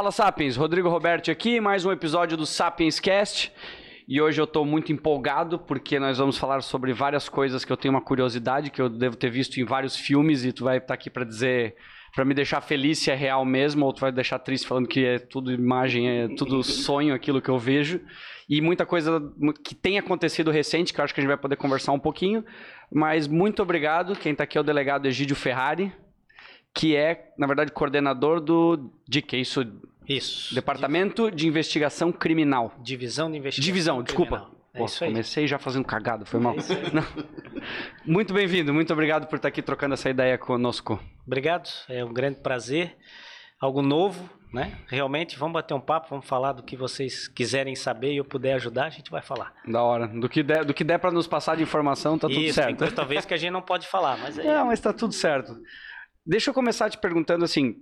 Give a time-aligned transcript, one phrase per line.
[0.00, 3.52] Fala Sapiens, Rodrigo Roberto aqui, mais um episódio do Sapiens Cast.
[4.08, 7.76] E hoje eu estou muito empolgado porque nós vamos falar sobre várias coisas que eu
[7.76, 10.86] tenho uma curiosidade, que eu devo ter visto em vários filmes e tu vai estar
[10.86, 11.76] tá aqui para dizer,
[12.14, 15.04] para me deixar feliz se é real mesmo, ou tu vai deixar triste falando que
[15.04, 18.00] é tudo imagem, é tudo sonho aquilo que eu vejo.
[18.48, 19.22] E muita coisa
[19.62, 22.42] que tem acontecido recente, que eu acho que a gente vai poder conversar um pouquinho.
[22.90, 24.16] Mas muito obrigado.
[24.16, 25.92] Quem está aqui é o delegado Egídio Ferrari
[26.74, 28.90] que é, na verdade, coordenador do
[29.32, 29.64] é isso?
[30.10, 30.52] Isso.
[30.52, 32.74] Departamento de Investigação Criminal.
[32.82, 34.26] Divisão de Investigação Divisão, Criminal.
[34.26, 34.60] desculpa.
[34.74, 36.54] É Pô, comecei já fazendo cagado, foi mal.
[36.56, 41.00] É muito bem-vindo, muito obrigado por estar aqui trocando essa ideia conosco.
[41.26, 42.96] Obrigado, é um grande prazer.
[43.60, 44.78] Algo novo, né?
[44.88, 48.54] Realmente, vamos bater um papo, vamos falar do que vocês quiserem saber e eu puder
[48.54, 49.52] ajudar, a gente vai falar.
[49.66, 50.08] Da hora.
[50.08, 52.84] Do que der, do que der para nos passar de informação, tá tudo Isso, certo.
[52.84, 54.46] Isso, talvez que a gente não pode falar, mas aí...
[54.48, 55.56] Não, mas tá tudo certo.
[56.24, 57.76] Deixa eu começar te perguntando assim.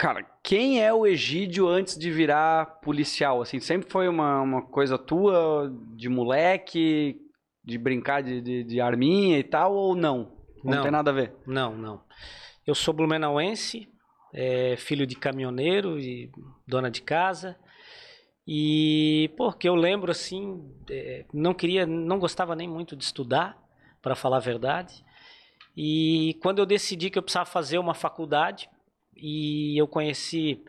[0.00, 3.42] Cara, quem é o Egídio antes de virar policial?
[3.42, 7.20] Assim, sempre foi uma, uma coisa tua, de moleque,
[7.62, 10.32] de brincar de, de, de arminha e tal, ou não?
[10.64, 11.34] Não, não tem nada a ver?
[11.46, 12.00] Não, não.
[12.66, 13.92] Eu sou blumenauense,
[14.32, 16.32] é, filho de caminhoneiro e
[16.66, 17.54] dona de casa.
[18.48, 23.54] E, porque eu lembro assim, é, não queria, não gostava nem muito de estudar,
[24.00, 25.04] para falar a verdade.
[25.76, 28.66] E quando eu decidi que eu precisava fazer uma faculdade,
[29.20, 30.64] e eu conheci,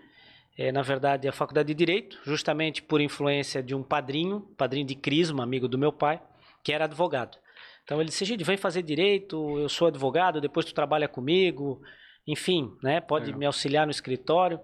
[0.57, 4.95] é, na verdade, a faculdade de Direito, justamente por influência de um padrinho, padrinho de
[4.95, 6.21] Crisma, amigo do meu pai,
[6.63, 7.37] que era advogado.
[7.83, 11.81] Então ele disse, gente, vem fazer Direito, eu sou advogado, depois tu trabalha comigo,
[12.27, 14.59] enfim, né, pode me auxiliar no escritório.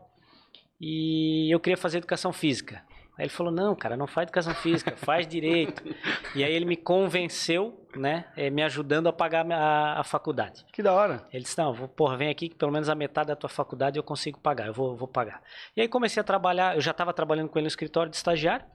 [0.79, 2.83] E eu queria fazer Educação Física.
[3.17, 5.83] Aí ele falou: não, cara, não faz educação física, faz direito.
[6.35, 10.63] e aí ele me convenceu, né, é, me ajudando a pagar a, a, faculdade.
[10.71, 11.27] Que da hora.
[11.33, 13.97] Ele disse: não, vou, porra, vem aqui que pelo menos a metade da tua faculdade
[13.97, 15.41] eu consigo pagar, eu vou, vou pagar.
[15.75, 18.65] E aí comecei a trabalhar, eu já estava trabalhando com ele no escritório de estagiário,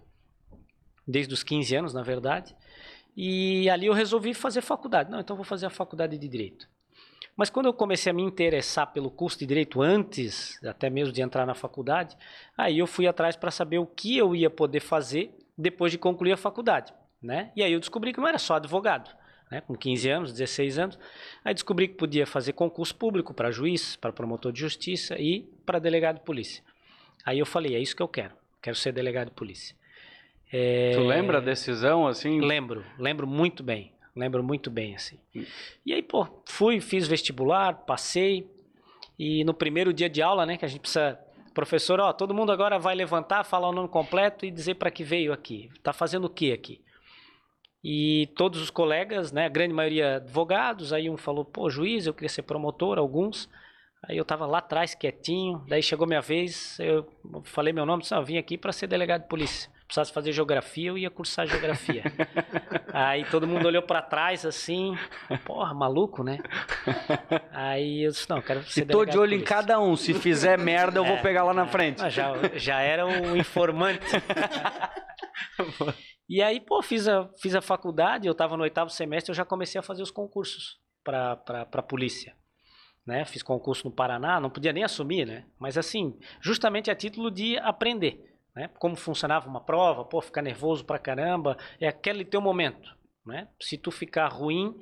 [1.06, 2.56] desde os 15 anos, na verdade.
[3.16, 5.10] E ali eu resolvi fazer faculdade.
[5.10, 6.66] Não, então vou fazer a faculdade de direito.
[7.36, 11.22] Mas quando eu comecei a me interessar pelo curso de direito antes, até mesmo de
[11.22, 12.16] entrar na faculdade,
[12.56, 16.32] aí eu fui atrás para saber o que eu ia poder fazer depois de concluir
[16.32, 17.50] a faculdade, né?
[17.56, 19.10] E aí eu descobri que não era só advogado,
[19.50, 19.62] né?
[19.62, 20.98] Com 15 anos, 16 anos,
[21.44, 25.78] aí descobri que podia fazer concurso público para juiz, para promotor de justiça e para
[25.78, 26.62] delegado de polícia.
[27.24, 29.74] Aí eu falei, é isso que eu quero, quero ser delegado de polícia.
[30.52, 30.92] É...
[30.94, 32.40] Tu lembra a decisão assim?
[32.40, 33.91] Lembro, lembro muito bem.
[34.14, 35.18] Lembro muito bem, assim.
[35.84, 38.46] E aí, pô, fui, fiz vestibular, passei.
[39.18, 41.18] E no primeiro dia de aula, né, que a gente precisa.
[41.54, 45.04] Professor, ó, todo mundo agora vai levantar, falar o nome completo e dizer para que
[45.04, 45.70] veio aqui.
[45.82, 46.80] Tá fazendo o que aqui?
[47.84, 52.14] E todos os colegas, né, a grande maioria advogados, aí um falou, pô, juiz, eu
[52.14, 53.50] queria ser promotor, alguns.
[54.04, 55.62] Aí eu tava lá atrás, quietinho.
[55.68, 57.06] Daí chegou minha vez, eu
[57.44, 60.32] falei meu nome, disse, ah, eu vim aqui para ser delegado de polícia precisasse fazer
[60.32, 62.02] geografia, eu ia cursar geografia.
[62.94, 64.96] Aí todo mundo olhou para trás assim,
[65.44, 66.38] porra, maluco, né?
[67.52, 70.58] Aí eu disse, não, quero ser E tô de olho em cada um, se fizer
[70.58, 72.08] merda eu é, vou pegar lá na frente.
[72.08, 74.00] Já, já era o informante.
[76.26, 79.44] e aí, pô, fiz a, fiz a faculdade, eu estava no oitavo semestre, eu já
[79.44, 82.34] comecei a fazer os concursos para a polícia.
[83.06, 83.26] Né?
[83.26, 85.44] Fiz concurso no Paraná, não podia nem assumir, né?
[85.58, 88.31] Mas assim, justamente a título de aprender.
[88.54, 88.68] Né?
[88.78, 92.94] Como funcionava uma prova, pô, ficar nervoso pra caramba, é aquele teu momento.
[93.24, 93.48] Né?
[93.60, 94.74] Se tu ficar ruim,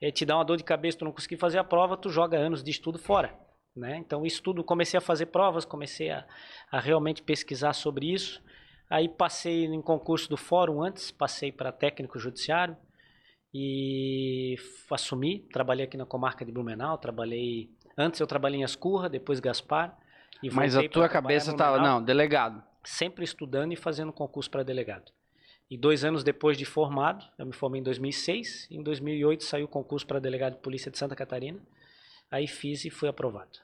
[0.00, 2.36] é, te dá uma dor de cabeça, tu não conseguir fazer a prova, tu joga
[2.36, 3.34] anos de estudo fora.
[3.74, 3.96] Né?
[3.96, 6.26] Então, isso tudo, comecei a fazer provas, comecei a,
[6.70, 8.42] a realmente pesquisar sobre isso.
[8.90, 12.76] Aí passei em concurso do fórum antes, passei para técnico judiciário
[13.52, 14.56] e
[14.90, 19.96] assumi, trabalhei aqui na comarca de Blumenau, trabalhei antes eu trabalhei em Ascurra, depois Gaspar.
[20.52, 25.12] Mas a tua cabeça estava não, delegado sempre estudando e fazendo concurso para delegado.
[25.70, 29.68] E dois anos depois de formado, eu me formei em 2006, em 2008 saiu o
[29.68, 31.58] concurso para delegado de polícia de Santa Catarina,
[32.30, 33.58] aí fiz e fui aprovado.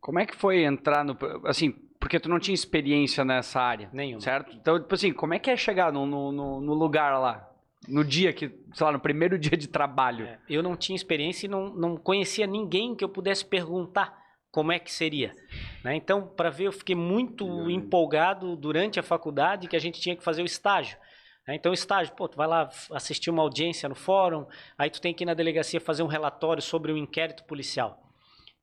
[0.00, 1.16] Como é que foi entrar no.
[1.44, 3.90] Assim, porque tu não tinha experiência nessa área.
[3.92, 4.20] Nenhuma.
[4.20, 4.54] Certo?
[4.54, 7.50] Então, tipo assim, como é que é chegar no, no, no lugar lá?
[7.88, 10.26] No dia que, sei lá, no primeiro dia de trabalho?
[10.26, 14.25] É, eu não tinha experiência e não, não conhecia ninguém que eu pudesse perguntar
[14.56, 15.36] como é que seria.
[15.84, 15.96] Né?
[15.96, 20.24] Então, para ver, eu fiquei muito empolgado durante a faculdade que a gente tinha que
[20.24, 20.96] fazer o estágio.
[21.46, 21.56] Né?
[21.56, 24.46] Então, o estágio, pô, tu vai lá assistir uma audiência no fórum,
[24.78, 28.02] aí tu tem que ir na delegacia fazer um relatório sobre o um inquérito policial.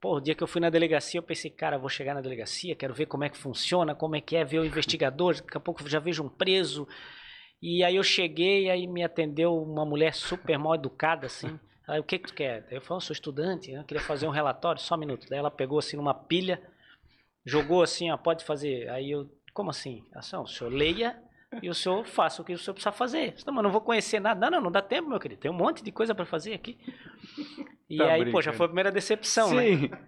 [0.02, 2.76] Pô, o dia que eu fui na delegacia, eu pensei, cara, vou chegar na delegacia,
[2.76, 5.62] quero ver como é que funciona, como é que é ver o investigador, daqui a
[5.62, 6.88] pouco já vejo um preso.
[7.62, 11.60] E aí eu cheguei, aí me atendeu uma mulher super mal educada, assim.
[11.88, 12.66] Aí, o que que tu quer?
[12.72, 15.28] Eu falei, sou estudante, eu queria fazer um relatório, só um minuto.
[15.30, 16.62] Daí ela pegou assim numa pilha,
[17.46, 18.90] jogou assim, ó, pode fazer.
[18.90, 20.04] Aí eu, como assim?
[20.14, 21.22] Ação, o senhor leia
[21.62, 23.36] e o senhor faça o que o senhor precisa fazer.
[23.46, 24.40] Não, mas não vou conhecer nada.
[24.40, 25.42] Não, não, não dá tempo, meu querido.
[25.42, 26.78] Tem um monte de coisa para fazer aqui.
[27.90, 28.32] E tá aí, brincando.
[28.32, 29.90] pô, já foi a primeira decepção, Sim.
[29.90, 30.00] né?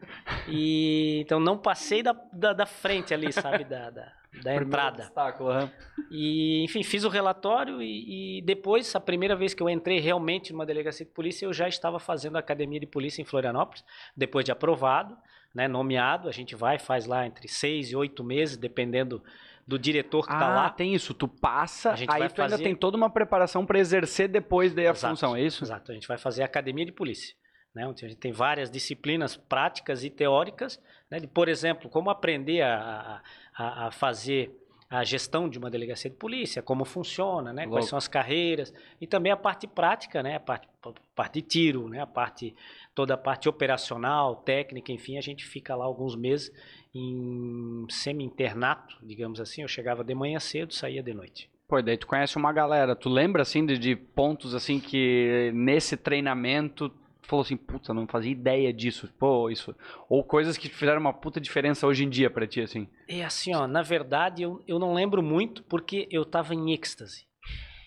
[0.47, 5.03] E então não passei da, da, da frente ali, sabe, da, da, da entrada.
[5.03, 5.69] Obstáculo, uhum.
[6.11, 10.51] E, enfim, fiz o relatório e, e, depois, a primeira vez que eu entrei realmente
[10.51, 13.83] numa delegacia de polícia, eu já estava fazendo a academia de polícia em Florianópolis,
[14.15, 15.17] depois de aprovado,
[15.53, 16.27] né, nomeado.
[16.27, 19.23] A gente vai, faz lá entre seis e oito meses, dependendo
[19.67, 20.69] do diretor que está ah, lá.
[20.69, 21.13] tem isso.
[21.13, 22.41] Tu passa, aí tu fazer...
[22.41, 25.63] ainda tem toda uma preparação para exercer depois daí a exato, função, é isso?
[25.63, 25.91] Exato.
[25.91, 27.35] A gente vai fazer a academia de polícia.
[27.73, 30.81] Né, onde a gente tem várias disciplinas práticas e teóricas,
[31.11, 33.21] né, de, por exemplo, como aprender a, a,
[33.57, 34.51] a, fazer
[34.89, 39.07] a gestão de uma delegacia de polícia, como funciona, né, quais são as carreiras, e
[39.07, 42.55] também a parte prática, né, a parte, a parte de tiro, né, a parte,
[42.93, 46.51] toda a parte operacional, técnica, enfim, a gente fica lá alguns meses
[46.93, 51.49] em semi-internato, digamos assim, eu chegava de manhã cedo, saía de noite.
[51.67, 55.97] Pô, daí tu conhece uma galera, tu lembra assim de, de pontos assim que nesse
[55.97, 56.91] treinamento
[57.25, 59.75] falou assim, puta, não fazia ideia disso, pô, isso.
[60.09, 62.87] Ou coisas que fizeram uma puta diferença hoje em dia para ti, assim.
[63.07, 67.25] É assim, ó, na verdade eu, eu não lembro muito porque eu tava em êxtase.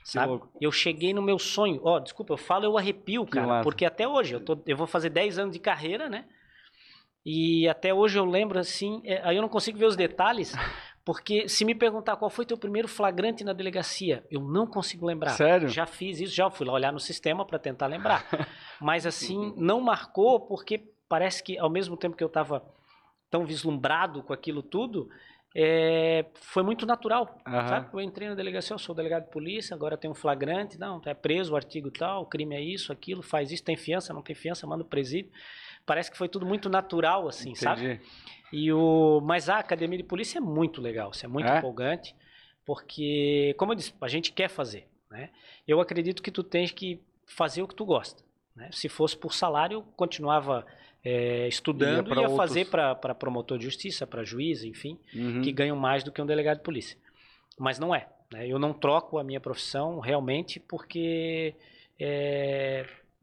[0.05, 0.41] Sabe?
[0.59, 1.81] Eu cheguei no meu sonho.
[1.85, 5.11] Ó, desculpa, eu falo, eu arrepio, cara, porque até hoje, eu, tô, eu vou fazer
[5.11, 6.25] 10 anos de carreira, né?
[7.27, 10.55] E até hoje eu lembro assim, é, aí eu não consigo ver os detalhes,
[11.09, 15.31] porque se me perguntar qual foi teu primeiro flagrante na delegacia, eu não consigo lembrar.
[15.31, 15.67] Sério?
[15.67, 18.27] Já fiz isso, já fui lá olhar no sistema para tentar lembrar.
[18.79, 22.63] Mas assim, não marcou porque parece que ao mesmo tempo que eu estava
[23.31, 25.09] tão vislumbrado com aquilo tudo,
[25.57, 27.39] é, foi muito natural.
[27.47, 27.69] Uhum.
[27.69, 27.89] Sabe?
[27.91, 31.15] Eu entrei na delegacia, eu sou delegado de polícia, agora tem um flagrante, não, é
[31.15, 34.37] preso, o artigo tal, o crime é isso, aquilo, faz isso, tem fiança, não tem
[34.37, 35.33] fiança, manda o presídio.
[35.87, 37.65] Parece que foi tudo muito natural, assim, Entendi.
[37.65, 38.01] sabe?
[38.53, 41.59] E o, mas a academia de polícia é muito legal, isso é muito é?
[41.59, 42.15] empolgante,
[42.65, 44.87] porque, como eu disse, a gente quer fazer.
[45.11, 45.31] Né?
[45.67, 48.23] Eu acredito que tu tens que fazer o que tu gosta.
[48.55, 48.69] Né?
[48.73, 50.67] Se fosse por salário, eu continuava
[51.05, 52.37] é, estudando e ia outros...
[52.37, 55.43] fazer para promotor de justiça, para juiz, enfim, uhum.
[55.43, 56.99] que ganham mais do que um delegado de polícia.
[57.59, 58.09] Mas não é.
[58.33, 58.47] Né?
[58.47, 61.55] Eu não troco a minha profissão realmente porque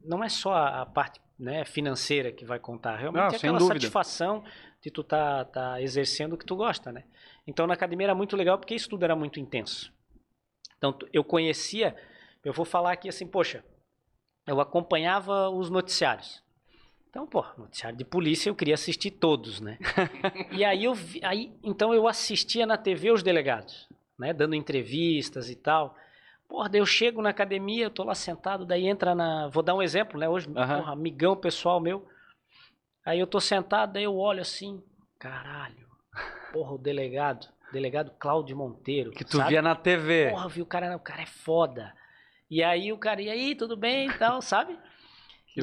[0.03, 2.95] não é só a parte né, financeira que vai contar.
[2.95, 3.79] Realmente é aquela dúvida.
[3.79, 4.43] satisfação
[4.85, 7.05] de tu tá, tá exercendo o que tu gosta, né?
[7.47, 9.91] Então na academia era muito legal porque isso tudo era muito intenso.
[10.77, 11.95] Então eu conhecia,
[12.43, 13.65] eu vou falar aqui assim, poxa,
[14.45, 16.43] eu acompanhava os noticiários.
[17.09, 19.79] Então, pô, noticiário de polícia eu queria assistir todos, né?
[20.51, 23.89] e aí eu vi, aí então eu assistia na TV os delegados,
[24.19, 25.97] né, dando entrevistas e tal.
[26.47, 29.47] Porra, daí eu chego na academia, eu tô lá sentado, daí entra na.
[29.47, 30.29] Vou dar um exemplo, né?
[30.29, 30.53] Hoje, uhum.
[30.53, 32.07] porra, amigão pessoal meu.
[33.05, 34.83] Aí eu tô sentado, daí eu olho assim,
[35.19, 35.87] caralho,
[36.51, 39.11] porra, o delegado, delegado Cláudio Monteiro.
[39.11, 39.49] Que tu sabe?
[39.49, 40.31] via na TV.
[40.31, 41.93] Porra, viu, o cara, o cara é foda.
[42.49, 44.77] E aí o cara, e aí, tudo bem e tal, sabe?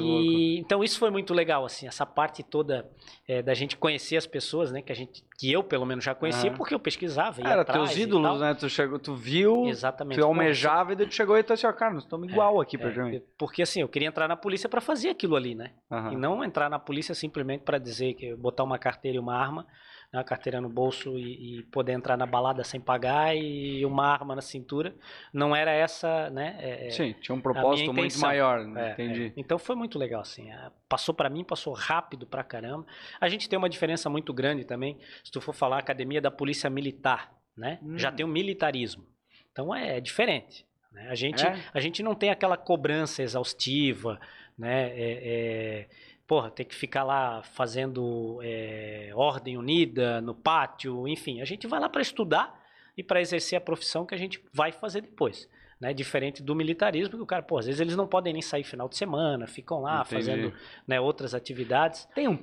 [0.01, 2.89] E, então isso foi muito legal, assim, essa parte toda
[3.29, 4.81] é, da gente conhecer as pessoas, né?
[4.81, 6.57] Que a gente, que eu pelo menos já conhecia, uhum.
[6.57, 7.47] porque eu pesquisava.
[7.47, 8.55] Era teus ídolos, né?
[8.55, 10.19] Tu chegou, tu viu, Exatamente.
[10.19, 12.63] tu almejava e daí tu chegou e tu assim, ó, cara, nós estamos igual é,
[12.63, 15.73] aqui, é, Porque assim, eu queria entrar na polícia para fazer aquilo ali, né?
[16.11, 19.67] E não entrar na polícia simplesmente para dizer que botar uma carteira e uma arma
[20.13, 24.07] né, a carteira no bolso e, e, poder entrar na balada sem pagar e uma
[24.07, 24.95] arma na cintura.
[25.33, 26.57] Não era essa, né?
[26.61, 28.91] É, é Sim, tinha um propósito muito maior, né?
[28.91, 29.27] é, entendi.
[29.29, 29.33] É.
[29.37, 30.51] Então foi muito legal, assim.
[30.51, 32.87] É, passou para mim, passou rápido pra caramba.
[33.21, 36.69] A gente tem uma diferença muito grande também, se tu for falar Academia da Polícia
[36.69, 37.79] Militar, né?
[37.83, 37.99] Hum.
[37.99, 39.07] Já tem o militarismo.
[39.51, 40.67] Então é, diferente.
[40.93, 41.09] Né?
[41.09, 41.43] A, gente,
[41.73, 44.21] a gente não tem aquela cobrança exaustiva,
[44.59, 44.91] né?
[44.95, 45.89] é,
[46.33, 51.79] porra, ter que ficar lá fazendo é, ordem unida no pátio, enfim, a gente vai
[51.79, 52.59] lá para estudar
[52.97, 55.47] e para exercer a profissão que a gente vai fazer depois.
[55.79, 58.65] Né, diferente do militarismo, que o cara, pô, às vezes eles não podem nem sair
[58.65, 60.15] final de semana, ficam lá Entendi.
[60.15, 60.55] fazendo
[60.89, 62.09] né, outras atividades.
[62.15, 62.39] Tem um,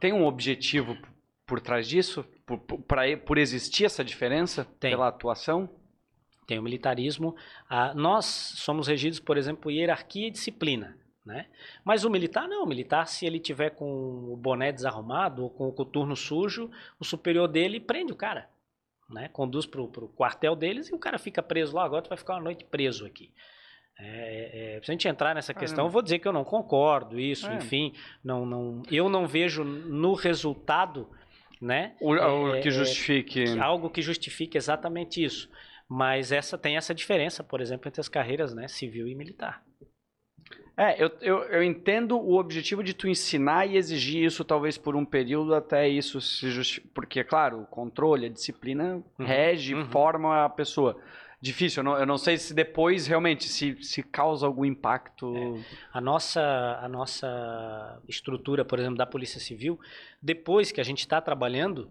[0.00, 0.98] tem um objetivo
[1.46, 2.24] por trás disso?
[2.44, 4.90] Por, por, pra, por existir essa diferença tem.
[4.90, 5.70] pela atuação?
[6.44, 7.36] Tem o militarismo.
[7.70, 10.96] Ah, nós somos regidos, por exemplo, por hierarquia e disciplina.
[11.28, 11.44] Né?
[11.84, 15.68] Mas o militar não, o militar se ele tiver com o boné desarrumado ou com
[15.68, 18.48] o coturno sujo, o superior dele prende o cara,
[19.10, 19.28] né?
[19.28, 22.36] Conduz para o quartel deles e o cara fica preso lá, agora tu vai ficar
[22.36, 23.30] uma noite preso aqui.
[24.00, 27.20] É, é, se a gente entrar nessa questão, eu vou dizer que eu não concordo
[27.20, 27.56] isso, é.
[27.56, 27.92] enfim,
[28.24, 31.10] não, não, eu não vejo no resultado,
[31.60, 31.94] né?
[32.00, 35.50] O, o é, que é, justifique algo que justifique exatamente isso.
[35.86, 39.67] Mas essa tem essa diferença, por exemplo, entre as carreiras, né, civil e militar.
[40.78, 44.94] É, eu, eu, eu entendo o objetivo de tu ensinar e exigir isso talvez por
[44.94, 46.92] um período até isso se justificar.
[46.94, 49.86] Porque, claro, o controle, a disciplina Uhum, rege, uhum.
[49.90, 50.96] forma a pessoa.
[51.40, 55.26] Difícil, eu não, eu não sei se depois realmente se, se causa algum impacto.
[55.92, 56.40] A nossa,
[56.80, 59.78] a nossa estrutura, por exemplo, da Polícia Civil,
[60.22, 61.90] depois que a gente está trabalhando,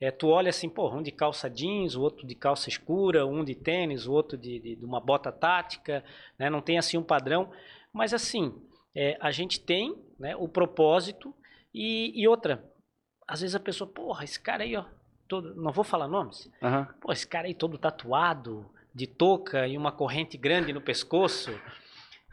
[0.00, 3.44] é, tu olha assim, pô, um de calça jeans, o outro de calça escura, um
[3.44, 6.04] de tênis, o outro de, de- de uma bota tática,
[6.38, 6.48] né?
[6.48, 7.50] não tem assim um padrão,
[7.98, 8.54] mas assim,
[8.94, 11.34] é, a gente tem né, o propósito
[11.74, 12.64] e, e outra,
[13.26, 14.84] às vezes a pessoa, porra, esse cara aí, ó,
[15.26, 16.86] todo, não vou falar nomes, Aham.
[17.00, 18.64] pô, esse cara aí todo tatuado,
[18.94, 21.60] de touca e uma corrente grande no pescoço.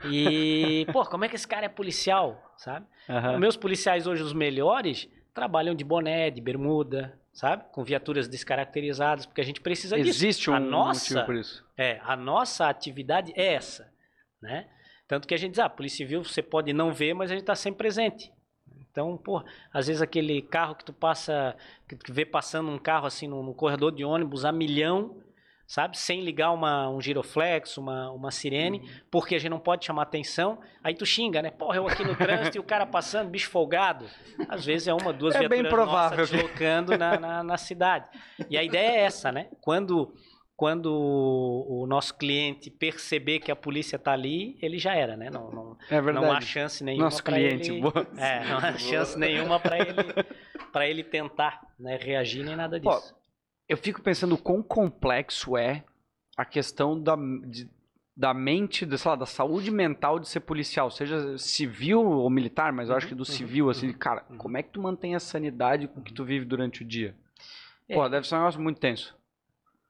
[0.03, 2.85] E, pô, como é que esse cara é policial, sabe?
[3.09, 3.39] aham.
[3.39, 7.65] Meus policiais hoje, os melhores, trabalham de boné, de bermuda, sabe?
[7.71, 10.09] Com viaturas descaracterizadas, porque a gente precisa disso.
[10.09, 11.65] Existe um a nossa, motivo por isso.
[11.75, 13.91] é, a nossa atividade é essa,
[14.39, 14.69] né?
[15.07, 17.43] Tanto que a gente diz, ah, Polícia Civil você pode não ver, mas a gente
[17.43, 18.31] está sempre presente.
[18.91, 19.43] Então, pô,
[19.73, 21.55] às vezes aquele carro que tu passa,
[21.87, 25.17] que tu vê passando um carro assim no, no corredor de ônibus a milhão,
[25.67, 25.97] sabe?
[25.97, 28.87] Sem ligar uma, um giroflex, uma, uma sirene, Uhum.
[29.11, 30.59] porque a gente não pode chamar atenção.
[30.83, 31.51] Aí tu xinga, né?
[31.51, 34.05] Porra, eu aqui no trânsito e o cara passando, bicho folgado.
[34.47, 37.57] Às vezes é uma, duas É bem viaturas provável nossas que- deslocando na, na, na
[37.57, 38.07] cidade.
[38.49, 39.49] E a ideia é essa, né?
[39.59, 40.13] Quando,
[40.55, 45.29] quando o o nosso cliente perceber que a polícia está ali, ele já era, né?
[45.29, 46.25] Não, não, É verdade.
[46.25, 47.71] não há chance nenhuma Nosso cliente.
[47.71, 47.81] ele...
[47.81, 47.93] boa.
[48.17, 50.13] É, não há chance nenhuma para ele,
[50.71, 53.15] pra ele tentar né, reagir nem nada Pô, disso.
[53.67, 55.83] Eu fico pensando o quão complexo é
[56.37, 57.69] a questão da, de-
[58.15, 62.71] da mente, de, sei lá, da saúde mental de ser policial, seja civil ou militar,
[62.71, 64.81] mas eu acho Uhum, que do uhum, civil, assim, uhum, cara, como é que tu
[64.81, 67.15] mantém a sanidade com que tu vive durante o dia?
[67.89, 67.95] É.
[67.95, 69.15] Pô, deve ser um negócio muito tenso.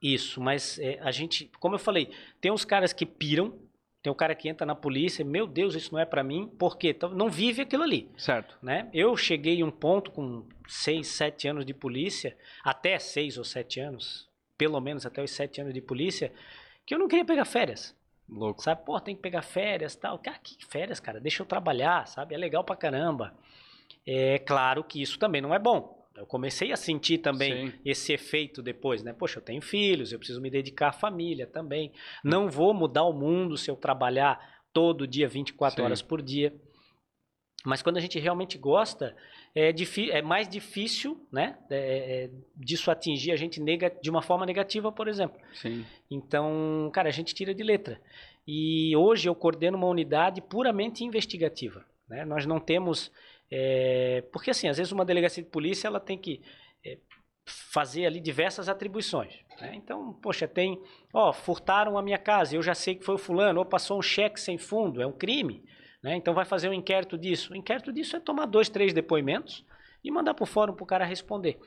[0.02, 3.58] Isso, mas é, a gente, como eu falei, tem uns caras que piram,
[4.04, 6.90] tem o cara que entra na polícia, meu Deus, isso não é pra mim, porque
[6.90, 8.56] Então, não vive aquilo ali, Certo.
[8.62, 8.88] né?
[8.94, 13.80] Eu cheguei em um ponto com seis, sete anos de polícia, até seis ou sete
[13.80, 16.32] anos, pelo menos até os sete anos de polícia,
[16.86, 17.96] que eu não queria pegar férias.
[18.30, 18.62] Louco.
[18.62, 20.20] Sabe, pô, tem que pegar férias tal.
[20.20, 21.20] Cara, que férias, cara?
[21.20, 22.36] Deixa eu trabalhar, sabe?
[22.36, 23.34] É legal pra caramba.
[24.06, 26.05] É claro que isso também não é bom.
[26.16, 27.80] Eu comecei a sentir também Sim.
[27.84, 29.12] esse efeito depois, né?
[29.14, 31.92] Poxa, eu tenho filhos, eu preciso me dedicar à família também.
[32.24, 34.40] Não vou mudar o mundo se eu trabalhar
[34.72, 35.84] todo dia, 24 Sim.
[35.84, 36.54] horas por dia.
[37.66, 39.16] Mas quando a gente realmente gosta,
[39.54, 39.74] é,
[40.12, 41.58] é mais difícil, né?
[41.70, 45.40] é, é, disso atingir a gente nega- de uma forma negativa, por exemplo.
[45.54, 45.84] Sim.
[46.10, 48.00] Então, cara, a gente tira de letra.
[48.48, 51.84] E hoje eu coordeno uma unidade puramente investigativa.
[52.08, 52.24] Né?
[52.24, 53.12] Nós não temos.
[53.58, 56.42] É, porque, assim, às vezes uma delegacia de polícia ela tem que
[56.86, 56.98] é,
[57.46, 59.34] fazer ali diversas atribuições.
[59.62, 59.74] né?
[59.76, 60.78] Então, poxa, tem.
[61.14, 64.02] Ó, furtaram a minha casa, eu já sei que foi o fulano, ou passou um
[64.02, 65.64] cheque sem fundo, é um crime.
[66.04, 66.18] Né?
[66.18, 67.54] Então, vai fazer um inquérito disso.
[67.54, 69.66] O inquérito disso é tomar dois, três depoimentos
[70.04, 71.58] e mandar para o fórum para o cara responder.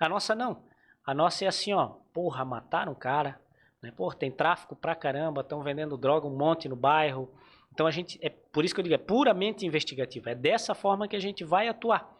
[0.00, 0.64] A nossa não.
[1.06, 3.40] A nossa é assim, ó, porra, mataram o cara,
[3.80, 3.92] né?
[3.96, 7.32] Pô, tem tráfico pra caramba, estão vendendo droga um monte no bairro.
[7.76, 10.30] Então a gente é por isso que eu digo, é puramente investigativo.
[10.30, 12.10] É dessa forma que a gente vai atuar.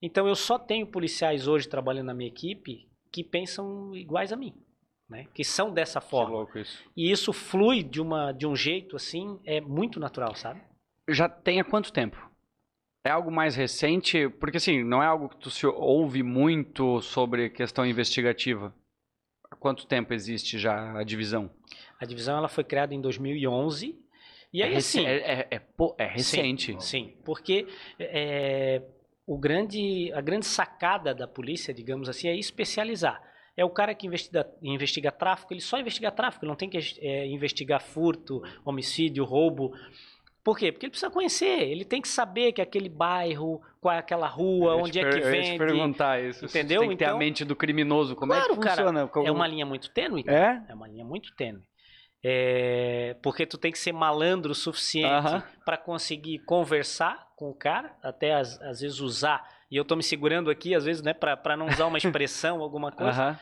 [0.00, 4.54] Então eu só tenho policiais hoje trabalhando na minha equipe que pensam iguais a mim,
[5.06, 5.26] né?
[5.34, 6.36] Que são dessa Que forma.
[6.36, 6.82] louco isso.
[6.96, 10.62] E isso flui de uma de um jeito assim, é muito natural, sabe?
[11.06, 12.16] Já tem há quanto tempo?
[13.04, 14.30] É algo mais recente?
[14.30, 18.74] Porque, assim, não é algo que tu se ouve muito sobre questão investigativa.
[19.50, 21.50] Há quanto tempo existe já a divisão?
[22.00, 24.05] A divisão ela foi criada em 2011
[24.58, 25.60] e aí é, assim, é, é- é
[25.98, 26.72] é recente.
[26.72, 27.66] Sim, sim, porque
[27.98, 28.82] é,
[29.26, 33.20] o grande, a grande sacada da polícia, digamos assim, é especializar.
[33.56, 36.78] É o cara que investiga, investiga tráfico, ele só investiga tráfico, ele não tem que
[37.00, 39.72] é, investigar furto, homicídio, roubo.
[40.44, 40.70] Por quê?
[40.70, 44.76] Porque ele precisa conhecer, ele tem que saber que aquele bairro, qual é aquela rua,
[44.76, 46.44] onde é que eu ia te perguntar isso.
[46.44, 46.82] Entendeu?
[46.82, 48.14] Tem que ter a Então- mente do criminoso.
[48.14, 49.08] Como é Claro, que cara, funciona?
[49.08, 50.22] Como- É uma linha muito tênue.
[50.28, 50.60] É?
[50.68, 51.62] É uma linha muito tênue.
[52.24, 55.44] É, porque tu tem que ser malandro o suficiente Aham.
[55.64, 59.46] para conseguir conversar com o cara, até às, às vezes usar.
[59.70, 62.90] E eu tô me segurando aqui, às vezes, né, para não usar uma expressão, alguma
[62.90, 63.22] coisa.
[63.22, 63.40] Aham.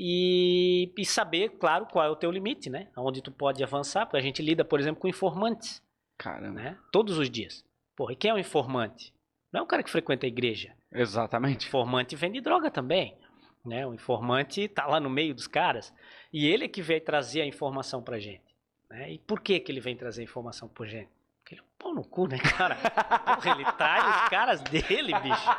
[0.00, 2.88] E, e saber, claro, qual é o teu limite, né?
[2.96, 5.82] Onde tu pode avançar, porque a gente lida, por exemplo, com informantes,
[6.16, 6.60] Caramba.
[6.60, 6.78] né?
[6.92, 7.64] Todos os dias.
[7.96, 9.12] Porra, e quem é um informante?
[9.52, 10.72] Não é um cara que frequenta a igreja.
[10.94, 11.66] O Exatamente.
[11.66, 13.18] informante vende droga também.
[13.64, 13.86] Né?
[13.86, 15.92] O informante tá lá no meio dos caras.
[16.32, 18.54] E ele é que vem trazer a informação pra gente.
[18.90, 19.12] Né?
[19.12, 21.10] E por que, que ele vem trazer a informação pra gente?
[21.40, 22.76] Porque ele é um pau no cu, né, cara?
[22.76, 25.50] Porra, ele traz os caras dele, bicho.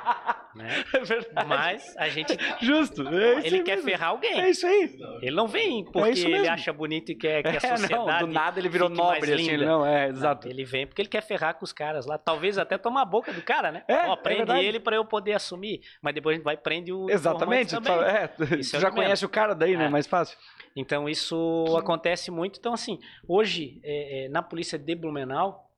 [0.59, 0.83] Né?
[0.93, 1.47] É verdade.
[1.47, 2.37] Mas a gente.
[2.61, 3.07] Justo.
[3.07, 3.89] É ele quer mesmo.
[3.89, 4.41] ferrar alguém.
[4.41, 4.99] É isso aí.
[5.21, 7.93] Ele não vem porque isso ele acha bonito e quer que a É, sociedade.
[7.93, 9.51] não, do nada ele virou nobre, assim.
[9.51, 9.65] linda.
[9.65, 10.47] Não, é, Não, exato.
[10.49, 12.17] ele vem porque ele quer ferrar com os caras lá.
[12.17, 13.83] Talvez até tomar a boca do cara, né?
[13.87, 15.81] É, Ó, é prende ele pra eu poder assumir.
[16.01, 17.09] Mas depois a gente vai e prende o.
[17.09, 17.73] Exatamente.
[17.75, 19.85] é, é já conhece o cara daí, né?
[19.85, 19.89] É.
[19.89, 20.37] Mais fácil.
[20.75, 22.59] Então isso acontece muito.
[22.59, 25.69] Então, assim, hoje, é, é, na polícia de Blumenau,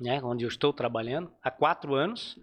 [0.00, 2.38] né, onde eu estou trabalhando, há quatro anos.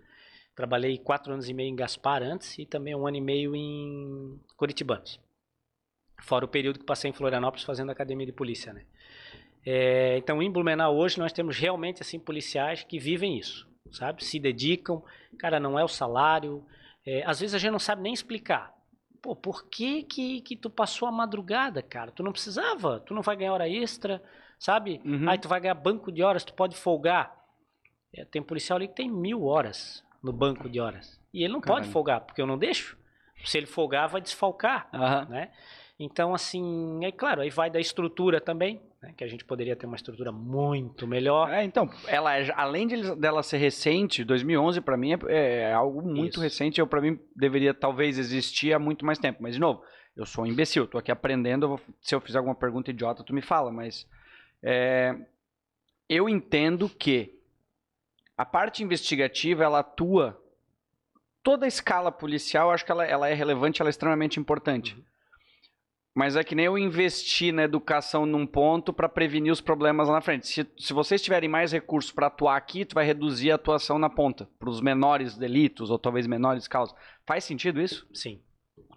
[0.60, 4.38] Trabalhei quatro anos e meio em Gaspar antes e também um ano e meio em
[4.58, 5.18] Curitibanos.
[6.22, 8.84] Fora o período que passei em Florianópolis fazendo academia de polícia, né?
[9.66, 14.22] É, então, em Blumenau hoje nós temos realmente assim policiais que vivem isso, sabe?
[14.26, 15.02] Se dedicam.
[15.38, 16.62] Cara, não é o salário.
[17.06, 18.76] É, às vezes a gente não sabe nem explicar.
[19.22, 22.12] Pô, por que, que que tu passou a madrugada, cara?
[22.12, 23.00] Tu não precisava.
[23.00, 24.22] Tu não vai ganhar hora extra,
[24.60, 25.00] sabe?
[25.06, 25.30] Uhum.
[25.30, 27.34] Aí tu vai ganhar banco de horas, tu pode folgar.
[28.14, 31.20] É, tem policial ali que tem mil horas no banco de horas.
[31.34, 32.98] E ele não pode folgar, porque eu não deixo.
[33.46, 35.26] Se ele folgar, vai desfalcar Aham.
[35.30, 35.52] né?
[35.98, 39.14] Então, assim, é claro, aí vai da estrutura também, né?
[39.18, 41.52] que a gente poderia ter uma estrutura muito melhor.
[41.52, 46.02] É, então, ela é- além de, dela ser recente, 2011 pra mim é, é algo
[46.02, 46.42] muito Isso.
[46.42, 46.80] recente.
[46.80, 49.44] Eu para mim deveria talvez existir há muito mais tempo.
[49.44, 49.82] Mas de novo,
[50.16, 51.66] eu sou um imbecil, tô aqui aprendendo.
[51.66, 53.70] eu vou- se eu fizer alguma pergunta idiota, tu me fala.
[53.70, 54.08] Mas
[54.64, 55.14] é,
[56.08, 57.39] eu entendo que
[58.40, 60.42] a parte investigativa ela atua
[61.44, 62.72] toda a escala policial.
[62.72, 64.96] Acho que ela, ela é relevante, ela é extremamente importante.
[66.16, 70.14] Mas é que nem eu investir na educação num ponto para prevenir os problemas lá
[70.14, 70.48] na frente.
[70.48, 74.10] Se, se vocês tiverem mais recursos para atuar aqui, tu vai reduzir a atuação na
[74.10, 76.96] ponta, para os menores delitos ou talvez menores causas.
[77.28, 78.08] Faz sentido isso?
[78.14, 78.42] Sim,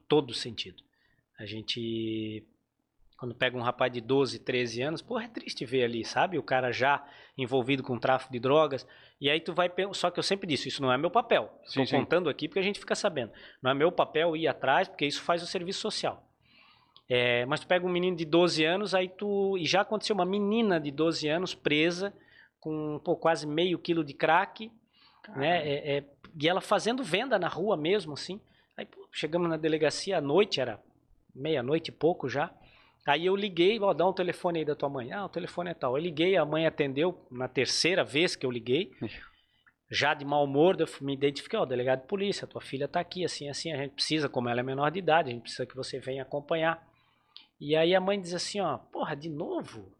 [0.06, 0.80] todo sentido.
[1.36, 2.46] A gente,
[3.18, 6.38] quando pega um rapaz de 12, 13 anos, porra, é triste ver ali, sabe?
[6.38, 7.04] O cara já
[7.36, 8.86] envolvido com tráfico de drogas.
[9.22, 9.70] E aí tu vai.
[9.92, 11.48] Só que eu sempre disse, isso não é meu papel.
[11.62, 13.30] Estou contando aqui porque a gente fica sabendo.
[13.62, 16.28] Não é meu papel ir atrás, porque isso faz o serviço social.
[17.08, 19.56] É, mas tu pega um menino de 12 anos, aí tu.
[19.56, 22.12] E já aconteceu uma menina de 12 anos presa
[22.58, 24.72] com pô, quase meio quilo de crack,
[25.36, 25.68] né?
[25.68, 26.04] É, é,
[26.40, 28.40] e ela fazendo venda na rua mesmo, assim.
[28.76, 30.82] Aí pô, chegamos na delegacia à noite, era
[31.32, 32.52] meia-noite e pouco já.
[33.06, 35.12] Aí eu liguei, ó, dá um telefone aí da tua mãe.
[35.12, 35.96] Ah, o telefone é tal.
[35.96, 38.92] Eu liguei, a mãe atendeu na terceira vez que eu liguei.
[39.90, 43.26] Já de mau humor, eu me identifiquei, ó, delegado de polícia, tua filha tá aqui,
[43.26, 45.76] assim, assim, a gente precisa, como ela é menor de idade, a gente precisa que
[45.76, 46.82] você venha acompanhar.
[47.60, 49.92] E aí a mãe diz assim, ó, porra, de novo?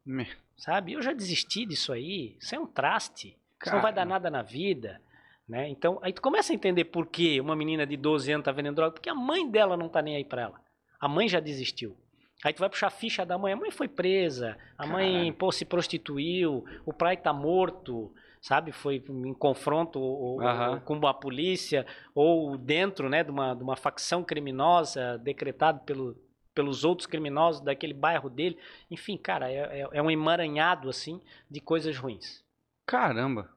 [0.56, 0.94] Sabe?
[0.94, 2.36] Eu já desisti disso aí.
[2.40, 3.36] Isso é um traste.
[3.60, 4.08] Isso não vai dar Cara.
[4.08, 5.00] nada na vida.
[5.48, 5.68] Né?
[5.68, 8.76] Então, aí tu começa a entender por que uma menina de 12 anos tá vendendo
[8.76, 10.60] droga, porque a mãe dela não tá nem aí pra ela.
[10.98, 11.96] A mãe já desistiu.
[12.44, 15.34] Aí tu vai puxar a ficha da mãe, a mãe foi presa, a mãe, Caralho.
[15.34, 18.72] pô, se prostituiu, o pai tá morto, sabe?
[18.72, 20.80] Foi em confronto ou- Aham.
[20.80, 26.16] com a polícia, ou dentro, né, de uma, de uma facção criminosa decretado pelo,
[26.52, 28.58] pelos outros criminosos daquele bairro dele.
[28.90, 32.42] Enfim, cara, é, é- é um emaranhado, assim, de coisas ruins.
[32.84, 33.48] Caramba.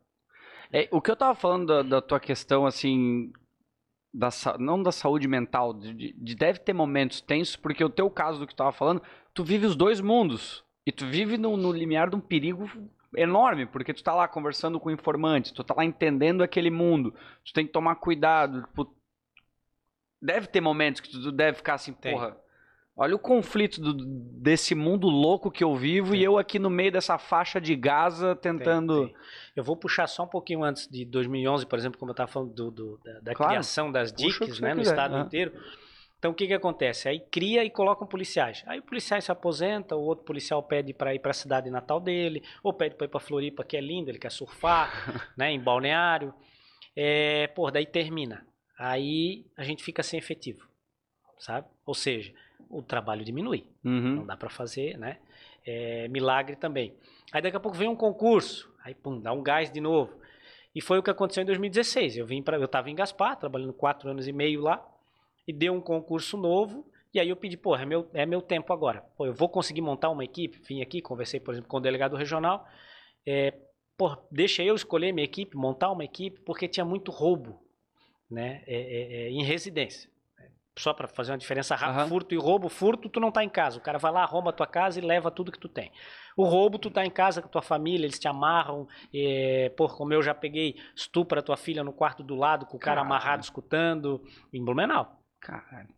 [0.72, 3.32] É, o que eu tava falando da, da tua questão, assim,
[4.18, 8.40] da, não da saúde mental, de- de deve ter momentos tensos, porque o teu caso
[8.40, 9.02] do que tu tava falando,
[9.34, 10.64] tu vive os dois mundos.
[10.86, 12.70] E tu vive no, no limiar de um perigo
[13.18, 17.54] enorme, porque tu tá lá conversando com informantes, tu tá lá entendendo aquele mundo, tu
[17.54, 18.62] tem que tomar cuidado.
[18.64, 18.96] tipo,
[20.22, 22.14] deve ter momentos que tu deve ficar assim, Tem.
[22.14, 22.38] porra.
[22.98, 23.94] Olha o conflito do-
[24.42, 28.36] desse mundo louco que eu vivo e eu aqui no meio dessa faixa de Gaza
[28.36, 29.08] tentando.
[29.08, 29.18] Tem, tem.
[29.56, 32.54] Eu vou puxar só um pouquinho antes de 2011, por exemplo, como eu estava falando
[32.54, 33.52] do, do- da, da Claro.
[33.52, 35.22] criação das DICs né, no quiser, estado é.
[35.22, 35.52] inteiro.
[36.18, 37.10] Então, o que, que acontece?
[37.10, 38.64] Aí cria e colocam policiais.
[38.66, 42.00] Aí o policial se aposenta, o outro policial pede para ir para a cidade natal
[42.00, 44.90] dele, ou pede para ir para Floripa, que é lindo, ele quer surfar,
[45.38, 46.34] né, em balneário.
[46.96, 48.48] É, pô, daí termina.
[48.80, 50.66] Aí a gente fica sem efetivo,
[51.38, 51.68] sabe?
[51.86, 52.34] Ou seja,
[52.70, 53.66] o trabalho diminui.
[53.84, 54.18] Uhum.
[54.18, 55.18] Não dá pra fazer, né?
[55.66, 56.94] É, milagre também.
[57.32, 60.14] Aí daqui a pouco vem um concurso, aí pum, dá um gás de novo.
[60.74, 62.18] E foi o que aconteceu em 2016.
[62.18, 64.86] Eu vim para, eu estava em Gaspar, trabalhando quatro anos e meio lá,
[65.48, 66.86] e deu um concurso novo.
[67.14, 69.02] E aí eu pedi, pô, é meu, é meu tempo agora.
[69.18, 70.60] Pô, eu vou conseguir montar uma equipe.
[70.68, 72.68] Vim aqui, conversei, por exemplo, com o delegado regional.
[73.26, 73.54] É,
[73.98, 77.64] pô, deixa eu escolher minha equipe, montar uma equipe, porque tinha muito roubo,
[78.30, 78.62] né?
[78.68, 80.10] É, é, é, em residência
[80.78, 82.10] só para fazer uma diferença rápida, Aham.
[82.10, 84.54] furto e roubo, furto tu não tá em casa, o cara vai lá, arromba a
[84.54, 85.92] tua casa e leva tudo que tu tem.
[86.36, 90.14] O roubo tu tá em casa com tua família, eles te amarram, é, por como
[90.14, 93.06] eu já peguei, estupra tua filha no quarto do lado com o cara Caralho.
[93.14, 95.20] amarrado escutando, em Blumenau.
[95.40, 95.90] Caralho.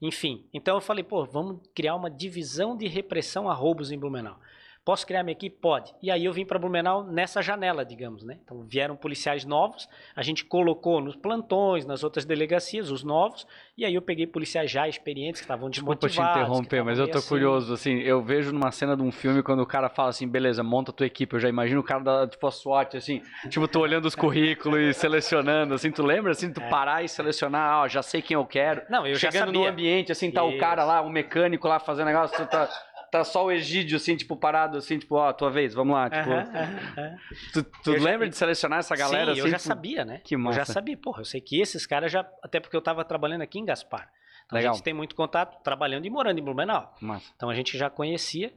[0.00, 4.38] Enfim, então eu falei, pô, vamos criar uma divisão de repressão a roubos em Blumenau.
[4.86, 5.56] Posso criar minha equipe?
[5.60, 5.92] Pode.
[6.00, 8.38] E aí eu vim para Blumenau nessa janela, digamos, né?
[8.44, 13.44] Então vieram policiais novos, a gente colocou nos plantões, nas outras delegacias, os novos,
[13.76, 16.14] e aí eu peguei policiais já experientes que estavam desmotivados.
[16.14, 17.28] Desculpa te interromper, mas eu tô assim...
[17.28, 20.62] curioso, assim, eu vejo numa cena de um filme quando o cara fala assim, beleza,
[20.62, 23.66] monta a tua equipe, eu já imagino o cara da, tipo, a SWAT, assim, tipo,
[23.66, 26.68] tô olhando os currículos e selecionando, assim, tu lembra, assim, tu é.
[26.68, 28.82] parar e selecionar, ó, já sei quem eu quero.
[28.88, 29.60] Não, eu Chegando já sabia.
[29.60, 30.56] no ambiente, assim, tá Isso.
[30.56, 32.68] o cara lá, o mecânico lá fazendo negócio, tu tá
[33.10, 36.10] tá só o Egídio, assim, tipo, parado, assim, tipo, ó, tua vez, vamos lá.
[36.10, 37.18] Tipo, uh -huh, uh -huh.
[37.52, 38.30] Tu, tu lembra já...
[38.30, 39.26] de selecionar essa galera?
[39.26, 39.68] Sim, assim, eu já tipo...
[39.68, 40.20] sabia, né?
[40.24, 40.60] Que massa.
[40.60, 43.42] Eu já sabia, porra, eu sei que esses caras já, até porque eu tava trabalhando
[43.42, 44.10] aqui em Gaspar.
[44.46, 44.72] Então Legal.
[44.72, 46.94] a gente tem muito contato trabalhando e morando em Blumenau.
[47.00, 47.32] Massa.
[47.34, 48.52] Então a gente já conhecia.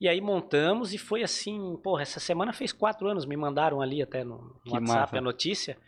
[0.00, 4.02] E aí montamos e foi assim, porra, essa semana fez quatro anos, me mandaram ali
[4.02, 5.18] até no, no WhatsApp massa.
[5.18, 5.78] a notícia.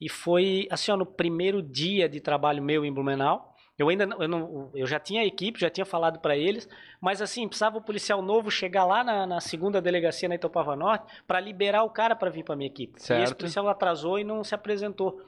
[0.00, 3.49] E foi assim, ó, no primeiro dia de trabalho meu em Blumenau,
[3.80, 6.68] eu ainda não, eu, não, eu já tinha a equipe, já tinha falado para eles,
[7.00, 11.06] mas assim, precisava o policial novo chegar lá na, na segunda delegacia na Itopava Norte
[11.26, 13.00] para liberar o cara para vir para minha equipe.
[13.00, 13.20] Certo.
[13.20, 15.22] E esse policial atrasou e não se apresentou.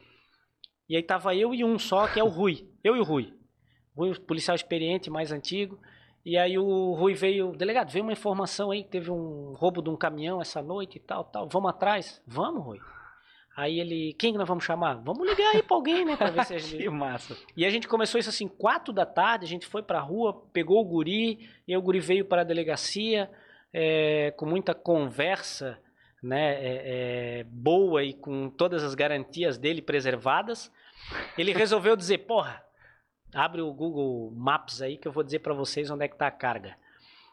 [0.87, 2.69] E aí tava eu e um só, que é o Rui.
[2.85, 3.33] Eu e o Rui.
[3.97, 5.81] O Rui, policial experiente, mais antigo.
[6.23, 9.89] E aí o Rui veio, delegado, veio uma informação aí que teve um roubo de
[9.89, 11.49] um caminhão essa noite e tal, tal.
[11.49, 12.23] Vamos atrás?
[12.27, 12.81] Vamos, Rui.
[13.55, 14.95] Aí ele, quem que nós vamos chamar?
[14.95, 16.17] Vamos ligar aí pra alguém, né?
[16.17, 16.83] Pra ver se a gente...
[16.83, 17.37] que massa.
[17.57, 20.81] E a gente começou isso assim, quatro da tarde, a gente foi pra rua, pegou
[20.81, 23.31] o guri, e o guri veio para a delegacia,
[23.73, 25.79] é, com muita conversa,
[26.23, 26.83] né, é,
[27.41, 30.73] é, boa e com todas as garantias dele preservadas.
[31.37, 32.63] Ele resolveu dizer, porra,
[33.35, 36.27] abre o Google Maps aí que eu vou dizer para vocês onde é que tá
[36.27, 36.77] a carga.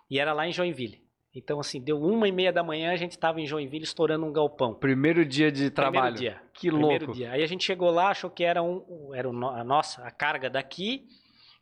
[0.10, 1.01] E era lá em Joinville.
[1.33, 4.33] Então, assim, deu uma e meia da manhã, a gente estava em Joinville estourando um
[4.33, 4.73] galpão.
[4.73, 6.15] Primeiro dia de trabalho.
[6.15, 6.49] Primeiro dia.
[6.53, 7.17] Que Primeiro louco.
[7.17, 7.31] Dia.
[7.31, 11.07] Aí a gente chegou lá, achou que era, um, era a nossa, a carga daqui.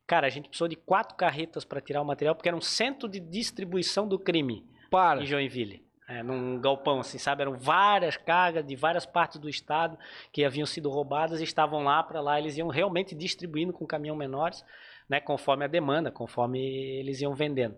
[0.05, 3.09] Cara, a gente precisou de quatro carretas para tirar o material, porque era um centro
[3.09, 4.65] de distribuição do crime.
[4.89, 5.21] Para.
[5.21, 5.85] Em Joinville.
[6.07, 7.41] É, num galpão, assim, sabe?
[7.41, 9.99] Eram várias cargas de várias partes do estado
[10.31, 12.39] que haviam sido roubadas e estavam lá para lá.
[12.39, 14.63] Eles iam realmente distribuindo com caminhão menores,
[15.09, 15.19] né?
[15.19, 17.75] Conforme a demanda, conforme eles iam vendendo.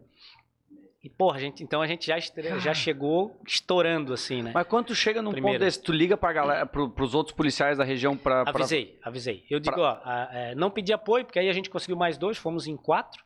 [1.10, 2.20] E, porra, a gente, então a gente já,
[2.60, 4.52] já chegou estourando, assim, né?
[4.54, 5.58] Mas quando tu chega num Primeiro.
[5.58, 8.44] ponto desse, tu liga pra galera, pro, pros outros policiais da região pra...
[8.44, 8.52] pra...
[8.60, 9.44] Avisei, avisei.
[9.50, 9.84] Eu digo, pra...
[9.84, 12.78] ó, a, é, não pedi apoio, porque aí a gente conseguiu mais dois, fomos em
[12.78, 13.24] quatro.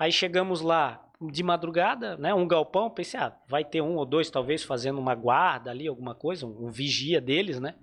[0.00, 2.34] Aí chegamos lá de madrugada, né?
[2.34, 6.14] Um galpão, pensei, ah, vai ter um ou dois talvez fazendo uma guarda ali, alguma
[6.14, 7.74] coisa, um, um vigia deles, né?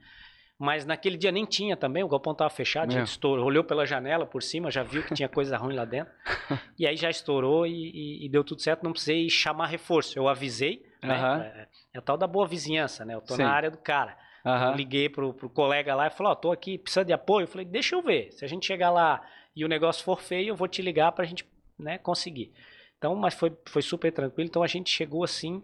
[0.60, 3.86] Mas naquele dia nem tinha também, o galpão estava fechado, a gente estourou, olhou pela
[3.86, 6.14] janela por cima, já viu que tinha coisa ruim lá dentro.
[6.78, 10.20] e aí já estourou e, e, e, deu tudo certo, não precisei chamar reforço.
[10.20, 11.16] Eu avisei, né?
[11.56, 13.16] É, é, a tal da boa vizinhança, né?
[13.16, 13.44] Eu tô Sim.
[13.44, 14.18] na área do cara.
[14.44, 14.76] Uhum.
[14.76, 17.46] Liguei pro, pro colega lá e falou, ó, oh, tô aqui, precisa de apoio?
[17.46, 18.34] Eu falei, deixa eu ver.
[18.34, 19.22] Se a gente chegar lá
[19.56, 22.52] e o negócio for feio, eu vou te ligar pra gente né, conseguir.
[22.98, 24.50] Então, mas foi, foi super tranquilo.
[24.50, 25.64] Então a gente chegou assim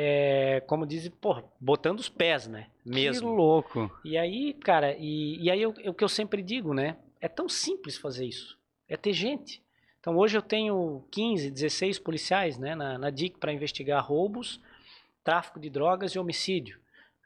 [0.00, 2.68] é, como dizem, pô, botando os pés, né?
[2.84, 3.30] Mesmo.
[3.30, 4.00] Que louco.
[4.04, 6.96] E aí, cara, e, e aí o que eu sempre digo, né?
[7.20, 8.56] É tão simples fazer isso.
[8.88, 9.60] É ter gente.
[9.98, 14.60] Então hoje eu tenho 15, 16 policiais né, na, na DIC para investigar roubos,
[15.24, 16.78] tráfico de drogas e homicídio.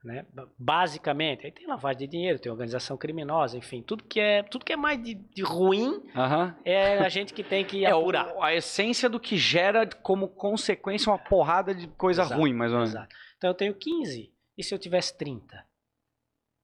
[0.04, 0.26] Né?
[0.58, 4.72] Basicamente, aí tem lavagem de dinheiro, tem organização criminosa, enfim, tudo que é, tudo que
[4.72, 6.54] é mais de, de ruim uhum.
[6.64, 8.28] é a gente que tem que apurar.
[8.28, 12.52] É o, a essência do que gera como consequência uma porrada de coisa exato, ruim,
[12.52, 12.90] mais ou menos.
[12.90, 13.14] Exato.
[13.38, 15.64] Então eu tenho 15, e se eu tivesse 30?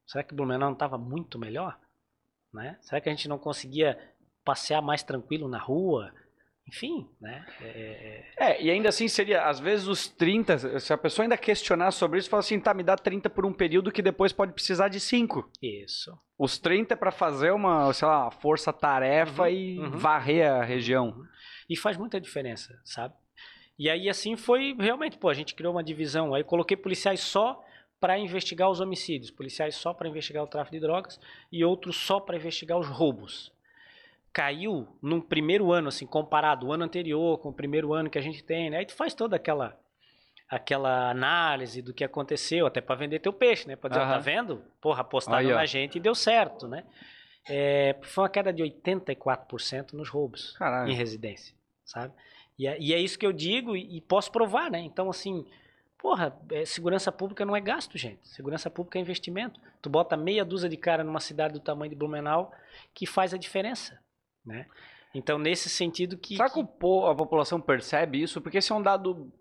[0.04, 1.78] Será que o Blumenau não estava muito melhor?
[2.52, 2.76] Né?
[2.80, 3.96] Será que a gente não conseguia
[4.44, 6.12] passear mais tranquilo na rua?
[6.68, 7.46] Enfim, né?
[7.62, 8.50] É, é...
[8.50, 12.18] é, e ainda assim seria, às vezes os 30, se a pessoa ainda questionar sobre
[12.18, 15.00] isso, fala assim, tá, me dá 30 por um período que depois pode precisar de
[15.00, 15.50] 5.
[15.62, 16.16] Isso.
[16.38, 19.90] Os 30 é para fazer uma, sei lá, força-tarefa uhum, e uhum.
[19.92, 21.08] varrer a região.
[21.08, 21.24] Uhum.
[21.70, 23.14] E faz muita diferença, sabe?
[23.78, 27.62] E aí assim foi realmente, pô, a gente criou uma divisão, aí coloquei policiais só
[27.98, 31.18] para investigar os homicídios, policiais só para investigar o tráfico de drogas
[31.50, 33.52] e outros só para investigar os roubos
[34.38, 38.22] caiu num primeiro ano, assim, comparado o ano anterior com o primeiro ano que a
[38.22, 38.78] gente tem, né?
[38.78, 39.76] Aí tu faz toda aquela
[40.48, 43.74] aquela análise do que aconteceu, até para vender teu peixe, né?
[43.74, 44.08] Para dizer, uhum.
[44.08, 44.62] tá vendo?
[44.80, 46.84] Porra, apostaram Aí, na gente e deu certo, né?
[47.48, 50.88] É, foi uma queda de 84% nos roubos Caralho.
[50.88, 51.52] em residência,
[51.84, 52.14] sabe?
[52.56, 54.78] E é, e é, isso que eu digo e, e posso provar, né?
[54.78, 55.44] Então, assim,
[55.98, 58.28] porra, é, segurança pública não é gasto, gente.
[58.28, 59.60] Segurança pública é investimento.
[59.82, 62.52] Tu bota meia dúzia de cara numa cidade do tamanho de Blumenau
[62.94, 63.98] que faz a diferença.
[64.48, 64.66] Né?
[65.14, 66.36] Então, nesse sentido que...
[66.36, 68.40] Será que, a população percebe isso?
[68.40, 69.32] Porque esse é um dado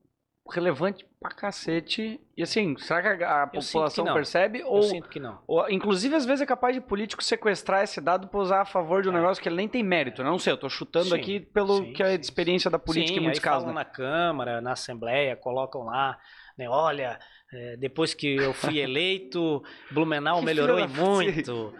[0.50, 2.22] relevante pra cacete.
[2.36, 4.60] E assim, será que a, Eu população percebe?
[4.60, 5.40] Eu Ou, sinto que não.
[5.46, 9.02] ou, inclusive, às vezes é capaz de político sequestrar esse dado pra usar a favor
[9.02, 9.16] de um É.
[9.16, 10.24] negócio que ele nem tem mérito.
[10.24, 10.30] né?
[10.30, 12.80] Não sei, eu tô chutando Sim, aqui pelo sim, que é a sim, experiência da
[12.80, 13.64] política Sim, em muitos casos.
[13.64, 13.82] falam né?
[13.82, 16.18] na Câmara, na Assembleia, colocam lá,
[16.58, 17.20] né, olha,
[17.54, 21.74] é, depois que eu fui eleito, Blumenau melhorou e muito,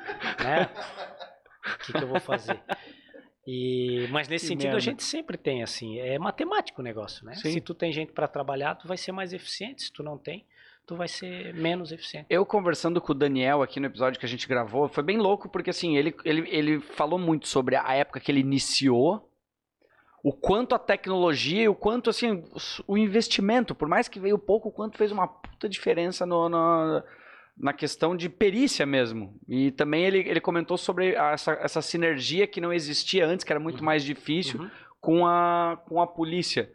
[0.44, 0.70] né?
[1.74, 2.62] O que, que eu vou fazer?
[3.50, 7.34] E, mas nesse sentido a gente sempre tem assim, é matemático o negócio, né?
[7.36, 7.54] Sim.
[7.54, 10.46] Se tu tem gente para trabalhar, tu vai ser mais eficiente, se tu não tem,
[10.86, 12.26] tu vai ser menos eficiente.
[12.30, 15.48] Eu conversando com o Daniel aqui no episódio que a gente gravou, foi bem louco,
[15.48, 19.32] porque assim, ele, ele, ele falou muito sobre a época que ele iniciou,
[20.22, 22.44] o quanto a tecnologia e o quanto, assim,
[22.86, 27.02] o investimento, por mais que veio pouco, o quanto fez uma puta diferença no, no-
[27.60, 29.34] na questão de perícia mesmo.
[29.48, 33.60] E também ele, ele comentou sobre essa, essa sinergia que não existia antes, que era
[33.60, 33.86] muito Uhum.
[33.86, 34.70] mais difícil, Uhum.
[35.02, 36.72] com a, com a polícia.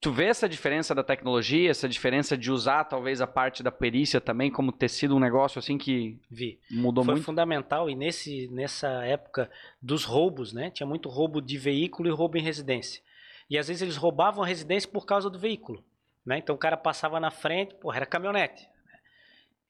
[0.00, 4.20] Tu vê essa diferença da tecnologia, essa diferença de usar talvez a parte da perícia
[4.20, 6.58] também como ter sido um negócio assim que Vi.
[6.68, 7.24] mudou Foi muito?
[7.24, 9.48] fundamental e nesse, nessa época
[9.80, 10.70] dos roubos, né?
[10.70, 13.00] Tinha muito roubo de veículo e roubo em residência.
[13.48, 15.84] E às vezes eles roubavam a residência por causa do veículo,
[16.26, 16.36] né?
[16.38, 18.66] Então o cara passava na frente, porra, era caminhonete.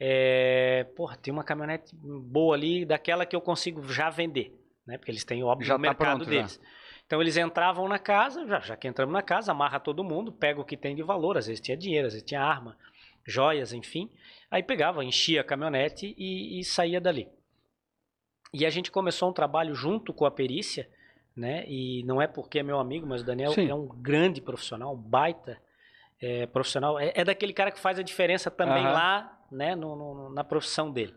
[0.05, 4.53] É, porra, tem uma caminhonete boa ali, daquela que eu consigo já vender,
[4.85, 4.99] né?
[4.99, 6.31] Porque eles têm óbvio Já o tá mercado pronto, já.
[6.31, 6.61] deles.
[7.07, 10.61] Então eles entravam na casa, já, já que entramos na casa, amarra todo mundo, pega
[10.61, 12.77] o que tem de valor, às vezes tinha dinheiro, às vezes tinha arma,
[13.25, 14.11] joias, enfim.
[14.51, 17.29] Aí pegava, enchia a caminhonete e, e saía dali.
[18.53, 20.91] E a gente começou um trabalho junto com a perícia,
[21.37, 21.65] né?
[21.69, 23.71] E não é porque é meu amigo, mas o Daniel Sim.
[23.71, 25.63] é um grande profissional, um baita
[26.21, 26.99] é, profissional.
[26.99, 28.93] É, é daquele cara que faz a diferença também Aham.
[28.95, 29.75] lá, né?
[29.77, 31.15] no- no- na profissão dele.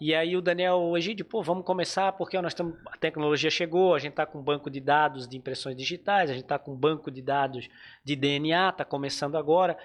[0.00, 3.98] E aí o Daniel, Egídio, pô, vamos começar porque nós estamos, a tecnologia chegou, a
[3.98, 6.76] gente está com um banco de dados de impressões digitais, a gente está com um
[6.76, 7.66] banco de dados
[8.04, 9.76] de DNA, está começando agora.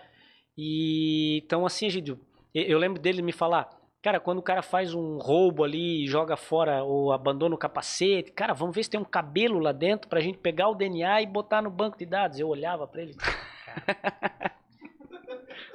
[0.58, 2.20] E então assim, Egídio,
[2.54, 3.70] eu lembro dele me falar,
[4.02, 8.54] cara, quando o cara faz um roubo ali, joga fora ou abandona o capacete, cara,
[8.54, 11.62] vamos ver se tem um cabelo lá dentro pra gente pegar o DNA e botar
[11.62, 12.38] no banco de dados.
[12.38, 13.15] Eu olhava pra ele.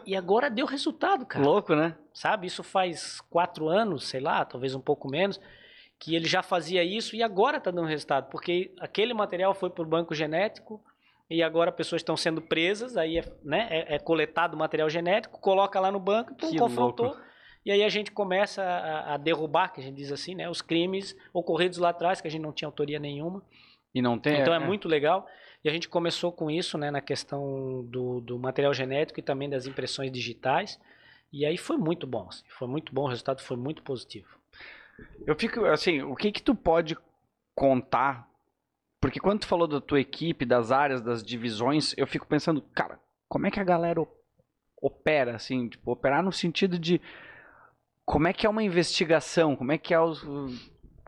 [0.07, 1.97] E agora deu resultado, cara Louco, né?
[2.15, 2.47] sabe?
[2.47, 5.41] Isso faz quatro anos, sei lá, talvez um pouco menos,
[5.99, 9.83] que ele já fazia isso e agora está dando resultado, porque aquele material foi para
[9.83, 10.81] o banco genético
[11.29, 15.41] e agora pessoas estão sendo presas, aí é, né, é, é coletado o material genético,
[15.41, 17.07] coloca lá no banco, pum, Que confrontou.
[17.07, 17.21] louco.
[17.65, 20.63] E aí a gente começa a, a derrubar, que a gente diz assim, né, os
[20.63, 23.43] crimes ocorridos lá atrás, que a gente não tinha autoria nenhuma.
[23.93, 24.41] E não tem.
[24.41, 25.27] Então é, muito legal.
[25.67, 29.51] E a gente começou com isso, né, na questão do, do material genético e também
[29.51, 30.79] das impressões digitais.
[31.33, 34.29] E aí foi muito bom, assim, foi muito bom, o resultado foi muito positivo.
[35.27, 36.97] Eu fico assim, o que que tu pode
[37.53, 38.31] contar?
[39.01, 43.01] Porque quando tu falou da tua equipe, das áreas, das divisões, eu fico pensando, cara,
[43.29, 44.07] como é que a galera
[44.81, 47.01] opera assim, tipo, operar no sentido de
[48.05, 50.25] como é que é uma investigação, como é que é os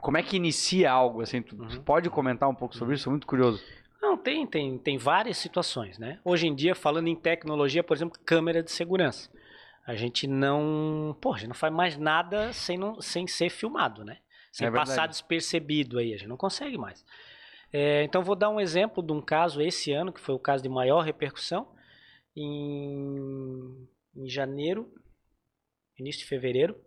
[0.00, 1.42] como é que inicia algo assim?
[1.42, 1.82] Tu, tu Uhum.
[1.82, 3.04] pode comentar um pouco sobre isso?
[3.04, 3.62] Sou muito curioso.
[4.00, 6.20] Não, tem, tem, tem várias situações, né?
[6.24, 9.30] Hoje em dia, falando em tecnologia, por exemplo, câmera de segurança.
[9.86, 14.04] A gente não, pô, a gente não faz mais nada sem, não, sem ser filmado,
[14.04, 14.18] né?
[14.52, 17.04] Sem É passar despercebido aí, a gente não consegue mais.
[17.72, 20.62] É, então, vou dar um exemplo de um caso esse ano, que foi o caso
[20.62, 21.74] de maior repercussão,
[22.36, 24.92] em, em janeiro,
[25.98, 26.78] início de fevereiro,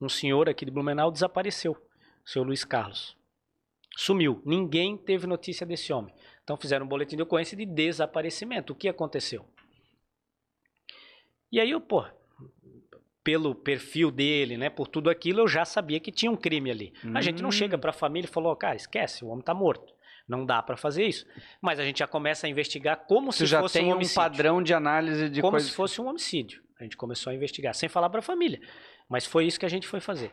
[0.00, 3.17] um senhor aqui de Blumenau desapareceu, o senhor Luiz Carlos.
[4.00, 4.40] Sumiu.
[4.46, 6.14] Ninguém teve notícia desse homem.
[6.44, 8.72] Então fizeram um boletim de ocorrência de desaparecimento.
[8.72, 9.44] O que aconteceu?
[11.50, 12.04] E aí eu, pô,
[13.24, 16.92] pelo perfil dele, né, por tudo aquilo, eu já sabia que tinha um crime ali.
[17.12, 17.52] A gente não Hum.
[17.52, 19.92] chega para a família e falou, cara, esquece, o homem tá morto.
[20.28, 21.26] Não dá para fazer isso.
[21.60, 23.94] Mas a gente já começa a investigar como Tu se já fosse tem um um
[23.94, 26.62] homicídio padrão de análise de como coisa se fosse um homicídio.
[26.78, 28.60] A gente começou a investigar, sem falar para a família.
[29.08, 30.32] Mas foi isso que a gente foi fazer.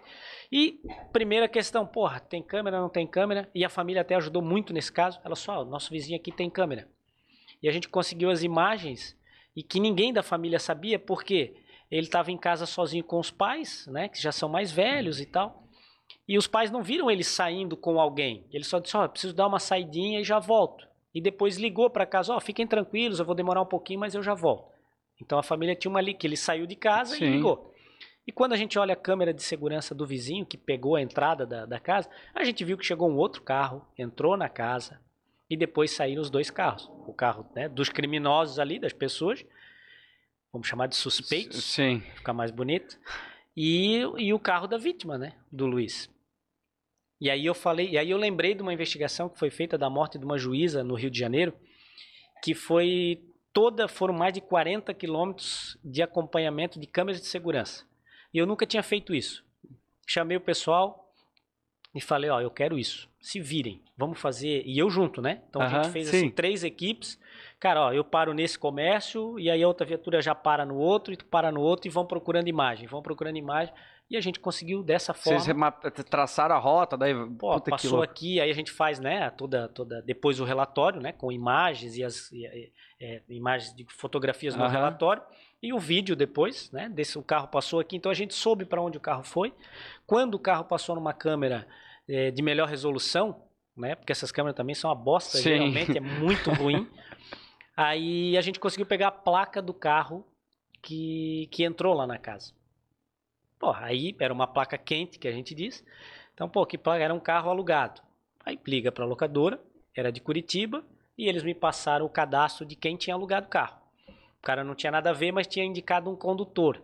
[0.51, 0.81] E
[1.13, 3.49] primeira questão, porra, tem câmera, não tem câmera?
[3.55, 5.19] E a família até ajudou muito nesse caso.
[5.23, 6.87] Ela só, o nosso vizinho aqui tem câmera.
[7.63, 9.17] E a gente conseguiu as imagens
[9.55, 11.55] e que ninguém da família sabia, porque
[11.89, 15.25] ele estava em casa sozinho com os pais, né, que já são mais velhos e
[15.25, 15.63] tal.
[16.27, 18.45] E os pais não viram ele saindo com alguém.
[18.51, 20.85] Ele só disse: Ó, preciso dar uma saidinha e já volto.
[21.13, 24.21] E depois ligou para casa: Ó, fiquem tranquilos, eu vou demorar um pouquinho, mas eu
[24.21, 24.73] já volto.
[25.21, 27.25] Então a família tinha uma ali que ele saiu de casa Sim.
[27.25, 27.73] e ligou.
[28.27, 31.45] E quando a gente olha a câmera de segurança do vizinho que pegou a entrada
[31.45, 34.99] da, da casa, a gente viu que chegou um outro carro, entrou na casa
[35.49, 36.89] e depois saíram os dois carros.
[37.05, 39.45] O carro né, dos criminosos ali, das pessoas,
[40.51, 42.01] vamos chamar de suspeitos, Sim.
[42.15, 42.97] ficar mais bonito,
[43.55, 46.09] e, e o carro da vítima, né, do Luiz.
[47.21, 49.89] E aí eu falei, e aí eu lembrei de uma investigação que foi feita da
[49.89, 51.53] morte de uma juíza no Rio de Janeiro,
[52.43, 57.85] que foi toda foram mais de 40 quilômetros de acompanhamento de câmeras de segurança.
[58.35, 59.45] E eu nunca tinha feito isso.
[60.05, 61.09] Chamei o pessoal
[61.95, 63.07] e falei, ó, eu quero isso.
[63.21, 64.61] Se virem, vamos fazer.
[64.65, 65.41] E eu junto, né?
[65.49, 67.17] Então a gente fez assim, três equipes.
[67.61, 71.13] Cara, ó, eu paro nesse comércio e aí a outra viatura já para no outro
[71.13, 73.73] e tu para no outro e vão procurando imagem, vão procurando imagem.
[74.09, 75.39] E a gente conseguiu dessa forma.
[75.39, 80.01] Vocês traçaram a rota, daí Pô, passou aqui, aí a gente faz, né, toda, toda
[80.01, 82.45] depois o relatório, né, com imagens e as e,
[82.99, 84.69] é, imagens de fotografias no uhum.
[84.69, 85.23] relatório
[85.65, 88.79] e o vídeo depois, né, desse o carro passou aqui, então a gente soube para
[88.79, 89.51] onde o carro foi.
[90.05, 91.67] Quando o carro passou numa câmera
[92.07, 93.41] é, de melhor resolução,
[93.75, 95.43] né, porque essas câmeras também são uma bosta, Sim.
[95.43, 96.87] geralmente é muito ruim.
[97.75, 100.23] aí a gente conseguiu pegar a placa do carro
[100.83, 102.53] que, que entrou lá na casa.
[103.57, 105.83] Pô, aí era uma placa quente, que a gente diz.
[106.35, 107.03] Então, pô, que placa?
[107.03, 108.01] Era um carro alugado.
[108.45, 109.59] Aí liga para a locadora,
[109.95, 110.85] era de Curitiba,
[111.17, 113.84] e eles me passaram o cadastro de quem tinha alugado o carro.
[114.45, 116.79] Cara não tinha nada a ver, mas tinha indicado um condutor.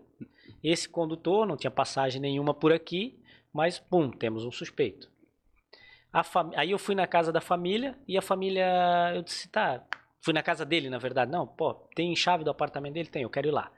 [0.63, 3.21] Esse condutor não tinha passagem nenhuma por aqui,
[3.53, 5.11] mas, pum, temos um suspeito.
[6.23, 6.49] Fam...
[6.55, 9.85] Aí eu fui na casa da família e a família, eu disse, tá,
[10.21, 11.31] fui na casa dele, na verdade.
[11.31, 13.09] Não, pô, tem chave do apartamento dele?
[13.09, 13.71] Tem, eu quero ir lá.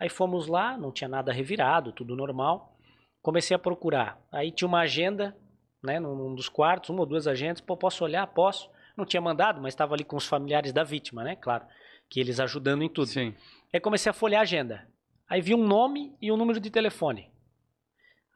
[0.00, 2.76] Aí fomos lá, não tinha nada revirado, tudo normal.
[3.22, 4.20] Comecei a procurar.
[4.32, 5.36] Aí tinha uma agenda,
[5.80, 7.60] né, num dos quartos, uma ou duas agendas.
[7.60, 8.26] Pô, posso olhar?
[8.26, 8.68] Posso.
[8.96, 11.36] Não tinha mandado, mas estava ali com os familiares da vítima, né?
[11.36, 11.64] Claro,
[12.10, 13.06] que eles ajudando em tudo.
[13.06, 13.32] Sim.
[13.72, 14.86] Aí comecei a folhear a agenda.
[15.28, 17.30] Aí vi um nome e um número de telefone.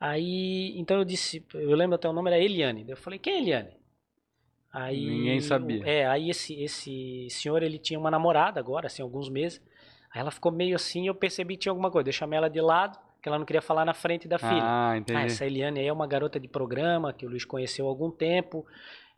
[0.00, 2.84] Aí, então eu disse, eu lembro até o nome era Eliane.
[2.88, 3.76] Eu falei, quem é Eliane?
[4.72, 5.82] Aí, Ninguém sabia.
[5.84, 9.60] É, aí esse, esse senhor, ele tinha uma namorada agora, assim, alguns meses.
[10.12, 12.08] Aí ela ficou meio assim, eu percebi que tinha alguma coisa.
[12.08, 14.62] Eu chamei ela de lado, que ela não queria falar na frente da filha.
[14.62, 15.18] Ah, entendi.
[15.18, 18.10] Ah, essa Eliane aí é uma garota de programa, que o Luiz conheceu há algum
[18.10, 18.66] tempo,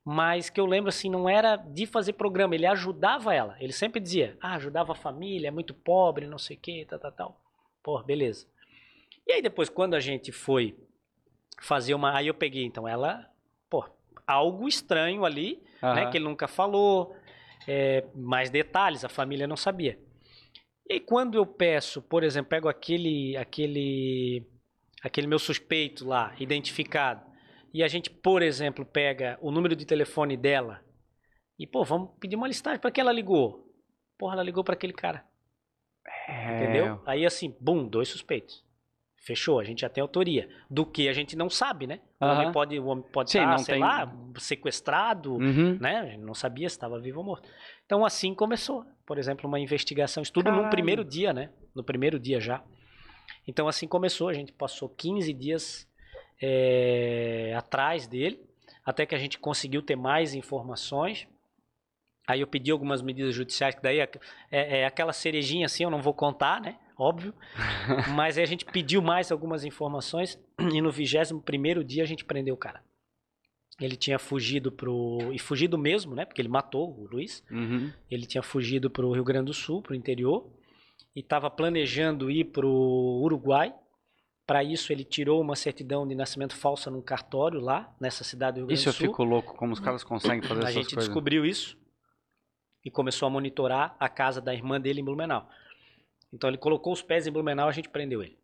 [0.09, 3.57] mas que eu lembro assim, não era de fazer programa, ele ajudava ela.
[3.59, 7.01] Ele sempre dizia, ah, ajudava a família, é muito pobre, não sei o que, tal,
[7.01, 7.41] tal, tal.
[7.83, 8.47] Pô, beleza.
[9.27, 10.79] E aí depois, quando a gente foi
[11.61, 12.17] fazer uma...
[12.17, 13.29] Aí eu peguei, então, ela,
[13.69, 13.85] pô,
[14.25, 15.95] algo estranho ali, uhum.
[15.95, 17.17] né, que ele nunca falou,
[17.67, 19.99] é, mais detalhes, a família não sabia.
[20.89, 24.47] E aí, quando eu peço, por exemplo, pego aquele, aquele,
[25.03, 27.26] aquele meu suspeito lá, identificado,
[27.77, 30.81] e a gente, por exemplo, pega o número de telefone dela
[31.59, 33.71] e, pô, vamos pedir uma listagem para que ela ligou.
[34.17, 35.23] Porra, ela ligou para aquele cara.
[36.27, 36.57] É...
[36.57, 37.03] Entendeu?
[37.05, 38.65] Aí, assim, bum, dois suspeitos.
[39.19, 40.49] Fechou, a gente já tem autoria.
[40.71, 42.01] Do que a gente não sabe, né?
[42.19, 43.83] O homem pode, o homem pode Sim, estar, sei tem...
[43.83, 45.77] lá, sequestrado, uhum.
[45.79, 45.99] né?
[45.99, 47.47] A gente não sabia se estava vivo ou morto.
[47.85, 51.51] Então assim começou, por exemplo, uma investigação, estudo no primeiro dia, né?
[51.75, 52.65] No primeiro dia já.
[53.47, 55.87] Então assim começou, a gente passou 15 dias
[56.41, 58.41] é, atrás dele,
[58.85, 61.27] até que a gente conseguiu ter mais informações.
[62.27, 64.11] Aí eu pedi algumas medidas judiciais, que daí é,
[64.51, 66.77] é, é aquela cerejinha assim, eu não vou contar, né?
[66.99, 67.35] óbvio.
[68.15, 72.55] Mas aí a gente pediu mais algumas informações e no 21 dia a gente prendeu
[72.55, 72.83] o cara.
[73.79, 75.19] Ele tinha fugido pro.
[75.33, 76.25] E fugido mesmo, né?
[76.25, 77.45] Porque ele matou o Luiz.
[77.51, 77.93] Uhum.
[78.11, 80.51] Ele tinha fugido pro Rio Grande do Sul, pro interior.
[81.15, 82.71] E estava planejando ir pro
[83.23, 83.75] Uruguai.
[84.47, 88.59] Para isso, ele tirou uma certidão de nascimento falsa num cartório lá, nessa cidade do
[88.59, 88.91] Rio Grande isso.
[88.91, 90.77] Isso eu fico louco, como os caras conseguem fazer a coisas.
[90.77, 91.77] A gente descobriu isso
[92.85, 95.49] e começou a monitorar a casa da irmã dele em Blumenau.
[96.33, 98.39] Então ele colocou os pés em Blumenau, a gente prendeu ele.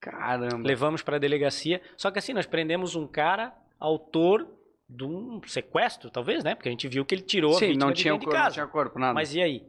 [0.00, 0.66] Caramba.
[0.66, 1.80] Levamos para a delegacia.
[1.96, 4.46] Só que assim, nós prendemos um cara autor
[4.88, 6.54] de um sequestro, talvez, né?
[6.54, 8.44] Porque a gente viu que ele tirou Sim, a vítima não de tinha de casa.
[8.44, 9.14] Não tinha corpo, nada.
[9.14, 9.64] Mas e aí?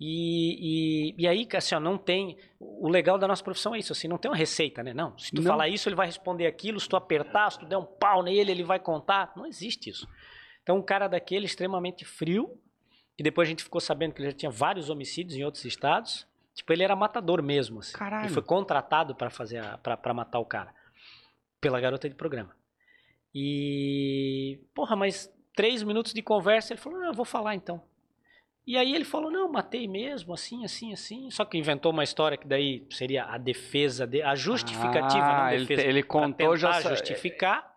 [0.00, 2.36] E, e, e aí, assim, ó, não tem.
[2.58, 4.92] O legal da nossa profissão é isso, assim, não tem uma receita, né?
[4.92, 5.16] Não.
[5.18, 5.50] Se tu não.
[5.50, 6.80] falar isso, ele vai responder aquilo.
[6.80, 9.32] Se tu apertar, se tu der um pau nele, ele vai contar.
[9.36, 10.08] Não existe isso.
[10.62, 12.58] Então, um cara daquele extremamente frio,
[13.18, 16.26] e depois a gente ficou sabendo que ele já tinha vários homicídios em outros estados.
[16.54, 17.80] Tipo, ele era matador mesmo.
[17.80, 17.92] Assim.
[17.92, 18.26] Caralho.
[18.26, 20.74] Ele foi contratado para fazer para matar o cara.
[21.60, 22.54] Pela garota de programa.
[23.34, 24.60] E.
[24.74, 27.82] Porra, mas três minutos de conversa, ele falou: Não, eu vou falar então.
[28.66, 31.30] E aí ele falou: Não, matei mesmo, assim, assim, assim.
[31.30, 35.82] Só que inventou uma história que daí seria a defesa, de, a justificativa, ah, defesa.
[35.82, 36.80] Ele, ele contou já.
[36.80, 37.74] justificar.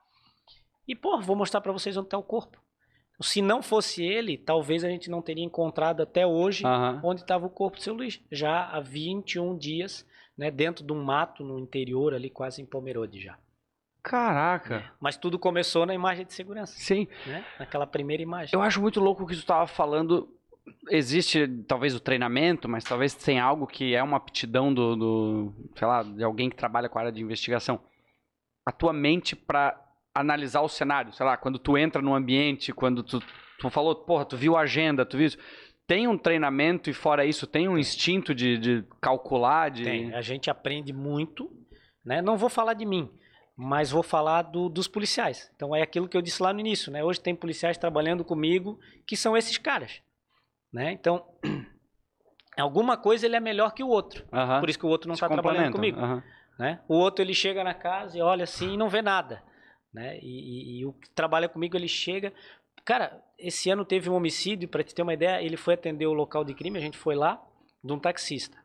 [0.88, 2.62] E, pô, vou mostrar para vocês onde tá o corpo.
[3.20, 7.02] Se não fosse ele, talvez a gente não teria encontrado até hoje uhum.
[7.04, 8.22] onde estava o corpo do seu Luiz.
[8.32, 13.20] Já há 21 dias, né, dentro de um mato no interior ali, quase em Pomerode
[13.20, 13.38] já.
[14.04, 14.76] Caraca!
[14.76, 14.92] É.
[15.02, 16.74] Mas tudo começou na imagem de segurança.
[16.78, 17.08] Sim.
[17.26, 17.44] Né?
[17.60, 18.52] Naquela primeira imagem.
[18.54, 20.30] Eu acho muito louco o que tu estava falando.
[20.90, 25.88] Existe talvez o treinamento, mas talvez tenha algo que é uma aptidão do, do sei
[25.88, 27.80] lá, de alguém que trabalha com a área de investigação.
[28.66, 29.80] A tua mente para
[30.20, 31.14] analisar o cenário.
[31.14, 33.22] Sei lá, quando tu entra no ambiente, quando tu,
[33.60, 35.38] tu falou, porra, tu viu a agenda, tu viu isso.
[35.86, 39.84] tem um treinamento e fora isso, tem um instinto de, de calcular, de...
[39.84, 41.52] Tem, a gente aprende muito,
[42.04, 42.22] né?
[42.22, 43.10] Não vou falar de mim,
[43.56, 45.52] mas vou falar do, dos policiais.
[45.56, 47.04] Então é aquilo que eu disse lá no início, né?
[47.04, 50.02] Hoje tem policiais trabalhando comigo que são esses caras,
[50.78, 50.92] né?
[50.92, 51.26] Então,
[52.58, 54.26] alguma coisa ele é melhor que o outro.
[54.60, 56.00] Por isso que o outro não está trabalhando comigo.
[56.60, 56.82] né?
[56.88, 59.44] O outro ele chega na casa e olha assim e não vê nada,
[59.94, 60.18] né?
[60.22, 62.34] E, e- e o que trabalha comigo ele chega,
[62.84, 66.14] cara, esse ano teve um homicídio para te ter uma ideia, ele foi atender o
[66.14, 67.40] local de crime, a gente foi lá
[67.84, 68.58] de um taxista.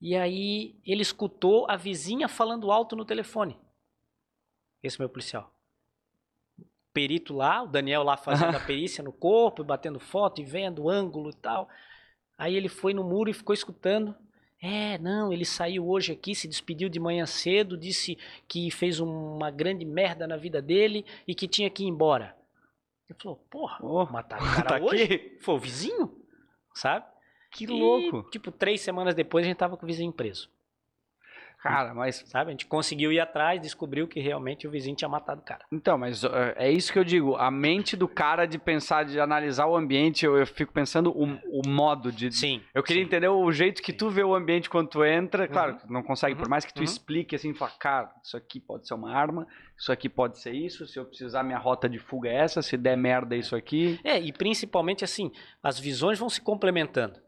[0.00, 3.56] E aí ele escutou a vizinha falando alto no telefone.
[4.82, 5.54] Esse meu policial.
[6.92, 10.90] Perito lá, o Daniel lá fazendo a perícia no corpo, batendo foto e vendo o
[10.90, 11.68] ângulo e tal.
[12.38, 14.14] Aí ele foi no muro e ficou escutando.
[14.60, 18.16] É, não, ele saiu hoje aqui, se despediu de manhã cedo, disse
[18.46, 22.36] que fez uma grande merda na vida dele e que tinha que ir embora.
[23.10, 25.02] Ele falou, porra, Oh, mataram o cara tá hoje?
[25.02, 25.36] aqui?
[25.40, 26.14] Foi o vizinho,
[26.74, 27.04] sabe?
[27.50, 28.30] Que E, louco.
[28.30, 30.48] tipo, três semanas depois a gente tava com o vizinho preso,
[31.62, 32.48] Cara, mas sabe?
[32.48, 35.64] A gente conseguiu ir atrás, descobriu que realmente o vizinho tinha matado o cara.
[35.70, 36.22] Então, mas
[36.56, 37.36] é isso que eu digo.
[37.36, 41.24] A mente do cara de pensar, de analisar o ambiente, eu, eu fico pensando o,
[41.60, 42.32] o modo de.
[42.32, 42.60] Sim.
[42.74, 43.06] Eu queria sim.
[43.06, 45.46] entender o jeito que tu vê o ambiente quando tu entra.
[45.46, 46.50] Claro, tu não consegue, por Uhum.
[46.50, 46.84] mais que tu Uhum.
[46.84, 49.46] explique assim, fala, cara, isso aqui pode ser uma arma,
[49.78, 52.76] isso aqui pode ser isso, se eu precisar, minha rota de fuga é essa, se
[52.76, 54.00] der merda, é isso aqui.
[54.02, 55.30] É, e principalmente assim,
[55.62, 57.20] as visões vão se complementando.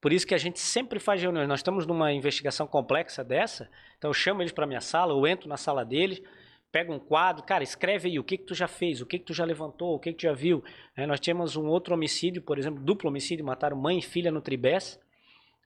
[0.00, 1.48] Por isso que a gente sempre faz reuniões.
[1.48, 5.48] Nós estamos numa investigação complexa dessa, então eu chamo eles para minha sala, eu entro
[5.48, 6.22] na sala deles,
[6.70, 9.24] pego um quadro, cara, escreve aí o que que tu já fez, o que que
[9.24, 10.62] tu já levantou, o que que tu já viu.
[10.96, 14.40] É, nós tínhamos um outro homicídio, por exemplo, duplo homicídio, mataram mãe e filha no
[14.40, 15.00] Tribés,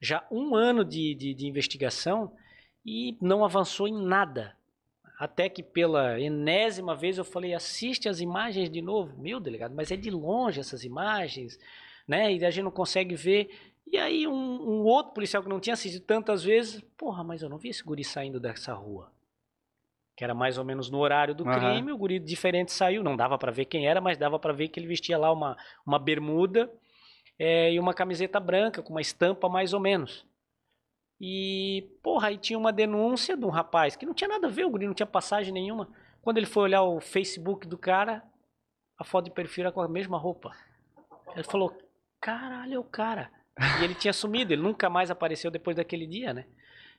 [0.01, 2.33] já um ano de, de, de investigação
[2.85, 4.57] e não avançou em nada.
[5.19, 9.17] Até que pela enésima vez eu falei, assiste as imagens de novo.
[9.21, 11.59] Meu delegado, mas é de longe essas imagens,
[12.09, 12.35] né?
[12.35, 13.49] E a gente não consegue ver.
[13.87, 17.49] E aí um, um outro policial que não tinha assistido tantas vezes, porra, mas eu
[17.49, 19.13] não vi esse guri saindo dessa rua.
[20.17, 21.53] Que era mais ou menos no horário do Aham.
[21.53, 24.69] crime, o guri diferente saiu, não dava pra ver quem era, mas dava pra ver
[24.69, 25.57] que ele vestia lá uma,
[25.87, 26.73] uma bermuda
[27.39, 30.27] é, e uma camiseta branca com uma estampa mais ou menos.
[31.21, 34.65] E, porra, aí tinha uma denúncia de um rapaz que não tinha nada a ver,
[34.65, 35.89] o guri não tinha passagem nenhuma.
[36.21, 38.23] Quando ele foi olhar o Facebook do cara,
[38.99, 40.53] a foto de perfil era com a mesma roupa.
[41.35, 41.77] Ele falou,
[42.21, 43.31] caralho, é o cara.
[43.81, 46.47] E ele tinha sumido, ele nunca mais apareceu depois daquele dia, né?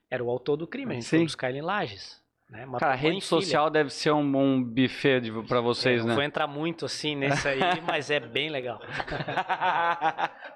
[0.09, 1.17] Era o autor do crime, a gente Sim.
[1.17, 2.21] foi buscar ele em Lages.
[2.49, 2.65] Né?
[2.65, 6.13] Matou Cara, a rede social deve ser um, um buffet pra É, vocês, não né?
[6.13, 8.79] vou entrar muito assim nesse aí, mas é bem legal.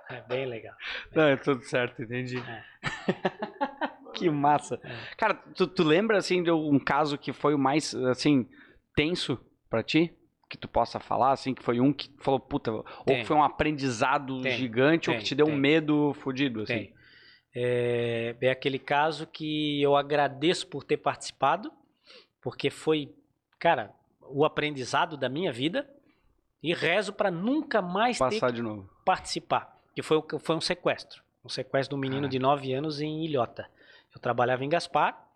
[0.09, 0.73] É bem legal.
[1.13, 2.37] Não, é tudo certo, entendi.
[2.37, 2.63] É.
[4.15, 4.79] que massa.
[5.17, 8.47] Cara, tu, tu lembra, assim, de um caso que foi o mais, assim,
[8.95, 9.37] tenso
[9.69, 10.16] pra ti?
[10.49, 13.19] Que tu possa falar, assim, que foi um que falou, puta, ou Tem.
[13.19, 14.53] que foi um aprendizado Tem.
[14.57, 16.93] gigante, ou Tem, que te deu um medo fudido, assim.
[17.53, 21.71] É, é aquele caso que eu agradeço por ter participado,
[22.41, 23.13] porque foi,
[23.59, 23.91] cara,
[24.21, 25.89] o aprendizado da minha vida
[26.61, 28.89] e rezo para nunca mais ter Passar que de novo.
[29.03, 29.75] participar.
[29.93, 31.23] Que foi, foi um sequestro.
[31.43, 32.31] Um sequestro de um menino Caraca.
[32.31, 33.69] de 9 anos em Ilhota.
[34.13, 35.27] Eu trabalhava em Gaspar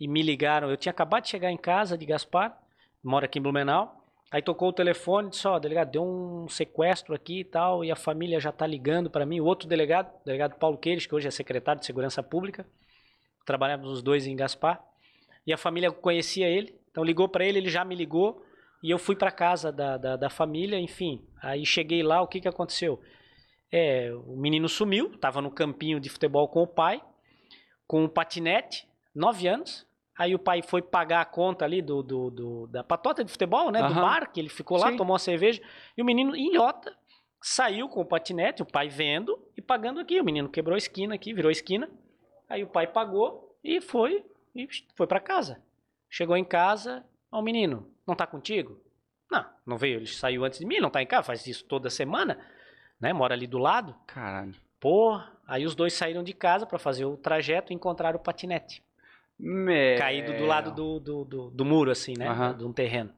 [0.00, 0.70] e me ligaram.
[0.70, 2.56] Eu tinha acabado de chegar em casa de Gaspar,
[3.02, 4.01] moro aqui em Blumenau.
[4.32, 7.96] Aí tocou o telefone, disse, ó, delegado, deu um sequestro aqui e tal, e a
[7.96, 9.40] família já tá ligando para mim.
[9.40, 12.66] O outro delegado, o delegado Paulo Queires, que hoje é secretário de Segurança Pública,
[13.44, 14.82] trabalhávamos os dois em Gaspar,
[15.46, 18.42] e a família conhecia ele, então ligou para ele, ele já me ligou,
[18.82, 21.22] e eu fui para casa da, da, da família, enfim.
[21.42, 23.02] Aí cheguei lá, o que que aconteceu?
[23.70, 27.02] É, o menino sumiu, estava no campinho de futebol com o pai,
[27.86, 29.86] com um patinete, nove anos.
[30.16, 33.70] Aí o pai foi pagar a conta ali do, do, do- da patota de futebol,
[33.70, 33.78] né?
[33.80, 34.00] Do Aham.
[34.02, 34.96] bar, que ele ficou lá, Sim.
[34.96, 35.62] tomou uma cerveja.
[35.96, 36.94] E o menino, em Ilhota,
[37.40, 40.20] saiu com o patinete, o pai vendo e pagando aqui.
[40.20, 41.88] O menino quebrou a esquina aqui, virou a esquina.
[42.48, 45.62] Aí o pai pagou e foi, e foi para casa.
[46.10, 48.78] Chegou em casa, ó, o menino, não tá contigo?
[49.30, 51.88] Não, não veio, ele saiu antes de mim, não tá em casa, faz isso toda
[51.88, 52.38] semana,
[53.00, 53.14] né?
[53.14, 53.96] Mora ali do lado.
[54.06, 54.54] Caralho.
[54.78, 58.82] Pô, aí os dois saíram de casa para fazer o trajeto e encontraram o patinete.
[59.44, 59.98] Meu.
[59.98, 62.28] Caído do lado do, do, do, do muro, assim, né?
[62.28, 62.56] Aham.
[62.56, 63.12] De um terreno.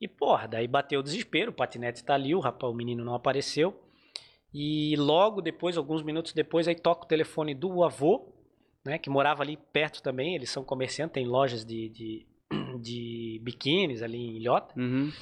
[0.00, 3.14] E, porra, daí bateu o desespero, o patinete tá ali, o, rapaz, o menino não
[3.14, 3.78] apareceu.
[4.52, 8.32] E logo depois, alguns minutos depois, aí toca o telefone do avô,
[8.82, 8.96] né?
[8.96, 12.26] Que morava ali perto também, eles são comerciantes, tem lojas de, de,
[12.80, 14.74] de biquínis ali em Ilhota.
[14.78, 15.12] Uhum.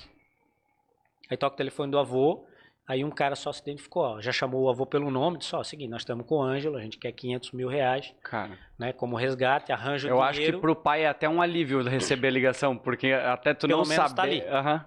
[1.28, 2.46] Aí toca o telefone do avô,
[2.90, 5.62] aí um cara só se identificou, ó, já chamou o avô pelo nome, disse, ó,
[5.62, 9.16] seguinte, nós estamos com o Ângelo, a gente quer 500 mil reais, Cara, né, como
[9.16, 10.60] resgate, arranja o eu acho que dinheiro.
[10.60, 14.10] pro pai é até um alívio receber a ligação, porque até tu Pelo não menos
[14.10, 14.14] saber.
[14.16, 14.40] tá ali.
[14.42, 14.86] Aham.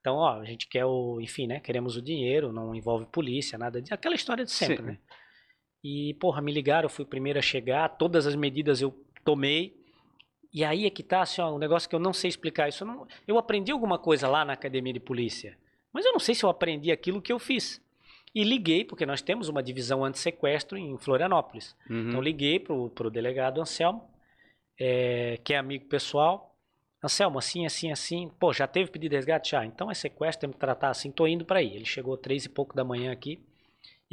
[0.00, 1.60] Então, ó, a gente quer o, enfim, né?
[1.60, 3.94] Queremos o dinheiro, não envolve polícia, nada disso.
[3.94, 4.82] Aquela história de sempre, Sim.
[4.82, 4.98] né?
[5.82, 8.94] E, porra, me ligaram, eu fui o primeiro a chegar, todas as medidas eu
[9.24, 9.74] tomei.
[10.52, 12.68] E aí é que tá, assim, ó, um negócio que eu não sei explicar.
[12.68, 15.56] Isso eu, não, eu aprendi alguma coisa lá na academia de polícia,
[15.94, 17.80] mas eu não sei se eu aprendi aquilo que eu fiz.
[18.34, 21.76] E liguei, porque nós temos uma divisão anti-sequestro em Florianópolis.
[21.88, 22.08] Uhum.
[22.08, 24.02] Então liguei pro, pro delegado Anselmo,
[24.78, 26.52] é, que é amigo pessoal.
[27.02, 28.28] Anselmo, assim, assim, assim.
[28.40, 29.52] Pô, já teve pedido de resgate?
[29.52, 29.64] Já.
[29.64, 31.12] Então é sequestro, temos que tratar assim.
[31.12, 31.76] Tô indo para aí.
[31.76, 33.40] Ele chegou três e pouco da manhã aqui.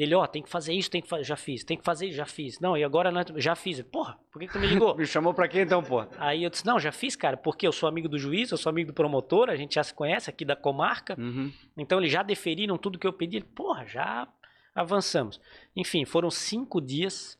[0.02, 2.18] Ele, ó, tem que fazer isso, tem que fazer, já fiz, tem que fazer isso,
[2.18, 2.60] já fiz.
[2.60, 3.80] Não, e agora não, já fiz.
[3.84, 4.96] Porra, por que, que tu me ligou?
[4.98, 6.10] me chamou pra quê então, porra?
[6.18, 8.72] Aí eu disse, não, já fiz, cara, porque eu sou amigo do juiz, eu sou
[8.72, 11.16] amigo do promotor, a gente já se conhece aqui da comarca.
[11.20, 11.54] Uhum.
[11.78, 13.42] Então eles já deferiram tudo que eu pedi.
[13.42, 14.28] Porra, já
[14.74, 15.40] avançamos.
[15.76, 17.38] Enfim, foram cinco dias.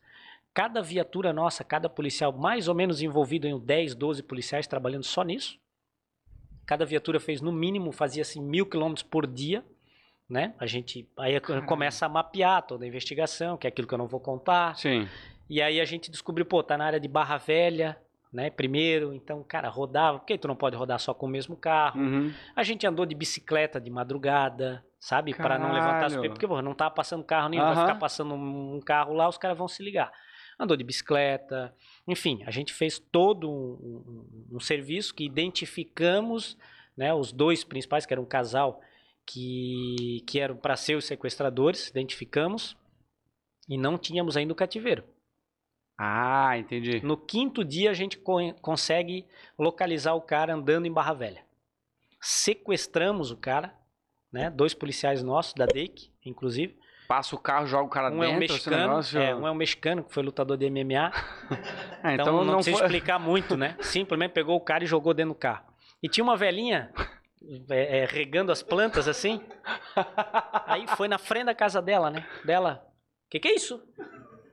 [0.54, 5.24] Cada viatura nossa, cada policial, mais ou menos envolvido em 10, 12 policiais trabalhando só
[5.24, 5.58] nisso.
[6.68, 9.66] Cada viatura fez no mínimo, fazia assim mil quilômetros por dia
[10.32, 10.54] né?
[10.58, 14.08] A gente aí começa a mapear toda a investigação, que é aquilo que eu não
[14.08, 14.78] vou contar.
[14.78, 15.06] Sim.
[15.50, 17.98] E aí a gente descobriu, pô, tá na área de Barra Velha,
[18.32, 18.50] né?
[18.50, 22.00] Primeiro, então, cara, rodava, porque tu não pode rodar só com o mesmo carro.
[22.00, 22.34] Uhum.
[22.56, 25.34] A gente andou de bicicleta de madrugada, sabe?
[25.34, 27.74] Para não levantar as porque pô, não tava passando carro nenhum, uhum.
[27.74, 30.14] vai ficar passando um carro lá, os caras vão se ligar.
[30.58, 31.76] Andou de bicicleta,
[32.08, 36.58] enfim, a gente fez todo um, um, um serviço que identificamos,
[36.96, 37.14] né?
[37.14, 38.80] Os dois principais, que era um casal
[39.26, 42.76] que, que eram para ser os sequestradores, identificamos,
[43.68, 45.04] e não tínhamos ainda o cativeiro.
[45.98, 47.00] Ah, entendi.
[47.06, 49.26] No quinto dia a gente co consegue
[49.58, 51.46] localizar o cara andando em Barra Velha.
[52.20, 53.74] Sequestramos o cara,
[54.32, 54.50] né?
[54.50, 56.76] Dois policiais nossos, da DEIC, inclusive.
[57.08, 59.52] Passa o carro, joga o cara um dentro, é um mexicano, negócio, é, um é
[59.52, 61.12] um mexicano que foi lutador de MMA.
[62.04, 62.84] é, então, então, não, não sei foi...
[62.84, 63.76] explicar muito, né?
[63.82, 65.66] Simplesmente pegou o cara e jogou dentro do carro.
[66.02, 66.92] E tinha uma velhinha
[67.70, 69.42] é, é, regando as plantas assim.
[70.66, 72.26] Aí foi na frente da casa dela, né?
[72.46, 72.86] Dela,
[73.30, 73.82] que que é isso?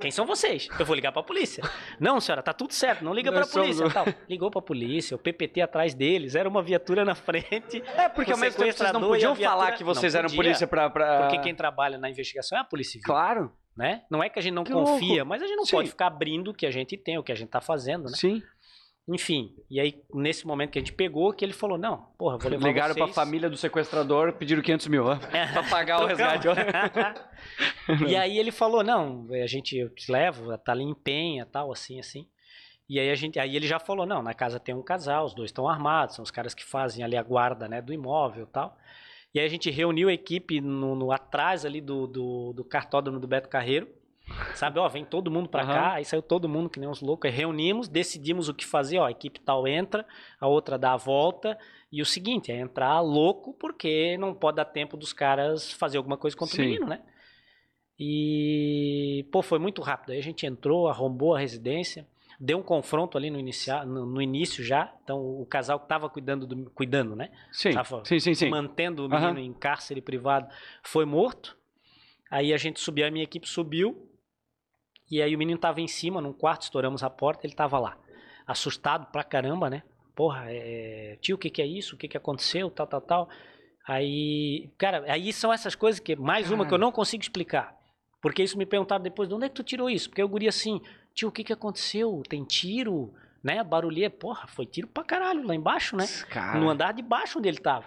[0.00, 0.68] Quem são vocês?
[0.78, 1.62] Eu vou ligar pra polícia.
[1.98, 3.78] Não, senhora, tá tudo certo, não liga Nós pra polícia.
[3.78, 3.92] Somos...
[3.92, 4.06] Tal.
[4.28, 7.82] Ligou pra polícia, o PPT atrás deles, era uma viatura na frente.
[7.96, 9.60] É, porque ao mesmo tempo vocês não podiam viatura...
[9.60, 11.22] falar que vocês eram polícia pra, pra.
[11.22, 13.06] Porque quem trabalha na investigação é a polícia civil.
[13.06, 13.52] Claro.
[13.76, 14.02] Né?
[14.10, 15.28] Não é que a gente não que confia, louco.
[15.28, 15.76] mas a gente não Sim.
[15.76, 18.16] pode ficar abrindo o que a gente tem, o que a gente tá fazendo, né?
[18.16, 18.42] Sim.
[19.08, 22.50] Enfim, e aí nesse momento que a gente pegou, que ele falou, não, porra, vou
[22.50, 23.06] levar Ligaram vocês...
[23.06, 25.16] pra família do sequestrador, pediram 500 mil é.
[25.50, 26.46] pra pagar o resgate.
[28.06, 31.72] e aí ele falou, não, a gente, eu te levo, tá ali em penha, tal,
[31.72, 32.28] assim, assim.
[32.86, 35.34] E aí a gente, aí ele já falou, não, na casa tem um casal, os
[35.34, 38.76] dois estão armados, são os caras que fazem ali a guarda, né, do imóvel tal.
[39.34, 43.18] E aí a gente reuniu a equipe no, no atrás ali do, do, do cartódromo
[43.18, 43.88] do Beto Carreiro,
[44.54, 45.68] Sabe, ó, vem todo mundo para uhum.
[45.68, 48.98] cá, aí saiu todo mundo que nem uns loucos, aí reunimos, decidimos o que fazer,
[48.98, 50.06] ó, a equipe tal entra,
[50.40, 51.58] a outra dá a volta,
[51.90, 56.16] e o seguinte, é entrar louco, porque não pode dar tempo dos caras fazer alguma
[56.16, 56.62] coisa contra Sim.
[56.62, 57.00] o menino, né?
[57.98, 62.06] E, pô, foi muito rápido, aí a gente entrou, arrombou a residência,
[62.38, 66.08] deu um confronto ali no, inicia, no, no início já, então o casal que tava
[66.08, 67.30] cuidando, do, cuidando, né?
[67.50, 68.50] Sim, tava sim, sim, sim.
[68.50, 69.38] Mantendo o menino uhum.
[69.38, 70.48] em cárcere privado,
[70.82, 71.58] foi morto,
[72.30, 74.07] Aí a gente subiu, a minha equipe subiu,
[75.10, 77.96] e aí o menino tava em cima, num quarto, estouramos a porta, ele tava lá.
[78.46, 79.82] Assustado pra caramba, né?
[80.14, 81.16] Porra, é...
[81.20, 81.94] tio, o que que é isso?
[81.94, 82.70] O que que aconteceu?
[82.70, 83.28] Tal, tal, tal.
[83.86, 87.74] Aí, cara, aí são essas coisas que, mais uma que eu não consigo explicar.
[88.20, 90.08] Porque isso me perguntaram depois, de onde é que tu tirou isso?
[90.10, 90.80] Porque eu guri assim,
[91.14, 92.22] tio, o que que aconteceu?
[92.28, 93.14] Tem tiro?
[93.42, 93.62] Né?
[93.62, 96.06] Barulheira, porra, foi tiro pra caralho lá embaixo, né?
[96.28, 96.58] Cara.
[96.58, 97.86] No andar de baixo onde ele tava.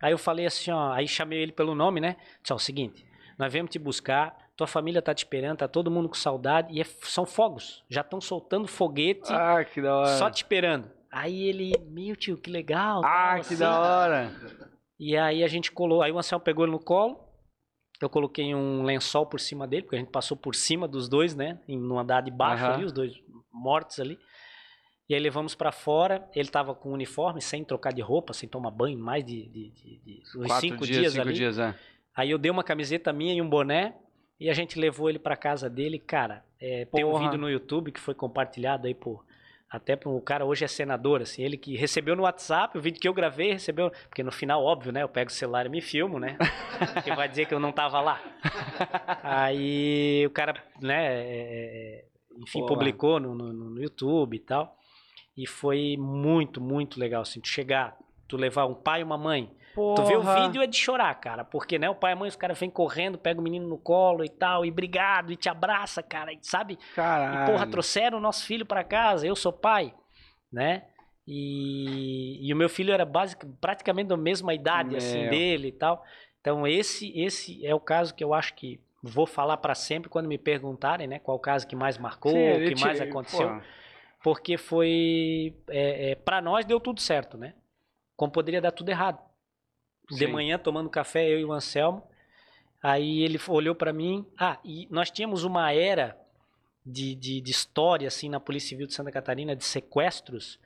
[0.00, 2.16] Aí eu falei assim, ó, aí chamei ele pelo nome, né?
[2.42, 3.04] Disse, ó, o seguinte,
[3.38, 6.74] nós viemos te buscar, tua família tá te esperando, tá todo mundo com saudade.
[6.74, 7.82] E é, são fogos.
[7.88, 9.32] Já estão soltando foguete.
[9.32, 10.18] Ah, que da hora.
[10.18, 10.90] Só te esperando.
[11.10, 13.00] Aí ele, meu tio, que legal.
[13.02, 13.56] Ah, tal, que assim.
[13.56, 14.30] da hora.
[14.98, 16.02] E aí a gente colou.
[16.02, 17.18] Aí o Anselmo pegou ele no colo.
[18.02, 21.34] Eu coloquei um lençol por cima dele, porque a gente passou por cima dos dois,
[21.34, 21.58] né?
[21.66, 22.70] No andar de baixo uhum.
[22.70, 23.14] ali, os dois
[23.50, 24.18] mortos ali.
[25.08, 26.28] E aí levamos para fora.
[26.34, 30.00] Ele tava com uniforme, sem trocar de roupa, sem tomar banho, mais de, de, de,
[30.04, 31.34] de uns cinco dias, dias cinco ali.
[31.34, 31.74] Dias, é.
[32.14, 33.94] Aí eu dei uma camiseta minha e um boné.
[34.40, 36.42] E a gente levou ele para casa dele, cara.
[36.58, 39.24] É, tem um vídeo no YouTube que foi compartilhado aí por
[39.70, 43.06] até o cara hoje é senador, assim, ele que recebeu no WhatsApp o vídeo que
[43.06, 46.18] eu gravei, recebeu, porque no final, óbvio, né, eu pego o celular e me filmo,
[46.18, 46.36] né,
[47.04, 48.20] que vai dizer que eu não tava lá.
[49.22, 52.04] Aí o cara, né, é,
[52.40, 52.74] enfim, Porra.
[52.74, 54.76] publicou no, no, no, YouTube e tal,
[55.36, 59.52] e foi muito, muito legal, assim, tu chegar, tu levar um pai e uma mãe,
[59.74, 60.02] Porra.
[60.02, 61.44] Tu vê o vídeo é de chorar, cara.
[61.44, 63.78] Porque, né, o pai e a mãe, os caras vêm correndo, pega o menino no
[63.78, 66.78] colo e tal, e obrigado, e te abraça, cara, sabe?
[66.94, 67.42] Caralho.
[67.42, 69.94] E, porra, trouxeram o nosso filho para casa, eu sou pai,
[70.52, 70.84] né?
[71.32, 75.30] E, e o meu filho era basic, praticamente da mesma idade assim Meu.
[75.30, 76.04] dele e tal.
[76.40, 80.26] Então esse esse é o caso que eu acho que vou falar para sempre quando
[80.26, 83.60] me perguntarem, né, qual o caso que mais marcou, o que te- mais aconteceu pô,
[84.24, 87.54] porque foi é, para nós deu tudo certo, né?
[88.16, 89.29] Como poderia dar tudo errado.
[90.10, 92.02] De manhã tomando café eu e o Anselmo,
[92.82, 94.26] aí ele olhou para mim.
[94.38, 96.18] Ah, e nós tínhamos uma era
[96.84, 100.58] de, de, de história assim na Polícia Civil de Santa Catarina de sequestros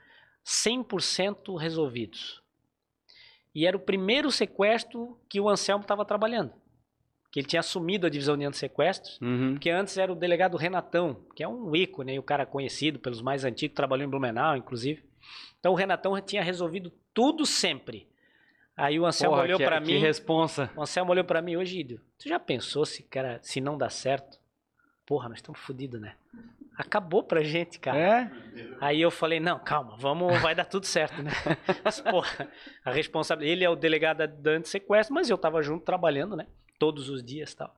[0.45, 2.43] 100% resolvidos.
[3.55, 6.53] E era o primeiro sequestro que o Anselmo estava trabalhando.
[7.31, 9.53] Que ele tinha assumido a divisão de antissequestros Uhum.
[9.55, 13.45] porque antes era o delegado Renatão, que é um ícone, o cara conhecido pelos mais
[13.45, 15.03] antigos, trabalhou em Blumenau, inclusive.
[15.59, 18.09] Então o Renatão tinha resolvido tudo sempre.
[18.77, 20.71] Aí o Anselmo Porra, olhou que, pra que mim, responsa.
[20.77, 23.89] o Anselmo olhou pra mim, hoje, Ido, tu já pensou se, cara, se não dá
[23.89, 24.39] certo?
[25.07, 26.15] Porra, nós estamos fodidos, né?
[26.77, 27.99] Acabou pra gente, cara.
[27.99, 28.31] É?
[28.81, 31.31] Aí eu falei, não, calma, vamos, vai dar tudo certo, né?
[31.85, 32.49] Mas, porra,
[32.85, 33.53] a responsabilidade.
[33.53, 36.47] Ele é o delegado da- da antissequestro, mas eu tava junto trabalhando, né?
[36.77, 37.73] Todos os dias e tal.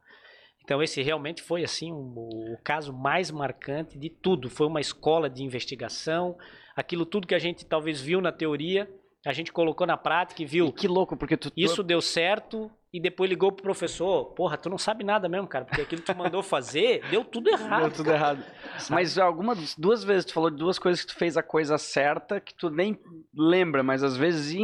[0.65, 2.15] Então esse realmente foi assim um-
[2.55, 4.49] o caso mais marcante de tudo.
[4.49, 6.39] Foi uma escola de investigação.
[6.75, 8.89] Aquilo tudo que a gente talvez viu na teoria,
[9.29, 10.67] a gente colocou na prática e viu.
[10.69, 11.51] E que louco, porque tu.
[11.57, 14.27] Isso deu certo e depois ligou pro professor.
[14.35, 17.51] Porra, tu não sabe nada mesmo, cara, porque aquilo que tu mandou fazer deu tudo
[17.51, 17.83] errado.
[17.83, 18.45] Deu tudo errado.
[18.89, 22.41] Mas algumas, duas vezes tu falou de duas coisas que tu fez a coisa certa
[22.41, 22.99] que tu nem
[23.35, 24.55] lembra, mas às vezes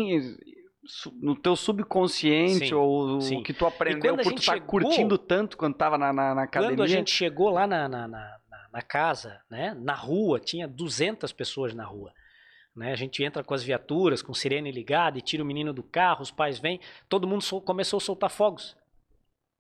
[1.21, 3.39] no teu subconsciente Sim, ou sim.
[3.39, 6.43] o que tu aprendeu por tu gente tá curtindo tanto quando tava na, na, na
[6.43, 6.77] academia.
[6.77, 8.39] Quando a gente chegou lá na, na, na, na-
[8.73, 12.11] na casa, né, na rua, tinha 200 pessoas na rua.
[12.75, 12.93] Né?
[12.93, 16.23] A gente entra com as viaturas, com sirene ligada, e tira o menino do carro,
[16.23, 18.77] os pais vêm, todo mundo começou a soltar fogos.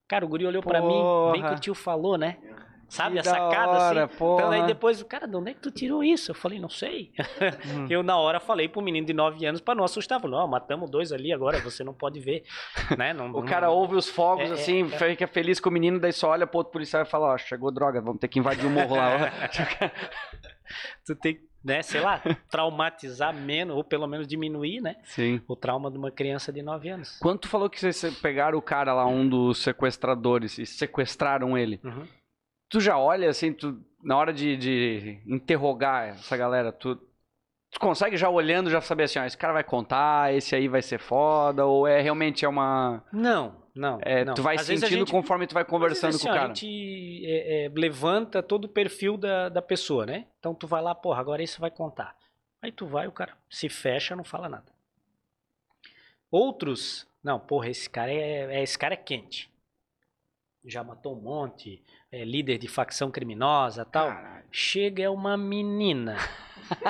[0.08, 1.02] Cara, o guri olhou pra mim,
[1.32, 2.38] bem que o tio falou, né?
[2.88, 4.16] Sabe, Que a da sacada hora, assim.
[4.18, 4.42] porra.
[4.42, 6.30] Então aí depois, cara, de onde é que tu tirou isso?
[6.30, 7.10] Eu falei, não sei.
[7.74, 7.86] Hum.
[7.88, 10.20] Eu na hora falei pro menino de 9 anos pra não assustar.
[10.20, 12.44] Falei, não, matamos dois ali agora, você não pode ver.
[12.98, 13.14] né?
[13.14, 14.88] não, O não- cara ouve os fogos É, é, assim, é.
[14.98, 17.72] fica feliz com o menino, daí só olha pro outro policial e fala: Ó, chegou
[17.72, 19.30] droga, vamos ter que invadir o morro lá.
[21.06, 24.96] tu tem, né, sei lá, traumatizar menos, ou pelo menos diminuir, né?
[25.04, 25.40] Sim.
[25.48, 27.18] O trauma de uma criança de 9 anos.
[27.20, 31.80] Quando tu falou que vocês pegaram o cara lá, um dos sequestradores, e sequestraram ele,
[31.84, 32.06] Uhum.
[32.68, 36.96] tu já olha assim, tu, na hora de, de interrogar essa galera, tu,
[37.70, 40.82] tu consegue já olhando, já saber assim, ó, esse cara vai contar, esse aí vai
[40.82, 43.02] ser foda, ou é realmente é uma.
[43.12, 43.98] Não, não.
[44.02, 44.34] é, não.
[44.34, 46.52] tu vai Às sentindo gente- conforme tu vai conversando vezes, com o assim, cara.
[46.52, 50.26] A gente é, é, levanta todo o perfil da, da pessoa, né?
[50.38, 52.16] Então tu vai lá, porra, agora isso vai contar.
[52.60, 54.70] Aí tu vai, o cara se fecha, não fala nada.
[56.30, 59.50] Outros, não, porra, esse cara é, é- esse cara é quente.
[60.64, 64.08] Já matou um monte, é líder de facção criminosa, tal.
[64.08, 64.44] Caralho.
[64.50, 66.16] Chega é uma menina.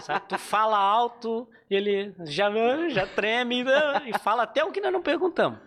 [0.03, 0.27] Sabe?
[0.29, 2.51] Tu fala alto, ele já,
[2.91, 4.03] já treme né?
[4.07, 5.59] e fala até o que nós não perguntamos.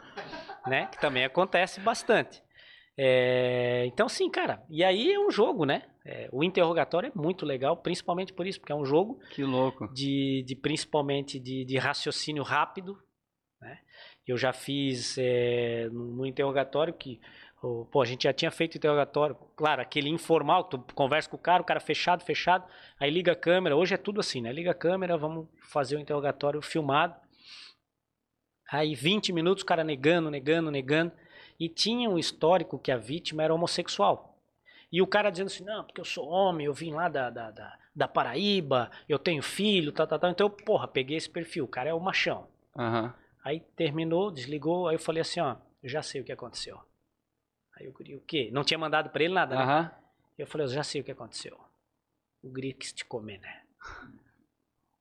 [0.68, 0.88] Né?
[0.88, 2.44] Que também acontece bastante.
[2.98, 4.64] É, então, sim, cara.
[4.70, 5.84] E aí é um jogo, né?
[6.06, 9.92] É, o interrogatório é muito legal, principalmente por isso, porque é um jogo Que louco.
[9.94, 12.98] de, de principalmente de, de raciocínio rápido.
[13.60, 13.80] Né?
[14.26, 17.20] Eu já fiz é, no, interrogatório que
[17.92, 21.64] pô, a gente já tinha feito interrogatório, claro, aquele informal, tu conversa com o cara,
[21.64, 22.64] o cara fechado, fechado,
[23.00, 24.54] aí liga a câmera, hoje é tudo assim, né?
[24.54, 27.16] Liga a câmera, vamos fazer o interrogatório filmado.
[28.72, 31.12] Aí 20 minutos o cara negando, negando, negando,
[31.60, 34.38] e tinha um histórico que a vítima era homossexual.
[34.92, 37.52] E o cara dizendo assim, não, porque eu sou homem, eu vim lá da, da,
[37.52, 40.32] da, da Paraíba, eu tenho filho, tal, tal, tal.
[40.32, 42.48] Então, eu, porra, peguei esse perfil, o cara é o machão.
[42.78, 43.14] Aham.
[43.44, 46.80] Aí terminou, desligou, aí eu falei assim, ó, eu já sei o que aconteceu.
[47.78, 48.50] Aí o guri, o quê?
[48.52, 49.92] Não tinha mandado pra ele nada, né?
[50.38, 51.60] Eu falei, eu já sei o que aconteceu.
[52.42, 53.64] O quis te comer, né?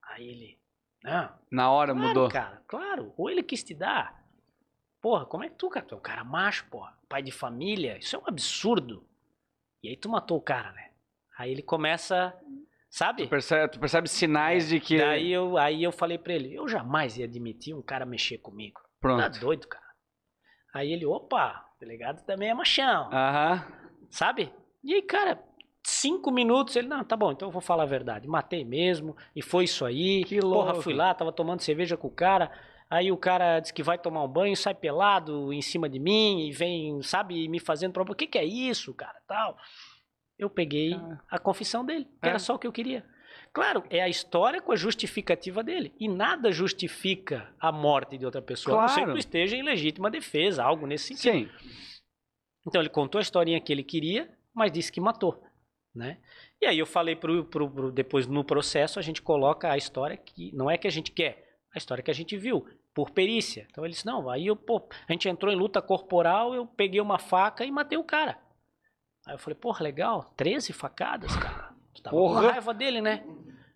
[0.03, 0.59] Aí ele,
[1.05, 2.28] não, Na hora claro, mudou.
[2.30, 3.12] cara, claro.
[3.16, 4.24] Ou ele quis te dar.
[5.00, 5.84] Porra, como é que tu, cara?
[5.84, 6.96] Tu é um cara macho, porra.
[7.09, 7.98] Pai de família.
[7.98, 9.07] Isso é um absurdo.
[9.82, 10.90] E aí tu matou o cara, né?
[11.38, 12.34] Aí ele começa,
[12.88, 13.24] sabe?
[13.24, 14.96] Tu percebe, tu percebe sinais de que.
[14.96, 18.80] Daí eu, aí eu falei pra ele, eu jamais ia admitir um cara mexer comigo.
[18.80, 19.40] Tá Pronto.
[19.40, 19.84] doido, cara.
[20.72, 23.11] Aí ele, opa, o delegado também é machão.
[23.12, 23.62] Aham.
[24.09, 24.50] Sabe?
[24.82, 25.42] E aí, cara,
[25.87, 28.26] cinco minutos, ele, não, tá bom, então eu vou falar a verdade.
[28.26, 30.24] Matei mesmo, e foi isso aí.
[30.24, 30.82] Que Porra, louco.
[30.82, 32.51] fui lá, tava tomando cerveja com o cara.
[32.91, 36.47] Aí o cara diz que vai tomar um banho, sai pelado em cima de mim
[36.47, 38.12] e vem, sabe, me fazendo problema.
[38.14, 39.18] O que, que é isso, cara?
[39.26, 39.57] Tal.
[40.39, 41.18] Eu peguei Ah.
[41.30, 42.30] a confissão dele, que É.
[42.30, 43.05] era só o que eu queria.
[43.53, 45.95] Claro, é a história com a justificativa dele.
[45.99, 49.12] E nada justifica a morte de outra pessoa, a não ser que Claro.
[49.12, 51.51] tu esteja em legítima defesa, algo nesse sentido.
[51.59, 51.68] Sim.
[52.66, 55.41] Então ele contou a historinha que ele queria, mas disse que matou.
[55.95, 56.18] Né?
[56.61, 60.16] E aí eu falei pro, pro, pro, depois no processo a gente coloca a história
[60.16, 63.66] que não é que a gente quer, a história que a gente viu por perícia.
[63.70, 67.01] Então ele disse: "Não, aí eu, pô, a gente entrou em luta corporal, eu peguei
[67.01, 68.38] uma faca e matei o cara".
[69.26, 71.72] Aí eu falei: "Porra, legal, 13 facadas, cara".
[71.95, 72.42] Tu tava porra.
[72.42, 73.24] com raiva dele, né?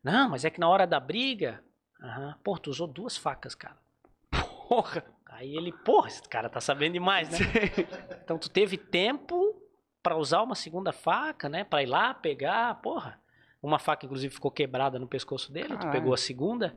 [0.02, 1.62] Não, mas é que na hora da briga,
[2.02, 3.76] aham, pô, tu usou duas facas, cara.
[4.68, 5.04] Porra.
[5.26, 7.38] Aí ele, porra, esse cara tá sabendo demais, né?
[8.24, 9.62] Então tu teve tempo
[10.02, 11.64] para usar uma segunda faca, né?
[11.64, 13.20] Para ir lá pegar, porra.
[13.62, 15.88] Uma faca, inclusive, ficou quebrada no pescoço dele, Caralho.
[15.88, 16.76] tu pegou a segunda.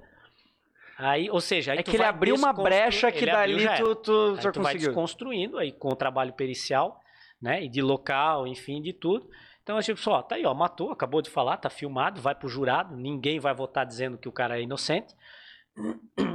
[0.98, 4.52] Aí, ou seja, aí é que ele abriu uma brecha que dali tu, tu já
[4.52, 7.02] tu vai desconstruindo aí com o trabalho pericial,
[7.42, 7.64] né?
[7.64, 9.30] E de local, enfim, de tudo.
[9.64, 12.96] Então, tipo, só, tá aí, ó, matou, acabou de falar, tá filmado, vai pro jurado,
[12.96, 15.16] ninguém vai votar dizendo que o cara é inocente.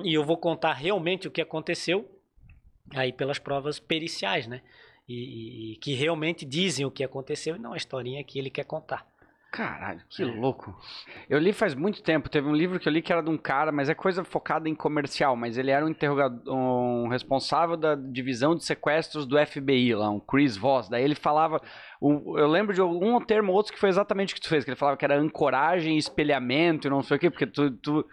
[0.02, 2.08] E eu vou contar realmente o que aconteceu
[2.94, 4.62] aí pelas provas periciais, né?
[5.08, 8.64] E, e, que realmente dizem o que aconteceu e não a historinha que ele quer
[8.64, 9.06] contar.
[9.56, 10.26] Caralho, que é.
[10.26, 10.76] louco.
[11.30, 13.38] Eu li faz muito tempo, teve um livro que eu li que era de um
[13.38, 17.94] cara, mas é coisa focada em comercial, mas ele era um interrogador, um responsável da
[17.94, 20.90] divisão de sequestros do FBI lá, um Chris Voss.
[20.90, 21.62] Daí ele falava,
[22.02, 24.76] eu lembro de um termo outro que foi exatamente o que tu fez, que ele
[24.76, 28.04] falava que era ancoragem, espelhamento e não sei o quê, porque tu, tu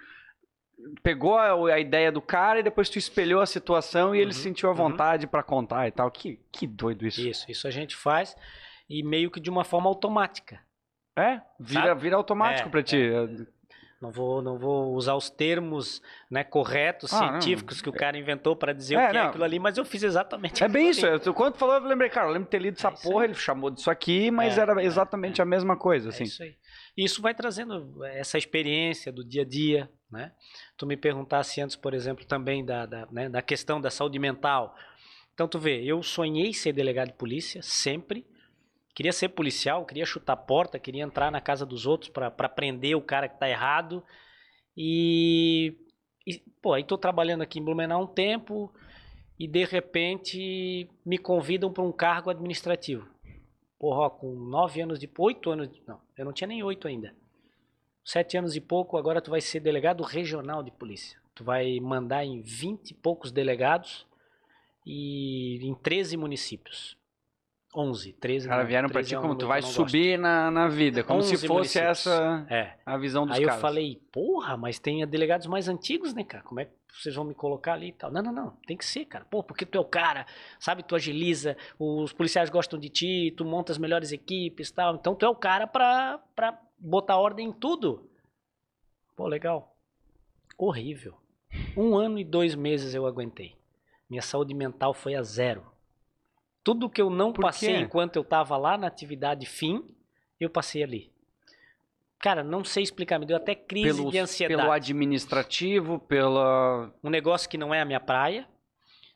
[1.01, 4.33] pegou a, a, ideia do cara e depois tu espelhou a situação e uhum, ele
[4.33, 4.77] sentiu a uhum.
[4.77, 5.31] vontade uhum.
[5.31, 6.09] para contar e tal.
[6.11, 7.21] Que, que doido isso.
[7.21, 8.35] Isso, isso a gente faz
[8.89, 10.59] e meio que de uma forma automática.
[11.15, 12.97] É, vira, vira automático é, para ti.
[12.97, 13.45] É.
[14.01, 17.83] Não vou, não vou usar os termos né, corretos, ah, científicos não.
[17.83, 19.25] que o cara inventou para dizer é, o que é não.
[19.27, 21.05] é aquilo ali, mas eu fiz exatamente É bem isso.
[21.05, 23.29] Eu, quando falou, eu lembrei, cara, eu lembro de ter lido essa é porra, aí.
[23.29, 26.09] ele chamou disso aqui, mas é, era exatamente a mesma coisa.
[26.09, 26.25] Assim.
[26.25, 26.53] Isso aí.
[26.95, 30.31] Isso vai trazendo essa experiência do dia a dia, né?
[30.77, 34.75] Tu me perguntasse antes, por exemplo, também da, da, né, da questão da saúde mental.
[35.33, 38.25] Então, tu vê, eu sonhei ser delegado de polícia, sempre.
[38.93, 43.01] Queria ser policial, queria chutar porta, queria entrar na casa dos outros para prender o
[43.01, 44.03] cara que tá errado.
[44.77, 45.75] E,
[46.27, 48.71] e, pô, aí tô trabalhando aqui em Blumenau um tempo
[49.39, 53.12] e de repente me convidam para um cargo administrativo.
[54.11, 55.09] Com nove anos de.
[55.17, 55.69] oito anos.
[55.85, 57.13] Não, eu não tinha nem oito ainda.
[58.03, 61.19] Sete anos e pouco, agora tu vai ser delegado regional de polícia.
[61.35, 64.05] Tu vai mandar em vinte e poucos delegados
[64.85, 66.97] e em 13 municípios.
[67.75, 68.47] 11, 13.
[68.47, 71.79] Cara, vieram pra ti é como tu vai subir na, na vida, como se fosse
[71.79, 72.75] essa é.
[72.85, 73.57] a visão dos Aí caras.
[73.57, 76.43] eu falei, porra, mas tem delegados mais antigos, né, cara?
[76.43, 78.11] Como é que vocês vão me colocar ali e tal?
[78.11, 79.25] Não, não, não, tem que ser, cara.
[79.25, 80.25] Pô, porque tu é o cara,
[80.59, 80.83] sabe?
[80.83, 84.95] Tu agiliza, os policiais gostam de ti, tu monta as melhores equipes e tal.
[84.95, 88.09] Então tu é o cara pra, pra botar ordem em tudo.
[89.15, 89.75] Pô, legal.
[90.57, 91.17] Horrível.
[91.75, 93.55] Um ano e dois meses eu aguentei.
[94.09, 95.72] Minha saúde mental foi a zero.
[96.63, 97.81] Tudo que eu não Por passei quê?
[97.81, 99.83] enquanto eu tava lá na atividade fim,
[100.39, 101.11] eu passei ali.
[102.19, 104.61] Cara, não sei explicar, me deu até crise de ansiedade.
[104.61, 106.93] Pelo administrativo, pela.
[107.03, 108.47] Um negócio que não é a minha praia.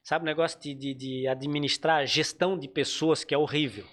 [0.04, 3.86] Sabe, um negócio de, de, de administrar gestão de pessoas que é horrível.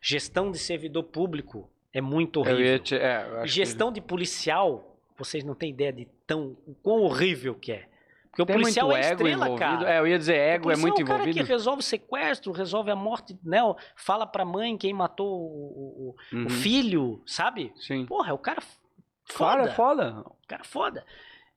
[0.00, 2.78] Gestão de servidor público é muito horrível.
[2.80, 4.00] Te, é, gestão que...
[4.00, 7.88] de policial, vocês não têm ideia de tão o quão horrível que é.
[8.34, 9.58] Porque o Tem policial é estrela, envolvido.
[9.58, 9.94] cara.
[9.94, 11.28] É, eu ia dizer, ego é muito envolvido.
[11.28, 13.60] É o cara que resolve o sequestro, resolve a morte, né?
[13.94, 16.46] Fala pra mãe quem matou o, o, uhum.
[16.46, 17.72] o filho, sabe?
[17.76, 18.04] Sim.
[18.06, 18.60] Porra, é o cara
[19.24, 19.62] foda.
[19.62, 20.20] Cara, foda.
[20.26, 21.06] O cara foda.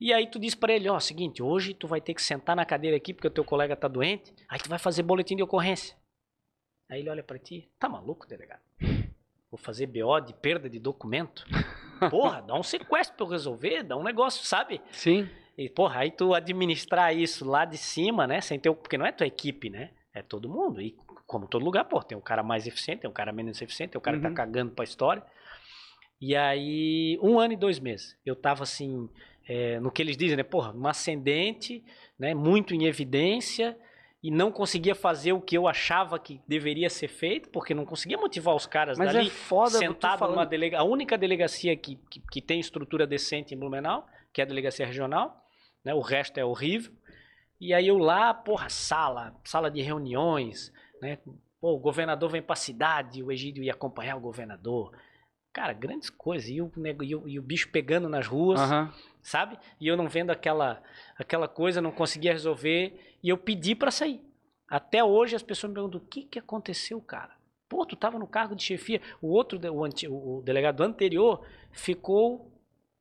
[0.00, 2.64] E aí tu diz para ele, ó, seguinte, hoje tu vai ter que sentar na
[2.64, 5.96] cadeira aqui porque o teu colega tá doente, aí tu vai fazer boletim de ocorrência.
[6.88, 8.60] Aí ele olha para ti, tá maluco, delegado?
[9.50, 11.44] Vou fazer BO de perda de documento?
[12.08, 14.80] Porra, dá um sequestro pra eu resolver, dá um negócio, sabe?
[14.92, 15.28] Sim.
[15.58, 18.40] E, porra, aí tu administrar isso lá de cima, né?
[18.40, 18.72] Sem ter.
[18.72, 19.90] Porque não é tua equipe, né?
[20.14, 20.80] É todo mundo.
[20.80, 20.96] E
[21.26, 23.98] como todo lugar, pô, tem um cara mais eficiente, tem um cara menos eficiente, tem
[23.98, 24.20] um cara uhum.
[24.20, 24.34] que tá uhum.
[24.36, 25.22] cagando pra história.
[26.20, 29.08] E aí, um ano e dois meses, eu tava assim,
[29.48, 30.44] é, no que eles dizem, né?
[30.44, 31.84] Porra, um ascendente,
[32.16, 32.34] né?
[32.34, 33.76] Muito em evidência
[34.22, 38.16] e não conseguia fazer o que eu achava que deveria ser feito, porque não conseguia
[38.16, 42.20] motivar os caras Mas dali, é foda, sentado numa delegacia, a única delegacia que, que,
[42.30, 45.47] que, tem estrutura decente em Blumenau, que é a delegacia regional,
[45.84, 45.94] né?
[45.94, 46.92] O resto é horrível.
[47.60, 50.72] E aí eu lá, porra, sala, sala de reuniões,
[51.02, 51.18] né?
[51.60, 54.96] Pô, o governador vem pra cidade, o Egídio ia acompanhar o governador.
[55.52, 56.48] Cara, grandes coisas.
[56.48, 56.70] E o,
[57.02, 58.88] e o, e o bicho pegando nas ruas, uhum.
[59.20, 59.58] sabe?
[59.80, 60.80] E eu não vendo aquela,
[61.16, 63.16] aquela coisa, não conseguia resolver.
[63.22, 64.22] E eu pedi para sair.
[64.68, 67.36] Até hoje as pessoas me perguntam: o que, que aconteceu, cara?
[67.68, 69.02] Pô, tu tava no cargo de chefia.
[69.20, 72.52] O outro, o, o delegado anterior, ficou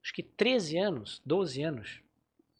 [0.03, 2.01] acho que 13 anos, 12 anos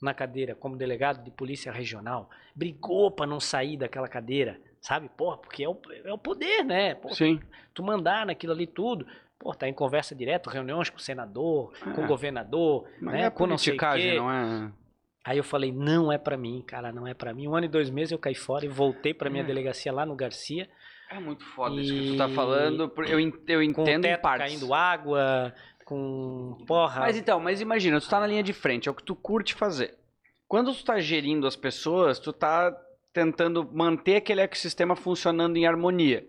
[0.02, 5.10] na cadeira como delegado de polícia regional, brigou para não sair daquela cadeira, sabe?
[5.10, 6.96] Porra, porque é o, é o poder, né?
[6.96, 7.40] Porra, Sim.
[7.74, 9.06] Tu mandar naquilo ali tudo.
[9.40, 12.08] pô, tá em conversa direto, reuniões com o senador, com o É.
[12.08, 14.16] governador, Não né, é com não sei o quê.
[14.18, 14.72] não é...
[15.24, 17.48] Aí eu falei, não é pra mim, cara, não é pra mim.
[17.48, 19.46] Um ano e dois meses eu caí fora e voltei pra minha É.
[19.46, 20.68] delegacia lá no Garcia,
[21.12, 22.92] É muito foda isso que tu tá E- falando.
[22.98, 24.48] Eu, eu com o entendo em teto partes.
[24.48, 25.54] caindo água,
[25.88, 27.00] com porra.
[27.00, 29.56] Mas então, mas imagina, tu tá na linha de frente, é o que tu curte
[29.56, 29.98] fazer.
[30.46, 32.76] Quando tu tá gerindo as pessoas, tu tá
[33.14, 36.28] tentando manter aquele ecossistema funcionando em harmonia.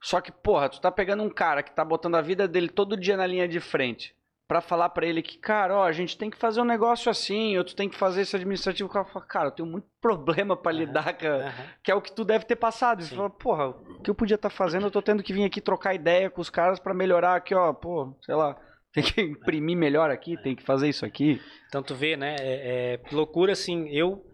[0.00, 2.96] Só que, porra, tu tá pegando um cara que tá botando a vida dele todo
[2.96, 4.16] dia na linha de frente
[4.48, 7.56] pra falar pra ele que, cara, ó, a gente tem que fazer um negócio assim,
[7.58, 8.88] ou tu tem que fazer esse administrativo.
[8.88, 10.78] O cara fala, cara, eu tenho muito problema pra Aham.
[10.80, 11.64] lidar com, Aham.
[11.84, 13.00] que é o que tu deve ter passado.
[13.00, 13.16] E tu Sim.
[13.16, 15.94] fala, porra, o que eu podia estar fazendo, eu tô tendo que vir aqui trocar
[15.94, 18.56] ideia com os caras pra melhorar aqui, ó, pô, sei lá,
[18.92, 21.40] tem que imprimir melhor aqui, tem que fazer isso aqui.
[21.68, 22.36] Então tu vê, né?
[22.40, 23.88] É, é loucura assim.
[23.88, 24.24] Eu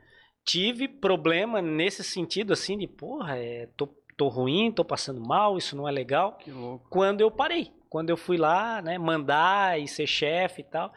[0.44, 5.76] tive problema nesse sentido assim de porra, é, tô, tô ruim, tô passando mal, isso
[5.76, 6.36] não é legal.
[6.38, 6.86] Que louco.
[6.90, 10.92] Quando eu parei, quando eu fui lá, né, mandar e ser chefe e tal.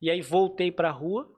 [0.00, 1.30] E aí voltei pra rua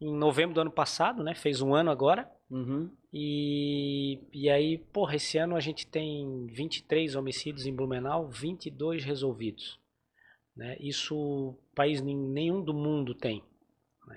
[0.00, 1.34] em novembro do ano passado, né?
[1.34, 2.30] Fez um ano agora.
[2.50, 2.90] Uhum.
[3.12, 9.78] E, e aí, porra, esse ano a gente tem 23 homicídios em Blumenau, 22 resolvidos.
[10.58, 10.76] Né?
[10.80, 13.42] Isso país nen- nenhum do mundo tem.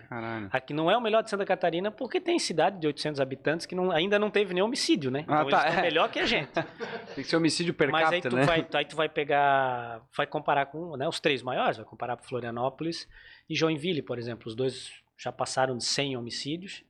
[0.10, 0.50] Caralho.
[0.52, 3.76] Aqui não é o melhor de Santa Catarina porque tem cidade de 800 habitantes que
[3.76, 5.24] não- ainda não teve nenhum homicídio, né?
[5.28, 5.82] Ah, então tá, é.
[5.82, 6.50] melhor que a gente.
[7.14, 8.44] Tem que ser homicídio per Mas aí capita, tu, né?
[8.46, 12.24] vai, aí tu vai pegar, vai comparar com né, os três maiores, vai comparar com
[12.24, 13.08] Florianópolis
[13.50, 14.48] e Joinville, por exemplo.
[14.48, 16.84] Os dois já passaram de 100 homicídios.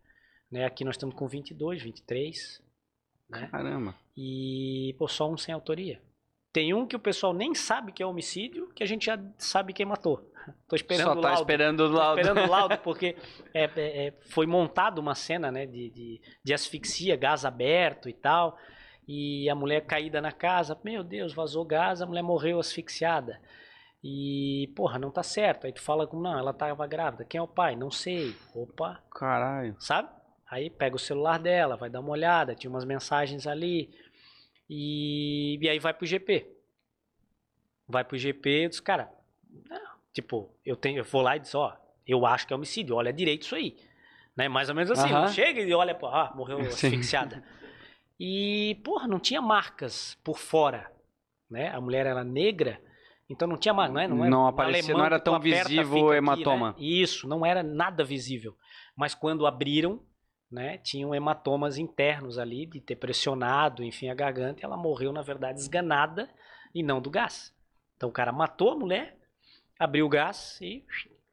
[0.49, 0.63] Né?
[0.65, 2.61] Aqui nós estamos com 22, 23.
[3.29, 3.47] Né?
[3.51, 3.95] Caramba.
[4.15, 5.99] E pô, só um sem autoria.
[6.53, 9.73] Tem um que o pessoal nem sabe que é homicídio, que a gente já sabe
[9.73, 10.29] quem matou.
[10.67, 11.41] Tô esperando Só o tá laudo.
[11.41, 12.19] esperando o Tô laudo.
[12.21, 13.15] esperando o laudo, porque
[13.53, 18.13] é, é, é, foi montada uma cena né, de, de, de asfixia, gás aberto e
[18.13, 18.57] tal.
[19.07, 23.39] E a mulher caída na casa, meu Deus, vazou gás, a mulher morreu asfixiada.
[24.03, 25.65] E, porra, não tá certo.
[25.67, 27.23] Aí tu fala com, não, ela tava grávida.
[27.23, 27.75] Quem é o pai?
[27.75, 28.35] Não sei.
[28.55, 29.75] Opa, Caralho.
[29.79, 30.09] sabe?
[30.49, 33.89] Aí pega o celular dela, vai dar uma olhada, tinha umas mensagens ali.
[34.73, 36.47] E, e aí vai pro GP.
[37.85, 39.11] Vai pro GP e diz, cara,
[39.69, 39.81] não,
[40.13, 43.11] tipo, eu, tenho, eu vou lá e diz, ó, eu acho que é homicídio, olha
[43.11, 43.75] direito isso aí.
[44.33, 44.47] Né?
[44.47, 45.23] Mais ou menos assim, Aham.
[45.23, 46.87] não chega e olha, pô, ah, morreu Sim.
[46.87, 47.43] asfixiada.
[48.17, 50.89] E, porra, não tinha marcas por fora,
[51.49, 51.67] né?
[51.67, 52.81] A mulher era negra,
[53.29, 54.07] então não tinha marca, não, é?
[54.07, 56.69] não, é Não aparecia, não era tão visível o aqui, hematoma.
[56.69, 56.75] né?
[56.77, 58.55] Isso, não era nada visível.
[58.95, 60.01] Mas quando abriram,
[60.51, 65.21] né, tinham hematomas internos ali de ter pressionado, enfim, a garganta, e ela morreu, na
[65.21, 66.29] verdade, esganada
[66.75, 67.55] e não do gás.
[67.95, 69.17] Então o cara matou a mulher,
[69.79, 70.83] abriu o gás e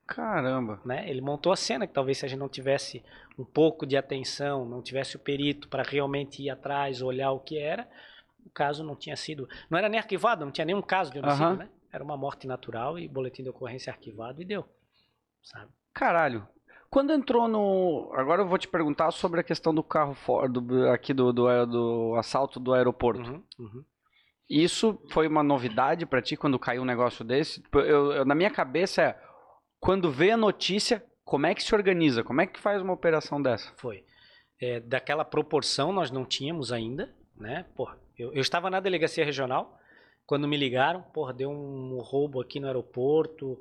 [0.07, 0.81] Caramba.
[0.85, 3.03] né, ele montou a cena que talvez se a gente não tivesse
[3.37, 7.59] um pouco de atenção, não tivesse o perito para realmente ir atrás, olhar o que
[7.59, 7.89] era,
[8.47, 11.47] o caso não tinha sido, não era nem arquivado, não tinha nenhum caso de homicídio,
[11.47, 11.57] Aham.
[11.57, 11.69] né?
[11.93, 14.67] Era uma morte natural e boletim de ocorrência arquivado e deu,
[15.43, 15.73] sabe?
[15.93, 16.47] Caralho.
[16.91, 18.11] Quando entrou no.
[18.15, 21.67] Agora eu vou te perguntar sobre a questão do carro fora, do, aqui do, do,
[21.67, 23.31] do assalto do aeroporto.
[23.31, 23.85] Uhum, uhum.
[24.49, 27.63] Isso foi uma novidade pra ti quando caiu um negócio desse?
[27.75, 29.21] Eu, eu- na minha cabeça é.
[29.79, 32.25] Quando vê a notícia, como é que se organiza?
[32.25, 33.71] Como é que faz uma operação dessa?
[33.77, 34.03] Foi.
[34.61, 37.65] É, daquela proporção nós não tínhamos ainda, né?
[37.77, 39.79] Porra, eu, eu estava na delegacia regional
[40.27, 43.59] quando me ligaram, porra, deu um roubo aqui no aeroporto,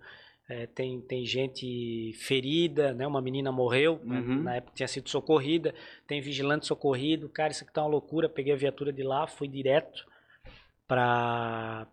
[0.49, 3.05] é, tem, tem gente ferida, né?
[3.05, 4.19] Uma menina morreu, né?
[4.19, 4.43] Uhum.
[4.43, 5.75] na época tinha sido socorrida,
[6.07, 9.47] tem vigilante socorrido, cara, isso aqui tá uma loucura, peguei a viatura de lá, fui
[9.47, 10.05] direto
[10.87, 11.85] para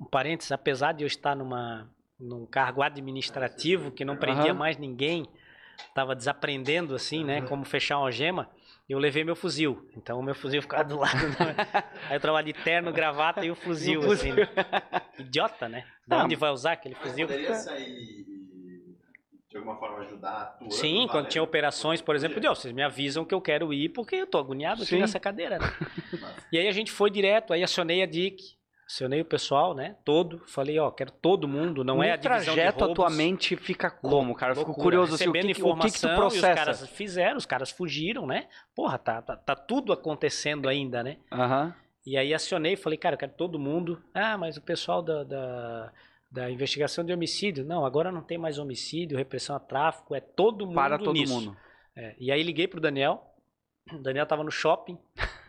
[0.00, 4.54] um parênteses, apesar de eu estar numa num cargo administrativo que não prendia Aham.
[4.58, 5.26] mais ninguém,
[5.86, 8.48] estava desaprendendo assim, né, como fechar uma algema,
[8.92, 9.88] eu levei meu fuzil.
[9.96, 11.16] Então o meu fuzil ficava do lado.
[11.16, 11.56] né?
[12.08, 14.32] Aí eu trabalho de terno, gravata e o fuzil, E o assim.
[14.32, 14.48] né?
[15.18, 15.84] Idiota, né?
[16.06, 17.26] Da Ah, onde vai usar aquele fuzil?
[17.26, 18.24] poderia sair
[19.48, 20.74] de alguma forma ajudar atuando?
[20.74, 21.28] Sim, quando valendo?
[21.30, 22.50] tinha operações, por exemplo, Podia.
[22.50, 25.00] Deus, vocês me avisam que eu quero ir porque eu tô agoniado aqui Sim.
[25.00, 25.66] nessa cadeira, né?
[26.52, 28.55] E aí a gente foi direto, aí acionei a DIC,
[28.88, 32.38] acionei o pessoal, né, todo, falei, ó, quero todo mundo, não é a no divisão
[32.40, 32.94] de trajeto, a roubos.
[32.94, 34.52] tua mente fica como, cara?
[34.52, 35.66] Eu fico curioso assim, o que, que- o que, que tu
[36.06, 36.48] informação, processa?
[36.50, 38.46] os caras fizeram, os caras fugiram, né?
[38.74, 41.16] Porra, tá, tá, tá tudo acontecendo ainda, né?
[41.32, 41.74] Aham.
[42.06, 44.00] E aí acionei e falei, cara, eu quero todo mundo.
[44.14, 45.92] Ah, mas o pessoal da, da,
[46.30, 47.64] da investigação de homicídio.
[47.64, 51.34] Não, agora não tem mais homicídio, repressão a tráfico, é todo mundo Para todo nisso.
[51.34, 51.56] mundo.
[51.96, 53.34] É, e aí liguei pro Daniel.
[53.92, 54.96] O Daniel tava no shopping.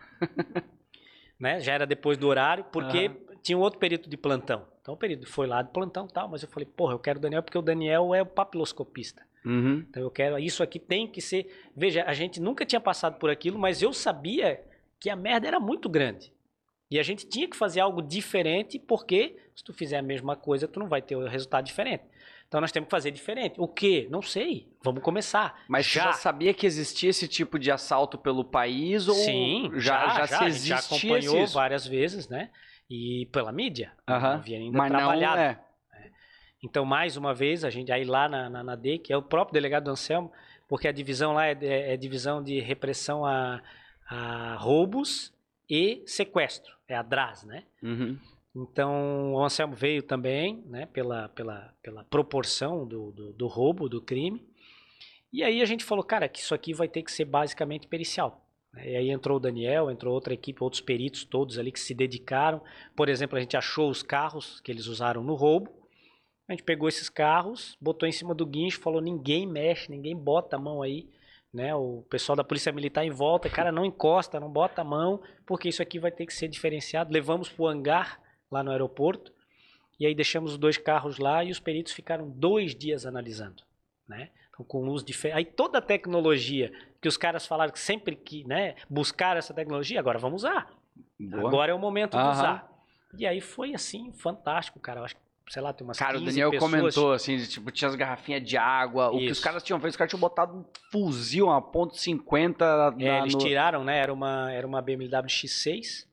[1.38, 1.60] né?
[1.60, 3.10] Já era depois do horário, porque
[3.42, 4.66] tinha um outro perito de plantão.
[4.80, 7.18] Então o perito foi lá de plantão e tal, mas eu falei, porra, eu quero
[7.18, 9.22] o Daniel porque o Daniel é o papiloscopista.
[9.44, 9.84] Uhum.
[9.88, 11.70] Então eu quero, isso aqui tem que ser.
[11.76, 14.62] Veja, a gente nunca tinha passado por aquilo, mas eu sabia
[14.98, 16.32] que a merda era muito grande.
[16.90, 20.66] E a gente tinha que fazer algo diferente, porque se tu fizer a mesma coisa,
[20.66, 22.04] tu não vai ter o resultado diferente.
[22.48, 23.56] Então nós temos que fazer diferente.
[23.58, 24.08] O quê?
[24.10, 24.66] Não sei.
[24.82, 25.62] Vamos começar.
[25.68, 30.08] Mas já, já sabia que existia esse tipo de assalto pelo país ou Sim, já
[30.08, 31.52] já, já, já, se já acompanhou isso?
[31.52, 32.50] várias vezes, né?
[32.90, 33.92] E pela mídia.
[34.06, 35.36] Não havia ainda Mas trabalhado.
[35.36, 35.68] Não é.
[36.62, 39.54] Então, mais uma vez, a gente aí lá na, na, na que é o próprio
[39.54, 40.32] delegado Anselmo,
[40.68, 43.62] porque a divisão lá é, é, é divisão de repressão a,
[44.08, 45.32] a, roubos
[45.70, 47.64] e sequestro, é a DRAS, né?
[47.82, 48.18] Uhum.
[48.56, 54.02] Então, o Anselmo veio também, né, pela, pela, pela proporção do, do, do roubo, do
[54.02, 54.44] crime.
[55.32, 58.47] E aí a gente falou, cara, que isso aqui vai ter que ser basicamente pericial.
[58.76, 62.62] E aí entrou o Daniel, entrou outra equipe, outros peritos todos ali que se dedicaram.
[62.94, 65.72] Por exemplo, a gente achou os carros que eles usaram no roubo.
[66.48, 70.56] A gente pegou esses carros, botou em cima do guincho, falou: ninguém mexe, ninguém bota
[70.56, 71.08] a mão aí.
[71.50, 75.22] Né, o pessoal da Polícia Militar em volta, cara, não encosta, não bota a mão,
[75.46, 77.10] porque isso aqui vai ter que ser diferenciado.
[77.10, 79.32] Levamos para o hangar lá no aeroporto,
[79.98, 83.62] e aí deixamos os dois carros lá e os peritos ficaram dois dias analisando.
[84.06, 84.30] Né?
[84.48, 85.38] Então, com luz diferente.
[85.38, 86.70] Aí toda a tecnologia
[87.00, 90.70] que os caras falaram que sempre que né, buscaram essa tecnologia, agora vamos usar.
[91.18, 91.48] Boa.
[91.48, 92.68] Agora é o momento de usar.
[93.16, 95.00] E aí foi assim, fantástico, cara.
[95.00, 96.70] Eu acho que sei lá, tem umas Cara, o Daniel pessoas...
[96.70, 99.16] comentou, assim, de, tipo, tinha as garrafinhas de água, Isso.
[99.16, 103.00] o que os caras tinham feito, os caras tinham botado um fuzil, uma ponto .50
[103.00, 103.40] é, eles no...
[103.40, 106.06] tiraram, né, era uma, era uma BMW X6,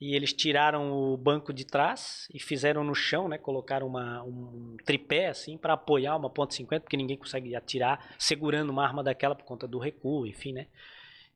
[0.00, 4.76] e eles tiraram o banco de trás e fizeram no chão, né, colocaram uma, um
[4.84, 9.34] tripé, assim, para apoiar uma ponto .50, porque ninguém consegue atirar segurando uma arma daquela
[9.34, 10.66] por conta do recuo, enfim, né.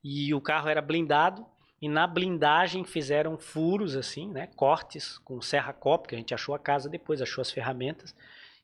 [0.03, 1.45] E o carro era blindado,
[1.81, 6.55] e na blindagem fizeram furos assim, né, cortes com serra copo, que a gente achou
[6.55, 8.15] a casa depois, achou as ferramentas.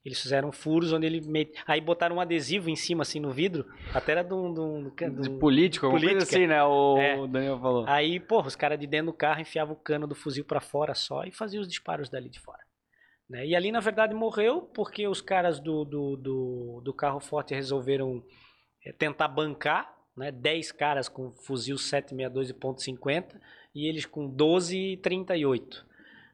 [0.04, 1.52] Eles fizeram furos onde ele met...
[1.68, 5.22] aí botaram um adesivo em cima assim no vidro, até era de um, de um,
[5.22, 6.24] de político, política.
[6.24, 6.64] assim, né?
[6.64, 7.28] O é.
[7.28, 7.86] Daniel falou.
[7.88, 10.96] Aí, porra, os caras de dentro do carro enfiavam o cano do fuzil para fora
[10.96, 12.64] só e faziam os disparos dali de fora.
[13.30, 13.46] Né?
[13.46, 18.24] E ali, na verdade, morreu porque os caras do, do, do, do carro forte resolveram
[18.86, 20.34] é, tentar bancar né?
[20.34, 23.40] 10 caras com fuzil 762 e ponto .50
[23.74, 25.86] e eles com 12 e 38.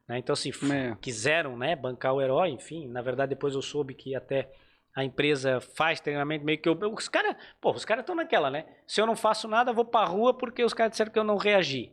[0.07, 0.19] Né?
[0.19, 0.95] Então, assim, é.
[1.01, 2.87] quiseram né, bancar o herói, enfim.
[2.87, 4.51] Na verdade, depois eu soube que até
[4.95, 8.65] a empresa faz treinamento meio que eu, os caras, pô, os caras estão naquela, né?
[8.87, 11.35] Se eu não faço nada, vou pra rua porque os caras disseram que eu não
[11.35, 11.91] reagi,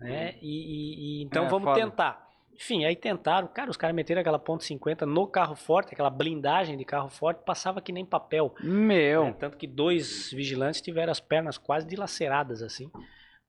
[0.00, 0.32] né?
[0.36, 0.38] Hum.
[0.40, 1.80] E, e, e, então é, vamos foda.
[1.80, 2.32] tentar.
[2.54, 6.76] Enfim, aí tentaram, cara, os caras meteram aquela ponto .50 no carro forte, aquela blindagem
[6.76, 8.54] de carro forte, passava que nem papel.
[8.62, 9.24] Meu!
[9.24, 9.36] Né?
[9.38, 12.90] Tanto que dois vigilantes tiveram as pernas quase dilaceradas, assim,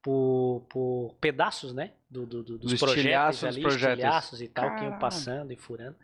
[0.04, 4.80] por, por pedaços, né, do, do, do dos, dos projéteis ali, estilhaços e tal, Caramba.
[4.80, 5.96] que iam passando e furando.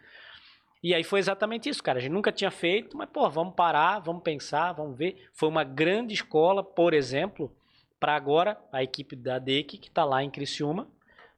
[0.82, 2.00] E aí foi exatamente isso, cara.
[2.00, 5.30] A gente nunca tinha feito, mas, pô, vamos parar, vamos pensar, vamos ver.
[5.34, 7.54] Foi uma grande escola, por exemplo,
[8.00, 10.88] para agora a equipe da DEC, que está lá em Criciúma,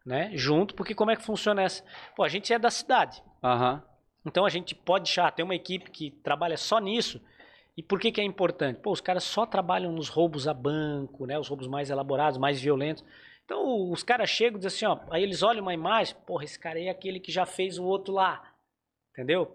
[0.05, 0.30] né?
[0.36, 1.84] Junto, porque como é que funciona essa?
[2.16, 3.24] Pô, a gente é da cidade.
[3.41, 3.82] Uhum.
[4.24, 7.20] Então a gente pode já ter uma equipe que trabalha só nisso.
[7.78, 8.80] E por que, que é importante?
[8.80, 11.40] Pô, os caras só trabalham nos roubos a banco, né?
[11.40, 13.04] Os roubos mais elaborados, mais violentos.
[13.46, 16.60] Então os caras chegam e dizem assim, ó, aí eles olham uma imagem, porra, esse
[16.60, 18.54] cara aí é aquele que já fez o outro lá.
[19.12, 19.46] Entendeu?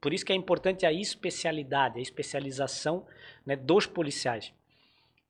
[0.00, 3.06] Por isso que é importante a especialidade, a especialização
[3.46, 4.52] né, dos policiais.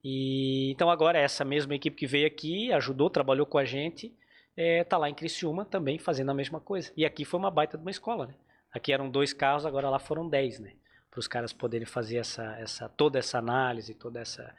[0.02, 4.14] E então agora essa mesma equipe que veio aqui ajudou, trabalhou com a gente
[4.56, 6.92] é, tá lá em Criciúma também fazendo a mesma coisa.
[6.96, 8.34] E aqui foi uma baita de uma escola, né?
[8.72, 10.72] Aqui eram dois carros, agora lá foram dez, né?
[11.14, 14.52] Para os caras poderem fazer essa, essa, toda essa análise, toda essa.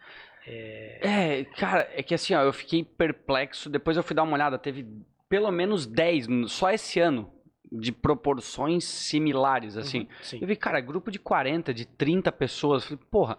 [0.48, 1.00] É...
[1.42, 3.70] é, cara, é que assim, ó, eu fiquei perplexo.
[3.70, 4.88] Depois eu fui dar uma olhada, teve
[5.28, 7.30] pelo menos dez só esse ano
[7.70, 10.08] de proporções similares, assim.
[10.32, 12.86] Uhum, eu vi, cara, grupo de 40, de 30 pessoas.
[12.86, 13.38] Falei, porra,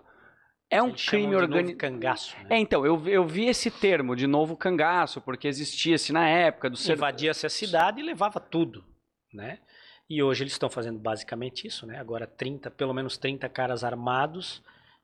[0.69, 1.79] é um Eles crime organizado.
[1.79, 2.37] cangaço.
[2.43, 2.47] Né?
[2.51, 6.77] É, então, eu, eu vi esse termo de novo cangaço, porque existia-se na época do
[6.77, 6.93] ser.
[6.93, 8.85] Invadia-se a cidade e levava tudo,
[9.33, 9.61] né?
[10.09, 11.99] E hoje eles estão fazendo basicamente isso, né?
[11.99, 14.63] Agora 30, pelo menos 30 caras armados.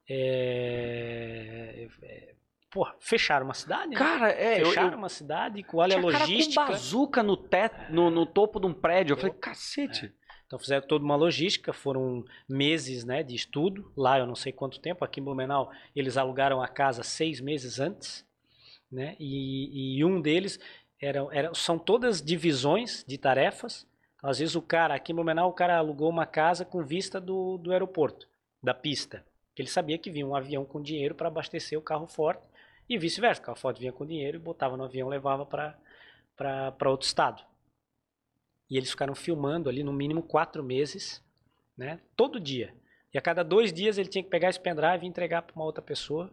[0.09, 1.89] É...
[2.03, 2.35] É...
[2.71, 3.91] Porra, fecharam uma cidade?
[3.91, 3.97] Né?
[3.97, 4.65] Cara, é.
[4.65, 4.99] Fecharam eu, eu...
[4.99, 6.55] uma cidade, olha a logística.
[6.55, 9.15] Cara com bazuca no, teto, no, no topo de um prédio.
[9.15, 10.07] Eu falei, cacete.
[10.07, 10.23] É.
[10.53, 14.81] Então fizeram toda uma logística, foram meses né, de estudo, lá eu não sei quanto
[14.81, 18.23] tempo, aqui em Blumenau eles alugaram a casa seis meses antes,
[18.91, 20.61] né, e, e um deles
[21.01, 23.87] era, era, são todas divisões de tarefas,
[24.23, 27.21] então, às vezes o cara, aqui em Blumenau o cara alugou uma casa com vista
[27.21, 28.29] do, do aeroporto,
[28.63, 32.41] da pista, ele sabia que vinha um avião com dinheiro para abastecer o carro forte,
[32.89, 37.07] e vice-versa, o carro forte vinha com dinheiro e botava no avião levava para outro
[37.07, 37.43] estado.
[38.71, 41.21] E eles ficaram filmando ali no mínimo quatro meses,
[41.77, 42.01] né?
[42.17, 42.75] Todo dia.
[43.13, 45.65] E a cada dois dias ele tinha que pegar esse pendrive e entregar para uma
[45.65, 46.33] outra pessoa.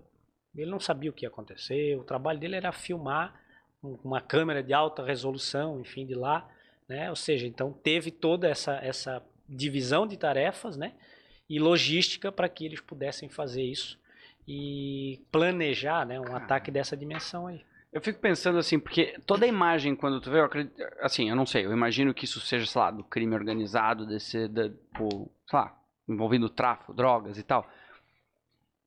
[0.55, 1.97] Ele não sabia o que ia acontecer.
[1.97, 3.41] O trabalho dele era filmar
[3.81, 6.49] uma câmera de alta resolução, enfim, de lá,
[6.89, 7.09] né?
[7.09, 10.93] Ou seja, então teve toda essa, essa divisão de tarefas, né?
[11.47, 13.99] E logística para que eles pudessem fazer isso
[14.47, 16.19] e planejar, né?
[16.19, 16.43] Um Caramba.
[16.43, 17.61] ataque dessa dimensão aí.
[17.93, 21.35] Eu fico pensando assim, porque toda a imagem, quando tu vê, eu acredito, assim, eu
[21.35, 25.31] não sei, eu imagino que isso seja, sei lá, do crime organizado, desse, da, por,
[25.47, 25.75] sei lá,
[26.07, 27.67] envolvendo tráfico, drogas e tal.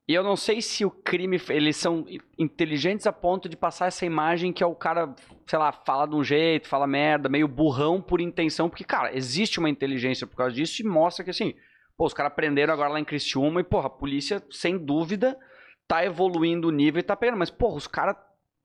[0.09, 2.05] E eu não sei se o crime, eles são
[2.37, 5.15] inteligentes a ponto de passar essa imagem que é o cara,
[5.47, 9.61] sei lá, fala de um jeito, fala merda, meio burrão por intenção, porque, cara, existe
[9.61, 11.55] uma inteligência por causa disso e mostra que, assim,
[11.97, 15.39] pô, os caras prenderam agora lá em Criciúma e, porra, a polícia, sem dúvida,
[15.87, 18.17] tá evoluindo o nível e tá pegando, mas, porra, os caras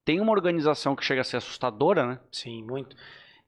[0.04, 2.20] têm uma organização que chega a ser assustadora, né?
[2.32, 2.96] Sim, muito.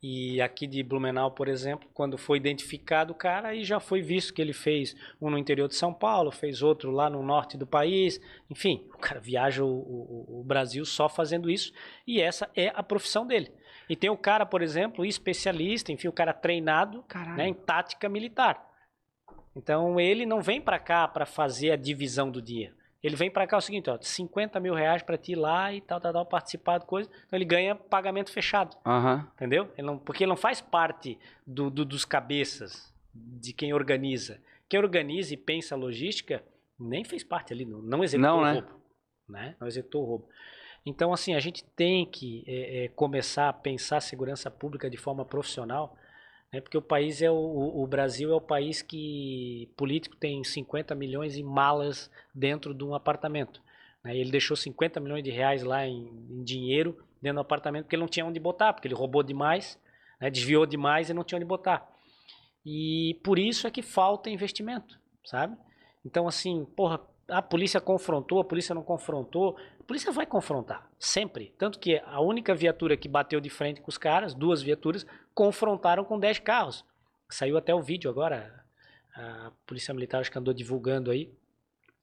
[0.01, 4.33] E aqui de Blumenau, por exemplo, quando foi identificado o cara, aí já foi visto
[4.33, 7.67] que ele fez um no interior de São Paulo, fez outro lá no norte do
[7.67, 8.21] país.
[8.49, 11.73] Enfim, o cara viaja o, o, o Brasil só fazendo isso
[12.07, 13.51] e essa é a profissão dele.
[13.89, 17.03] E tem o cara, por exemplo, especialista, enfim, o cara treinado
[17.35, 18.69] né, em tática militar.
[19.53, 22.73] Então ele não vem para cá para fazer a divisão do dia.
[23.01, 25.73] Ele vem para cá é o seguinte, ó, 50 mil reais para ti ir lá
[25.73, 27.09] e tal, tal, tal, participar de coisa.
[27.25, 28.75] Então ele ganha pagamento fechado.
[28.85, 29.19] Uhum.
[29.35, 29.71] Entendeu?
[29.77, 34.41] Ele não, porque ele não faz parte do, do, dos cabeças, de quem organiza.
[34.67, 36.43] Quem organiza e pensa logística
[36.77, 38.53] nem fez parte ali, não, não executou não, o né?
[38.53, 38.81] roubo.
[39.27, 39.55] Né?
[39.59, 40.29] Não executou o roubo.
[40.85, 44.97] Então, assim, a gente tem que é, é, começar a pensar a segurança pública de
[44.97, 45.95] forma profissional
[46.51, 46.59] né?
[46.59, 51.37] Porque o país é o, o Brasil é o país que político tem 50 milhões
[51.37, 53.61] em malas dentro de um apartamento.
[54.03, 54.17] Né?
[54.17, 58.03] Ele deixou 50 milhões de reais lá em, em, dinheiro dentro do apartamento porque ele
[58.03, 59.79] não tinha onde botar, porque ele roubou demais,
[60.19, 60.29] né?
[60.29, 61.87] desviou demais e não tinha onde botar.
[62.65, 65.57] E por isso é que falta investimento, sabe?
[66.05, 66.99] Então assim, porra,
[67.29, 69.57] a polícia confrontou, a polícia não confrontou.
[69.79, 71.53] A polícia vai confrontar, sempre.
[71.57, 76.03] Tanto que a única viatura que bateu de frente com os caras, duas viaturas, confrontaram
[76.03, 76.85] com 10 carros.
[77.29, 78.63] Saiu até o vídeo agora.
[79.15, 81.31] A polícia militar acho que andou divulgando aí.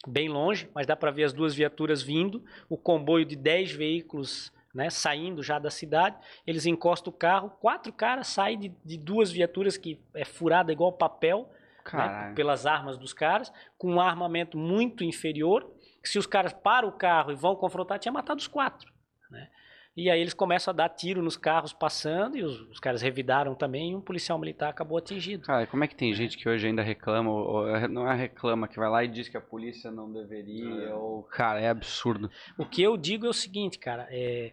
[0.06, 4.52] Bem longe, mas dá para ver as duas viaturas vindo, o comboio de 10 veículos
[4.76, 9.32] né, saindo já da cidade, eles encostam o carro, quatro caras saem de, de duas
[9.32, 11.50] viaturas que é furada igual papel,
[11.94, 15.70] né, pelas armas dos caras, com um armamento muito inferior.
[16.02, 18.92] Se os caras param o carro e vão confrontar, tinha matado os quatro.
[19.30, 19.48] Né?
[19.96, 23.54] E aí eles começam a dar tiro nos carros passando, e os, os caras revidaram
[23.54, 25.46] também, e um policial militar acabou atingido.
[25.46, 28.68] Cara, como é que tem gente que hoje ainda reclama, ou, ou, não é reclama,
[28.68, 30.94] que vai lá e diz que a polícia não deveria, é.
[30.94, 31.22] ou...
[31.22, 32.30] Cara, é absurdo.
[32.58, 34.52] O que eu digo é o seguinte, cara, é,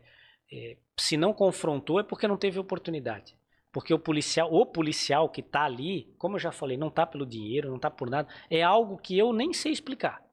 [0.49, 3.36] é, se não confrontou é porque não teve oportunidade.
[3.74, 7.26] Porque o policial, o policial que está ali, como eu já falei, não está pelo
[7.26, 10.24] dinheiro, não está por nada, é algo que eu nem sei explicar.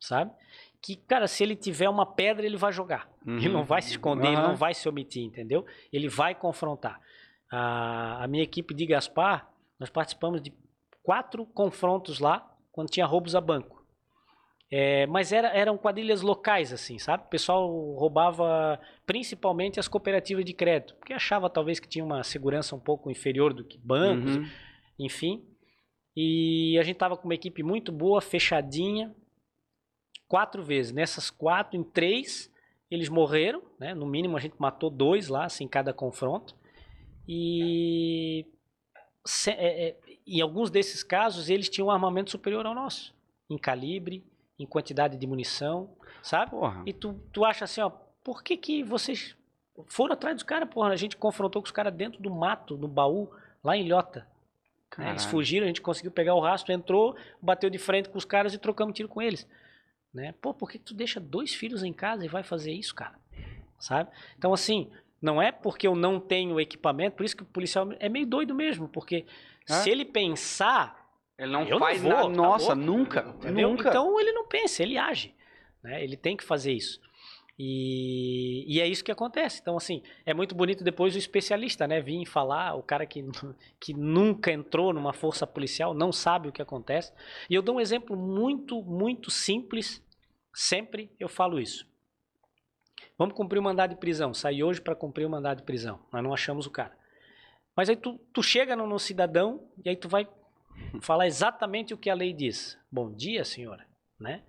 [0.00, 0.32] Sabe?
[0.80, 3.08] Que, cara, se ele tiver uma pedra, ele vai jogar.
[3.26, 3.36] Uhum.
[3.36, 4.32] Ele não vai se esconder, uhum.
[4.32, 5.66] ele não vai se omitir, entendeu?
[5.92, 6.98] Ele vai confrontar.
[7.50, 9.48] A, a minha equipe de Gaspar,
[9.78, 10.52] nós participamos de
[11.02, 13.81] quatro confrontos lá, quando tinha roubos a banco.
[14.74, 17.24] É, mas era, eram quadrilhas locais, assim, sabe?
[17.24, 22.74] O pessoal roubava principalmente as cooperativas de crédito, porque achava talvez que tinha uma segurança
[22.74, 24.46] um pouco inferior do que bancos, uhum.
[24.98, 25.44] enfim.
[26.16, 29.14] E a gente tava com uma equipe muito boa, fechadinha,
[30.26, 30.90] quatro vezes.
[30.90, 32.50] Nessas quatro, em três,
[32.90, 33.94] eles morreram, né?
[33.94, 36.56] No mínimo a gente matou dois lá, assim, cada confronto.
[37.28, 38.46] E
[39.26, 43.14] se, é, é, em alguns desses casos eles tinham um armamento superior ao nosso,
[43.50, 44.24] em calibre,
[44.62, 45.90] em quantidade de munição,
[46.22, 46.52] sabe?
[46.52, 46.82] Porra.
[46.86, 47.90] E tu, tu acha assim, ó,
[48.22, 49.36] por que que vocês
[49.86, 50.90] foram atrás dos caras, porra?
[50.90, 53.30] A gente confrontou com os caras dentro do mato, no baú,
[53.62, 54.26] lá em Ilhota.
[54.96, 55.10] Né?
[55.10, 58.54] Eles fugiram, a gente conseguiu pegar o rastro, entrou, bateu de frente com os caras
[58.54, 59.46] e trocamos tiro com eles.
[60.12, 60.34] Né?
[60.40, 63.18] Pô, por que tu deixa dois filhos em casa e vai fazer isso, cara?
[63.78, 64.10] Sabe?
[64.36, 64.90] Então, assim,
[65.20, 68.54] não é porque eu não tenho equipamento, por isso que o policial é meio doido
[68.54, 69.26] mesmo, porque
[69.66, 71.01] se ele pensar
[71.38, 72.28] ele não eu faz nada.
[72.28, 73.22] Nossa, nunca.
[73.22, 73.88] Nunca.
[73.88, 75.34] Então ele não pensa, ele age.
[75.82, 76.02] Né?
[76.02, 77.00] Ele tem que fazer isso.
[77.58, 79.60] E, e, é isso que acontece.
[79.60, 82.00] Então, assim, é muito bonito depois o especialista, né?
[82.00, 83.22] Vir falar, o cara que,
[83.80, 87.12] que nunca entrou numa força policial, não sabe o que acontece.
[87.48, 90.02] E eu dou um exemplo muito, muito simples.
[90.54, 91.86] Sempre eu falo isso.
[93.18, 94.34] Vamos cumprir o mandado de prisão.
[94.34, 96.00] Saí hoje para cumprir o mandado de prisão.
[96.12, 96.96] Nós não achamos o cara.
[97.76, 100.26] Mas aí tu, tu chega no, no cidadão e aí tu vai
[101.00, 102.78] falar exatamente o que a lei diz.
[102.90, 103.86] Bom dia, senhora,
[104.18, 104.42] né?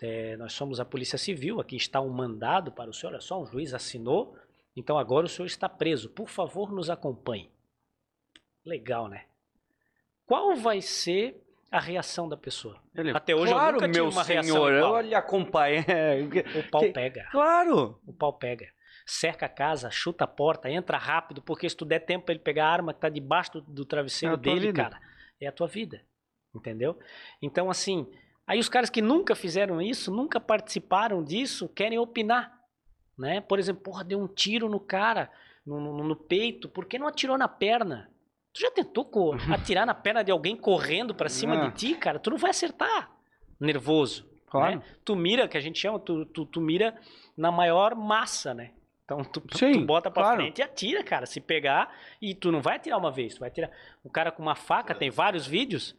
[0.00, 3.40] É, nós somos a Polícia Civil, aqui está um mandado para o senhor, é só
[3.40, 4.36] um juiz assinou,
[4.74, 6.10] então agora o senhor está preso.
[6.10, 7.52] Por favor, nos acompanhe.
[8.64, 9.26] Legal, né?
[10.26, 11.40] Qual vai ser
[11.70, 12.82] a reação da pessoa?
[12.94, 14.96] Ele, Até hoje claro, eu nunca meu tive uma senhor, reação.
[14.96, 15.84] Eu lhe acompanho.
[16.58, 17.28] O pau pega.
[17.30, 18.00] Claro.
[18.06, 18.68] O pau pega.
[19.06, 22.42] cerca a casa, chuta a porta, entra rápido, porque se tu der tempo pra ele
[22.42, 25.00] pegar a arma que tá debaixo do, do travesseiro tua dele, cara,
[25.44, 26.02] é a tua vida.
[26.54, 26.98] Entendeu?
[27.40, 28.06] Então, assim,
[28.46, 32.52] aí os caras que nunca fizeram isso, nunca participaram disso, querem opinar.
[33.18, 33.40] Né?
[33.40, 35.30] Por exemplo, porra, deu um tiro no cara,
[35.66, 38.10] no, no- no peito, por que não atirou na perna?
[38.52, 39.08] Tu já tentou
[39.52, 41.68] atirar na perna de alguém correndo pra cima Ah.
[41.68, 42.18] de ti, cara?
[42.18, 43.10] Tu não vai acertar.
[43.60, 44.30] Nervoso.
[44.46, 44.76] Claro.
[44.76, 44.82] né?
[45.04, 46.94] Tu mira, que a gente chama, tu, tu, tu mira
[47.36, 48.72] na maior massa, né?
[49.20, 50.40] Então tu, Sim, tu bota pra claro.
[50.40, 51.26] frente e atira, cara.
[51.26, 53.70] Se pegar, e tu não vai atirar uma vez, tu vai atirar.
[54.02, 55.96] O cara com uma faca, tem vários vídeos,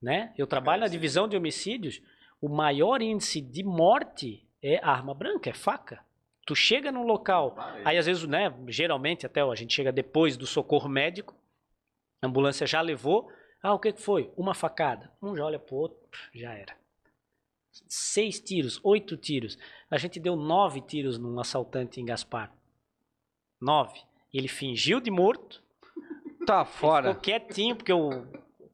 [0.00, 0.32] né?
[0.36, 2.00] Eu trabalho na divisão de homicídios.
[2.40, 6.04] O maior índice de morte é arma branca, é faca.
[6.44, 10.36] Tu chega num local, aí às vezes, né, geralmente até ó, a gente chega depois
[10.36, 11.36] do socorro médico,
[12.20, 13.30] a ambulância já levou,
[13.62, 14.32] ah, o que que foi?
[14.36, 15.12] Uma facada.
[15.22, 15.98] Um já olha pro outro,
[16.34, 16.81] já era.
[17.88, 19.58] Seis tiros, oito tiros.
[19.90, 22.52] A gente deu nove tiros num assaltante em Gaspar.
[23.60, 24.00] Nove.
[24.32, 25.62] Ele fingiu de morto,
[26.46, 27.08] Tá ele fora.
[27.08, 28.26] ficou quietinho, porque o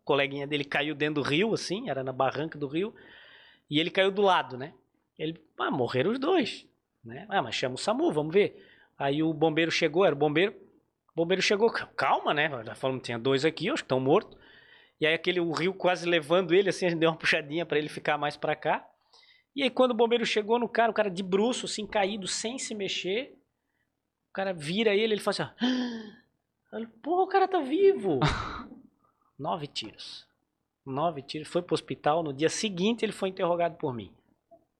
[0.05, 2.95] coleguinha dele caiu dentro do rio, assim, era na barranca do rio,
[3.69, 4.73] e ele caiu do lado, né?
[5.19, 6.67] Ele, ah, morreram os dois,
[7.05, 7.27] né?
[7.29, 8.65] Ah, mas chama o SAMU, vamos ver.
[8.97, 10.53] Aí o bombeiro chegou, era o bombeiro,
[11.13, 12.49] o bombeiro chegou, calma, né?
[12.65, 14.39] Já falamos, tinha dois aqui, acho que estão mortos.
[15.01, 17.79] E aí aquele, o rio quase levando ele, assim, a gente deu uma puxadinha para
[17.79, 18.88] ele ficar mais para cá.
[19.59, 22.61] E aí quando o bombeiro chegou no cara, o cara de bruço, assim, caído, sem
[22.61, 23.37] se mexer,
[24.31, 28.21] o cara vira ele, ele fala assim, ó, Pô, o cara tá vivo.
[29.37, 30.25] Nove tiros.
[30.87, 31.49] Nove tiros.
[31.49, 32.23] Foi pro hospital.
[32.23, 34.13] No dia seguinte, ele foi interrogado por mim.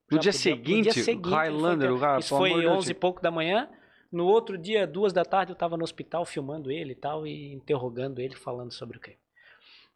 [0.09, 2.77] No dia podia- seguinte, no dia seguinte Highlander, o cara, Isso foi amor de Deus,
[2.77, 3.69] 11 e pouco da manhã.
[4.09, 7.51] No outro dia, duas da tarde, eu tava no hospital filmando ele e tal, e
[7.53, 9.17] interrogando ele, falando sobre o quê.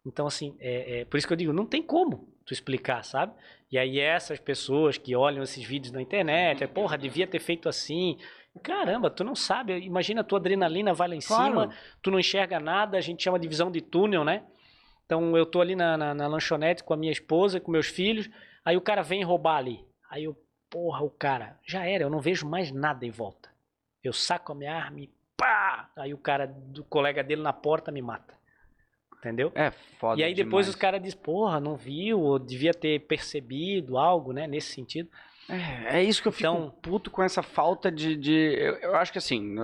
[0.04, 3.32] Então, assim, é, é por isso que eu digo, não tem como tu explicar, sabe?
[3.74, 7.68] E aí essas pessoas que olham esses vídeos na internet, é, porra, devia ter feito
[7.68, 8.16] assim.
[8.62, 11.44] Caramba, tu não sabe, imagina a tua adrenalina vai lá em Claro.
[11.44, 11.70] cima,
[12.00, 14.44] tu não enxerga nada, a gente chama de visão de túnel, né?
[15.04, 18.30] Então eu tô ali na, na, na lanchonete com a minha esposa, com meus filhos,
[18.64, 19.84] aí o cara vem roubar ali.
[20.08, 20.36] Aí eu,
[20.70, 23.50] porra, o cara, já era, eu não vejo mais nada em volta.
[24.04, 25.90] Eu saco a minha arma e pá!
[25.96, 28.34] Aí o cara do colega dele na porta me mata.
[29.24, 29.50] Entendeu?
[29.54, 30.68] É foda e aí depois demais.
[30.68, 35.08] os caras dizem, porra, não viu, ou devia ter percebido algo, né, nesse sentido.
[35.48, 38.16] É, é isso que eu fico Então- puto com essa falta de.
[38.16, 39.56] de eu, eu acho que assim,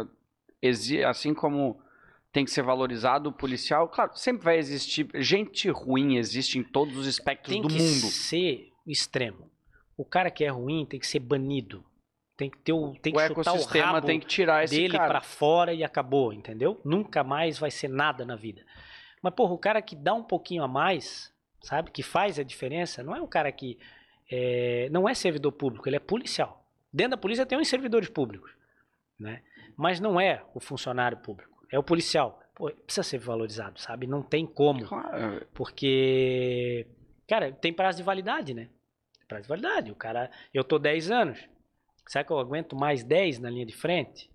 [1.07, 1.79] assim como
[2.33, 5.09] tem que ser valorizado o policial, claro, sempre vai existir.
[5.17, 8.07] Gente ruim existe em todos os espectros Tem do que mundo.
[8.11, 9.51] ser extremo.
[9.97, 11.85] O cara que é ruim tem que ser banido.
[12.37, 14.97] Tem que ter o, tem que o o ecossistema rabo tem que tirar esse dele
[14.97, 15.09] cara.
[15.11, 16.81] pra fora e acabou, entendeu?
[16.83, 18.63] Nunca mais vai ser nada na vida.
[19.23, 21.33] Mas, porra, o cara que dá um pouquinho a mais,
[21.63, 21.91] sabe?
[21.91, 23.79] Que faz a diferença, não é um cara que
[24.31, 26.65] é, não é servidor público, ele é policial.
[26.93, 28.51] Dentro da polícia tem uns servidores públicos,
[29.19, 29.43] né?
[29.77, 32.41] Mas não é o funcionário público, é o policial.
[32.55, 34.07] Pô, precisa ser valorizado, sabe?
[34.07, 34.85] Não tem como.
[34.87, 36.87] Claro, Porque,
[37.27, 38.69] cara, tem prazo de validade, né?
[39.27, 39.91] Prazo de validade.
[39.91, 41.49] O cara, eu tô 10 anos.
[42.07, 44.30] Será que eu aguento mais 10 na linha de frente?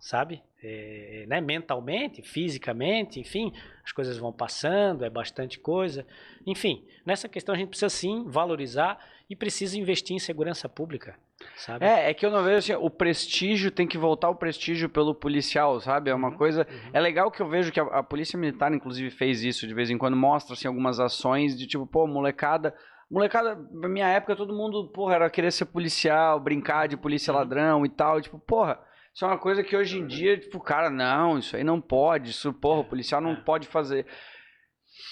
[0.00, 0.42] Sabe?
[0.62, 1.40] É, né?
[1.40, 3.52] Mentalmente, fisicamente, enfim,
[3.84, 6.06] as coisas vão passando, é bastante coisa.
[6.46, 8.98] Enfim, nessa questão a gente precisa sim valorizar
[9.28, 11.16] e precisa investir em segurança pública,
[11.56, 11.84] sabe?
[11.84, 15.14] É, é que eu não vejo assim, o prestígio tem que voltar o prestígio pelo
[15.14, 16.10] policial, sabe?
[16.10, 16.66] É uma Uhum, coisa.
[16.70, 16.90] uhum.
[16.92, 19.90] É legal que eu vejo que a, a Polícia Militar, inclusive, fez isso de vez
[19.90, 22.74] em quando, mostra assim, algumas ações de tipo, pô, molecada.
[23.10, 27.38] Molecada, na minha época, todo mundo, porra, era querer ser policial, brincar de polícia Uhum.
[27.38, 28.20] ladrão e tal.
[28.20, 28.78] Tipo, porra,
[29.18, 32.30] isso é uma coisa que hoje em dia, tipo, cara, não, isso aí não pode,
[32.30, 33.40] isso, porra, o policial não é.
[33.40, 34.06] pode fazer.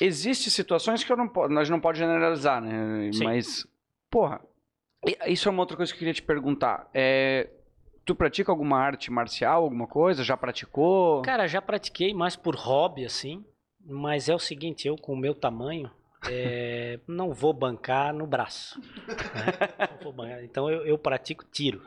[0.01, 3.11] Existem situações que não nós não pode generalizar, né?
[3.13, 3.25] Sim.
[3.25, 3.67] Mas,
[4.09, 4.41] porra,
[5.27, 6.89] isso é uma outra coisa que eu queria te perguntar.
[6.95, 7.51] É,
[8.05, 10.23] tu pratica alguma arte marcial, alguma coisa?
[10.23, 11.23] Já praticou?
[11.23, 13.45] Cara, já pratiquei mais por hobby, assim.
[13.85, 15.91] Mas é o seguinte, eu com o meu tamanho,
[16.29, 18.81] é, não vou bancar no braço.
[20.25, 20.45] né?
[20.45, 21.83] Então eu, eu pratico tiro.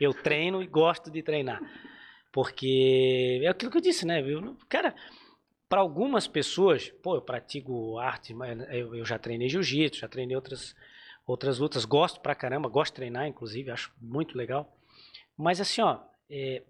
[0.00, 1.60] Eu treino e gosto de treinar.
[2.32, 4.22] Porque é aquilo que eu disse, né?
[4.68, 4.94] Cara,
[5.68, 8.34] para algumas pessoas, pô, eu pratico arte,
[8.70, 10.74] eu, eu já treinei jiu-jitsu, já treinei outras,
[11.26, 14.76] outras lutas, gosto pra caramba, gosto de treinar, inclusive, acho muito legal.
[15.36, 16.00] Mas assim, ó,
[16.30, 16.62] é,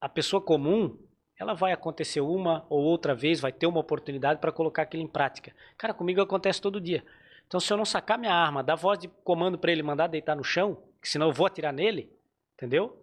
[0.00, 0.98] a pessoa comum,
[1.38, 5.06] ela vai acontecer uma ou outra vez, vai ter uma oportunidade para colocar aquilo em
[5.06, 5.54] prática.
[5.76, 7.04] Cara, comigo acontece todo dia.
[7.46, 10.36] Então, se eu não sacar minha arma, dar voz de comando para ele mandar deitar
[10.36, 12.10] no chão, que senão eu vou atirar nele,
[12.56, 12.96] entendeu?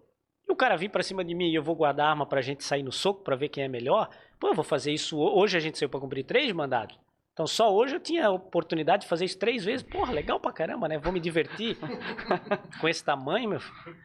[0.48, 2.42] E o cara vir para cima de mim e eu vou guardar a arma pra
[2.42, 4.10] gente sair no soco para ver quem é melhor,
[4.40, 5.18] pô, eu vou fazer isso.
[5.18, 7.00] ho- Hoje a gente saiu para cumprir três mandados.
[7.34, 9.82] Então, só hoje eu tinha a oportunidade de fazer isso três vezes.
[9.82, 10.98] Porra, legal pra caramba, né?
[11.00, 11.78] Vou me divertir
[12.80, 13.98] com esse tamanho, meu filho.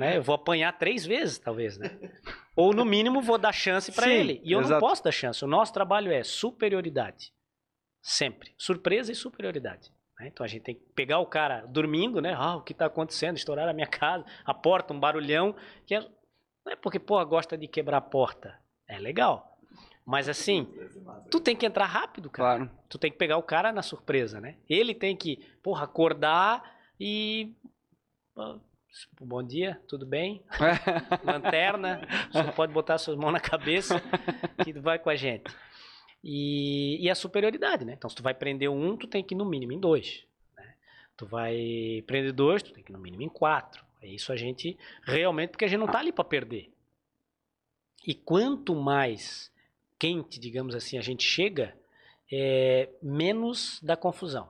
[0.00, 0.16] Né?
[0.16, 1.98] Eu vou apanhar três vezes, talvez, né?
[2.56, 4.40] Ou no mínimo vou dar chance para ele.
[4.42, 4.72] E eu exato.
[4.72, 5.44] não posso dar chance.
[5.44, 7.32] O nosso trabalho é superioridade.
[8.02, 8.54] Sempre.
[8.56, 9.90] Surpresa e superioridade.
[10.18, 10.28] né?
[10.28, 12.34] Então a gente tem que pegar o cara dormindo, né?
[12.34, 13.36] Ah, o que tá acontecendo?
[13.36, 15.54] Estouraram a minha casa, a porta, um barulhão.
[15.86, 16.00] Que é...
[16.00, 18.58] Não é porque, pô, gosta de quebrar a porta.
[18.88, 19.58] É legal.
[20.06, 20.66] Mas assim,
[21.30, 22.64] tu tem que entrar rápido, cara.
[22.64, 22.78] Claro.
[22.88, 24.56] Tu tem que pegar o cara na surpresa, né?
[24.68, 26.62] Ele tem que, porra, acordar
[26.98, 27.54] e.
[29.20, 30.42] Bom dia, tudo bem?
[31.24, 32.00] Lanterna,
[32.32, 34.02] só pode botar suas mãos na cabeça
[34.64, 35.54] que vai com a gente.
[36.22, 37.94] E, e a superioridade, né?
[37.94, 40.24] Então, se tu vai prender um, tu tem que ir no mínimo em dois.
[40.56, 40.74] né?
[41.16, 43.84] Tu vai prender dois, tu tem que ir no mínimo em quatro.
[44.02, 46.72] É isso a gente realmente, porque a gente não tá ali para perder.
[48.06, 49.52] E quanto mais
[49.98, 51.76] quente, digamos assim, a gente chega,
[52.32, 54.48] é, menos da confusão.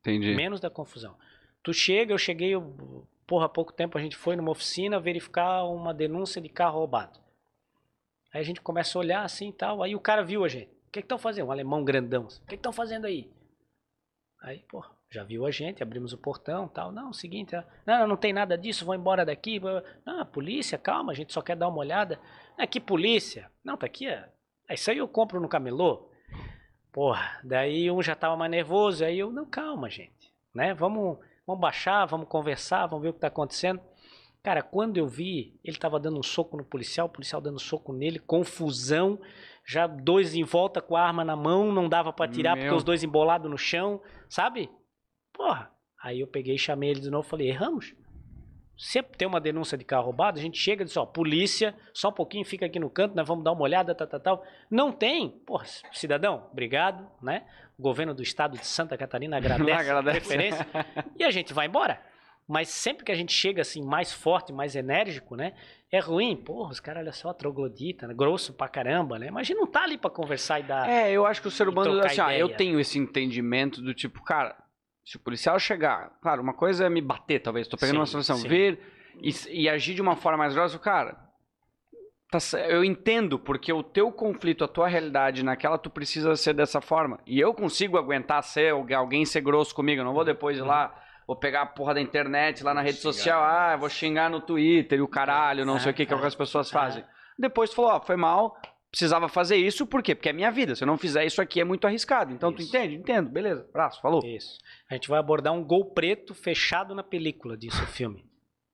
[0.00, 0.34] Entendi.
[0.34, 1.16] Menos da confusão.
[1.62, 5.64] Tu chega, eu cheguei, eu, porra, há pouco tempo a gente foi numa oficina verificar
[5.64, 7.18] uma denúncia de carro roubado.
[8.32, 10.70] Aí a gente começa a olhar assim e tal, aí o cara viu a gente.
[10.88, 11.48] O que estão fazendo?
[11.48, 12.24] Um alemão grandão.
[12.24, 13.30] O que estão fazendo aí?
[14.42, 16.92] Aí, pô, já viu a gente, abrimos o portão tal.
[16.92, 19.60] Não, seguinte, ah, não, não, tem nada disso, vou embora daqui.
[20.04, 22.20] Não, polícia, calma, a gente só quer dar uma olhada.
[22.56, 23.50] É que polícia?
[23.64, 24.28] Não, tá aqui, é.
[24.68, 26.10] é Isso aí eu compro no camelô.
[26.92, 30.72] Porra, daí um já tava mais nervoso, aí eu, não, calma, gente, né?
[30.72, 33.80] Vamos, vamos baixar, vamos conversar, vamos ver o que tá acontecendo.
[34.42, 37.92] Cara, quando eu vi, ele tava dando um soco no policial, o policial dando soco
[37.92, 39.20] nele, confusão,
[39.66, 42.76] já dois em volta com a arma na mão, não dava pra tirar porque Meu.
[42.76, 44.70] os dois embolados no chão, sabe?
[45.32, 45.70] Porra.
[46.00, 47.92] Aí eu peguei, chamei ele de novo, falei: "Erramos.
[48.76, 52.10] Sempre tem uma denúncia de carro roubado, a gente chega e diz, ó, polícia, só
[52.10, 54.44] um pouquinho, fica aqui no canto, nós vamos dar uma olhada, tal, tal, tal.
[54.70, 57.44] Não tem, porra, cidadão, obrigado, né?
[57.78, 60.18] O governo do estado de Santa Catarina agradece, Agradece.
[60.18, 60.66] a preferência
[61.18, 62.00] e a gente vai embora.
[62.48, 65.52] Mas sempre que a gente chega assim, mais forte, mais enérgico, né?
[65.90, 68.14] É ruim, porra, os caras, olha só, troglodita, né?
[68.14, 69.30] grosso pra caramba, né?
[69.32, 70.88] Mas a gente não tá ali pra conversar e dar.
[70.88, 74.22] É, eu acho que o ser humano, assim, ó, eu tenho esse entendimento do tipo,
[74.22, 74.56] cara,
[75.06, 78.06] se o policial chegar, claro, uma coisa é me bater, talvez, tô pegando Sim, uma
[78.06, 78.48] situação, sim.
[78.48, 78.78] vir
[79.22, 79.30] e,
[79.62, 81.16] e agir de uma forma mais grossa, cara,
[82.30, 82.38] tá
[82.68, 87.20] eu entendo, porque o teu conflito, a tua realidade naquela, tu precisa ser dessa forma.
[87.24, 90.62] E eu consigo aguentar ser algu- alguém ser grosso comigo, eu não vou depois ir
[90.62, 90.92] lá,
[91.26, 93.12] vou pegar a porra da internet lá na rede Xingar.
[93.12, 96.16] social, ah, vou xingar no Twitter e o caralho, não sei o que, que é
[96.16, 97.04] o que as pessoas fazem.
[97.38, 98.56] Depois tu falou, ó, foi mal,
[98.96, 100.14] precisava fazer isso, por quê?
[100.14, 100.74] Porque é minha vida.
[100.74, 102.32] Se eu não fizer isso aqui é muito arriscado.
[102.32, 102.74] Então tu Isso.
[102.74, 102.94] entende?
[102.94, 103.66] Entendo, beleza.
[103.68, 104.24] Abraço, falou.
[104.24, 104.58] Isso.
[104.90, 108.24] A gente vai abordar um gol preto fechado na película, disse o filme.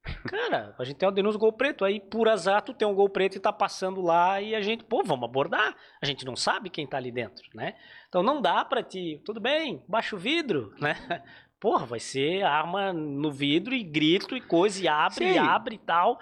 [0.31, 1.85] Cara, a gente tem uma denúncia do gol preto.
[1.85, 4.85] Aí, por azar, tu tem um gol preto e tá passando lá e a gente,
[4.85, 5.75] pô, vamos abordar.
[6.01, 7.75] A gente não sabe quem tá ali dentro, né?
[8.09, 10.95] Então não dá pra ti, tudo bem, baixa o vidro, né?
[11.59, 15.35] Porra, vai ser arma no vidro e grito e coisa, e abre, Sim.
[15.35, 16.19] e abre e tal.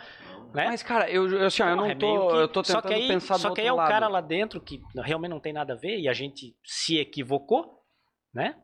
[0.54, 0.66] Né?
[0.66, 2.28] Mas, cara, eu, eu, assim, ó, eu não é tô.
[2.28, 3.76] que- Eu tô só tentando que aí, pensar do Só que outro aí é o
[3.76, 3.88] lado.
[3.88, 7.82] cara lá dentro que realmente não tem nada a ver e a gente se equivocou,
[8.34, 8.56] né?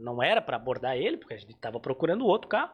[0.00, 2.72] Não era pra abordar ele, porque a gente tava procurando outro carro.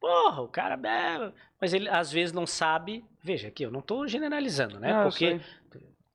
[0.00, 0.74] Porra, o cara.
[0.86, 3.04] é, Mas ele às vezes não sabe.
[3.22, 4.92] Veja aqui, eu não tô generalizando, né?
[4.92, 5.40] Ah, porque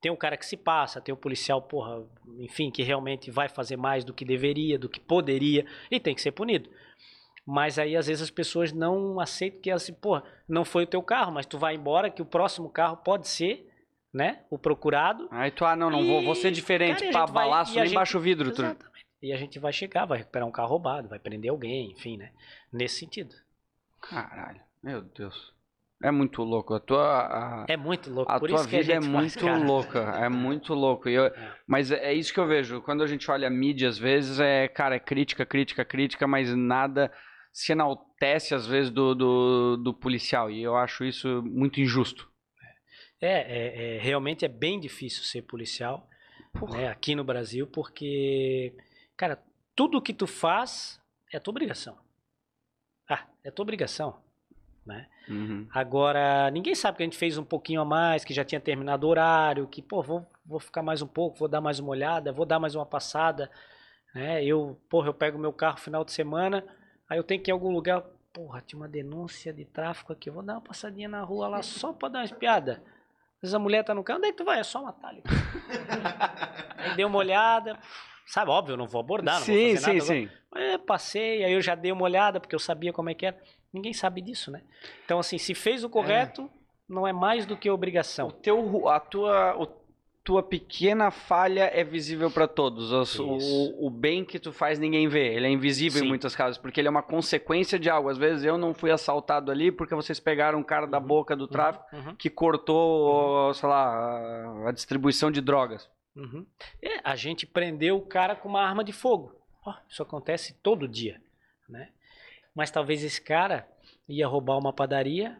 [0.01, 2.05] tem o cara que se passa, tem o policial, porra,
[2.37, 6.21] enfim, que realmente vai fazer mais do que deveria, do que poderia, e tem que
[6.21, 6.69] ser punido.
[7.51, 11.01] Mas aí, às vezes, as pessoas não aceitam que, assim, porra, não foi o teu
[11.01, 13.67] carro, mas tu vai embora, que o próximo carro pode ser,
[14.13, 15.27] né, o procurado.
[15.31, 17.75] Aí tu, ah, não, não vou, vou ser E, diferente cara, e vai- balaço, e
[17.77, 18.51] nem gente- baixo o vidro.
[18.51, 18.61] Tu...
[18.61, 19.05] Exatamente.
[19.21, 22.29] E a gente vai chegar, vai recuperar um carro roubado, vai prender alguém, enfim, né,
[22.71, 23.33] nesse sentido.
[24.01, 25.53] Caralho, meu Deus.
[26.01, 26.73] É muito louco.
[26.73, 29.37] A tua, a, É muito louco, a por tua isso que a vida é muito
[29.39, 29.57] cara.
[29.57, 29.99] louca.
[30.23, 31.09] É muito louco.
[31.09, 31.29] E eu-
[31.67, 32.81] Mas é é isso que eu vejo.
[32.81, 36.55] Quando a gente olha a mídia, às vezes, é, cara, é crítica, crítica, crítica, mas
[36.55, 37.11] nada
[37.51, 40.49] se enaltece, às vezes, do, do, do policial.
[40.49, 42.29] E eu acho isso muito injusto.
[43.21, 46.09] É, é, é, realmente é bem difícil ser policial
[46.69, 48.73] né, aqui no Brasil, porque,
[49.17, 49.41] cara,
[49.75, 51.01] tudo que tu faz
[51.31, 51.97] é tua obrigação.
[53.09, 54.21] Ah, é tua obrigação.
[54.85, 55.07] Né?
[55.27, 55.67] Uhum.
[55.71, 59.05] Agora, ninguém sabe que a gente fez um pouquinho a mais, que já tinha terminado
[59.05, 62.31] o horário, que, pô, vou, vou ficar mais um pouco, vou dar mais uma olhada,
[62.31, 63.51] vou dar mais uma passada.
[64.15, 64.43] Né?
[64.43, 66.65] Eu, porra, eu pego meu carro final de semana,
[67.09, 70.29] aí eu tenho que ir em algum lugar, porra, tinha uma denúncia de tráfico aqui,
[70.29, 72.81] eu vou dar uma passadinha na rua lá só pra dar uma espiada.
[73.37, 74.59] Às vezes a mulher tá no carro, onde é que tu vai?
[74.59, 75.23] É só matar ali.
[76.77, 77.77] aí dei uma olhada,
[78.25, 80.01] sabe, óbvio, eu não vou abordar, não sim, vou fazer sim, nada.
[80.05, 80.29] sim.
[80.55, 83.39] É, passei, aí eu já dei uma olhada, porque eu sabia como é que era.
[83.71, 84.61] Ninguém sabe disso, né?
[85.05, 86.49] Então, assim, se fez o correto,
[86.87, 88.31] não é mais do que O obrigação.
[88.31, 89.67] teu, ru- a tua, o,
[90.23, 92.91] tua pequena falha é visível para todos.
[92.91, 93.23] Os- Isso.
[93.25, 95.33] O, o bem que tu faz ninguém vê.
[95.33, 96.09] Ele é invisível em Sim.
[96.09, 98.09] muitos casos, porque ele é uma consequência de algo.
[98.09, 101.07] Às vezes eu não fui assaltado ali porque vocês pegaram um cara da Uhum.
[101.07, 105.89] boca do tráfico Uhum, que cortou, sei lá, a- distribuição de drogas.
[106.15, 106.45] uhum.
[106.81, 109.33] É, a gente prendeu o cara com uma arma de fogo.
[109.65, 111.21] Ó, isso acontece todo dia,
[111.67, 111.89] né?
[112.53, 113.67] Mas talvez esse cara
[114.07, 115.37] ia roubar uma padaria,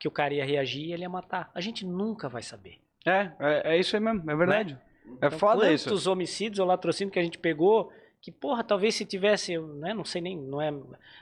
[0.00, 1.50] que o cara ia reagir e ele ia matar.
[1.54, 2.80] A gente nunca vai saber.
[3.04, 4.78] É, é, é isso aí mesmo, é verdade.
[5.20, 5.88] É Então, foda isso.
[5.88, 7.92] quantos homicídios ou latrocínios que a gente pegou
[8.22, 10.72] que, porra, talvez se tivesse, né, não sei nem, não é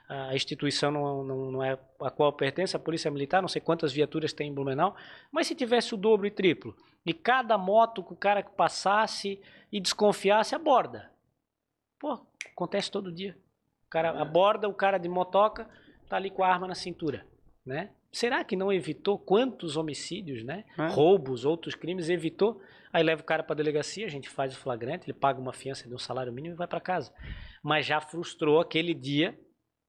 [0.06, 3.90] a instituição não, não, não é a qual pertence, a Polícia Militar, não sei quantas
[3.90, 4.94] viaturas tem em Blumenau,
[5.32, 6.76] mas se tivesse o dobro e triplo,
[7.06, 9.40] e cada moto que o cara que passasse
[9.72, 11.10] e desconfiasse, aborda.
[11.98, 12.20] Pô,
[12.52, 13.34] acontece todo dia.
[13.86, 15.68] O cara aborda o cara de motoca,
[16.06, 17.26] tá ali com a arma na cintura,
[17.64, 17.90] né?
[18.12, 20.64] Será que não evitou quantos homicídios, né?
[20.78, 20.88] É.
[20.88, 22.60] Roubos, outros crimes, evitou?
[22.92, 25.86] Aí leva o cara para delegacia, a gente faz o flagrante, ele paga uma fiança
[25.88, 27.12] de um salário mínimo e vai para casa.
[27.62, 29.38] Mas já frustrou aquele dia,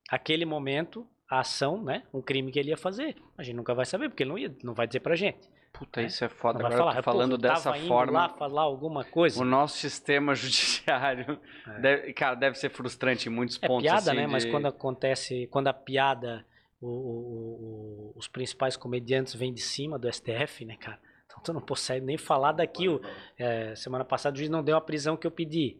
[0.09, 2.03] aquele momento, a ação, né?
[2.13, 3.15] Um crime que ele ia fazer.
[3.37, 5.49] A gente nunca vai saber, porque ele não, ia, não vai dizer pra gente.
[5.73, 6.05] Puta, É.
[6.05, 6.59] isso é foda.
[6.59, 8.11] Não vai Agora falar, eu tô "Pô, falando dessa indo forma.
[8.11, 9.41] lá falar alguma coisa.
[9.41, 11.79] O nosso sistema judiciário, É.
[11.79, 13.83] deve- cara, deve ser frustrante em muitos É pontos.
[13.83, 14.27] piada, assim, né?
[14.27, 16.45] Mas de- quando acontece, quando a piada,
[16.81, 20.99] o- o- o- os principais comediantes vêm de cima do STF, né, cara?
[21.25, 22.89] Então tu não consegue nem falar daqui.
[22.89, 22.99] o-
[23.37, 25.77] é, semana passada o juiz não deu a prisão que eu pedi.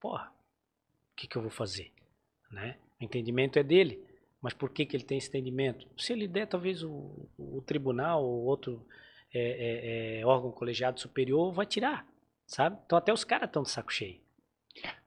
[0.00, 0.30] Porra,
[1.12, 1.92] o que, que eu vou fazer?
[2.50, 2.76] Né?
[3.00, 4.02] O entendimento é dele.
[4.40, 5.86] Mas por que, que ele tem esse entendimento?
[5.98, 8.86] Se ele der, talvez o, o tribunal ou outro
[9.34, 12.06] é, é, é, órgão colegiado superior vai tirar,
[12.46, 12.78] sabe?
[12.86, 14.20] Então até os caras estão de saco cheio.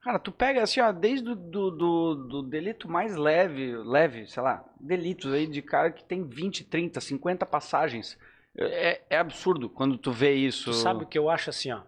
[0.02, 4.66] Cara, tu pega assim, ó, desde do, do, do delito mais leve, leve, sei lá,
[4.80, 8.18] delitos aí de cara que tem 20, 30, 50 passagens.
[8.58, 10.72] É, é absurdo quando tu vê isso.
[10.72, 11.82] Tu sabe o que eu acho assim, ó?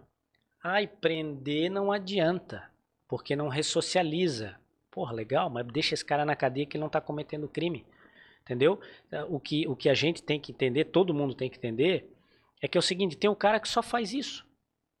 [0.62, 2.70] Ai, prender não adianta,
[3.08, 4.56] porque não ressocializa.
[4.90, 7.84] Porra, legal, mas deixa esse cara na cadeia que ele não tá cometendo crime.
[8.42, 8.80] Entendeu?
[9.10, 12.10] Eh, O que, o que a gente tem que entender, todo mundo tem que entender,
[12.62, 14.46] é que é o seguinte, tem um cara que só faz isso.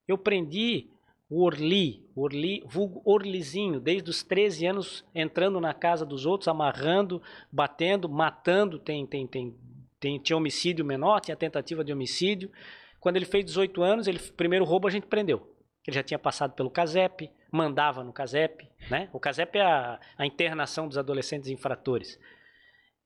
[0.08, 0.88] Eu prendi
[1.34, 7.20] o Orli, Orli, vulgo Orlizinho, desde os 13 anos, entrando na casa dos outros, amarrando,
[7.50, 9.52] batendo, matando, tem, tem, tem,
[9.98, 12.52] tem, tinha homicídio menor, tinha tentativa de homicídio.
[13.00, 15.52] Quando ele fez 18 anos, ele primeiro roubo a gente prendeu.
[15.84, 19.10] Ele já tinha passado pelo CASEP, mandava no CASEP, né?
[19.12, 22.16] O CASEP é a, a internação dos adolescentes infratores.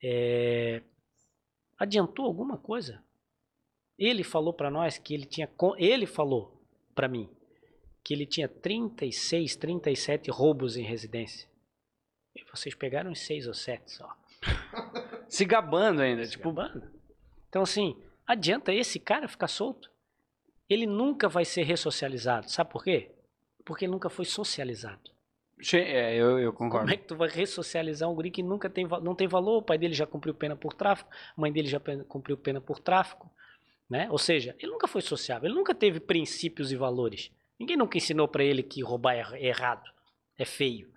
[0.04, 0.82] É,
[1.78, 3.02] Adiantou alguma coisa?
[3.98, 5.48] Ele falou para nós que ele tinha,
[5.78, 6.62] ele falou
[6.94, 7.30] para mim
[8.08, 11.46] que ele tinha 36, 37 roubos em residência.
[12.34, 14.16] E vocês pegaram uns 6 ou 7 só.
[15.28, 16.90] Se gabando ainda, Se tipo, gabando.
[17.50, 19.90] Então, assim, adianta esse cara ficar solto?
[20.70, 22.50] Ele nunca vai ser ressocializado.
[22.50, 23.10] Sabe por quê?
[23.62, 25.10] Porque nunca foi socializado.
[25.74, 26.86] é, eu, eu concordo.
[26.86, 29.58] Como é que tu vai ressocializar um guri que nunca tem, não tem valor?
[29.58, 31.78] O pai dele já cumpriu pena por tráfico, a mãe dele já
[32.08, 33.30] cumpriu pena por tráfico.
[33.86, 34.08] Né?
[34.10, 37.30] Ou seja, ele nunca foi sociável, ele nunca teve princípios e valores.
[37.58, 39.88] Ninguém nunca ensinou para ele que roubar é errado,
[40.38, 40.92] é feio.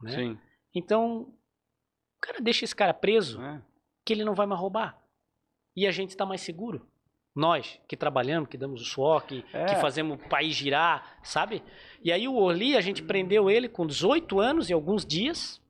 [0.00, 0.10] Né?
[0.12, 0.38] Sim.
[0.74, 3.62] Então, o cara deixa esse cara preso É.
[4.04, 4.98] que ele não vai mais roubar.
[5.76, 6.86] E a gente está mais seguro.
[7.34, 9.64] Nós que trabalhamos, que damos o suor, que, É.
[9.66, 11.62] que fazemos o país girar, sabe?
[12.02, 15.61] E aí o Orli, a gente prendeu ele com 18 anos e alguns dias,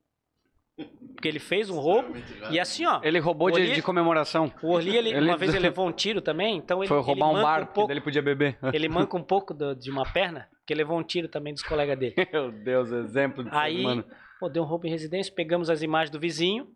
[1.15, 2.15] porque ele fez um roubo.
[2.51, 4.53] E assim, ó, Ele roubou de, Olhei- de comemoração.
[4.63, 7.07] o Orli, ele, Ele- uma vez ele levou um tiro também, então ele, Foi ele
[7.07, 8.59] roubar um manca bar, um pouco, ele podia beber.
[8.73, 11.99] ele manca um pouco do- de uma perna, porque levou um tiro também dos colegas
[11.99, 12.15] dele.
[12.33, 14.05] Meu Deus, exemplo de ser Aí, humano.
[14.41, 16.69] pô, deu um roubo em residência, pegamos as imagens do vizinho,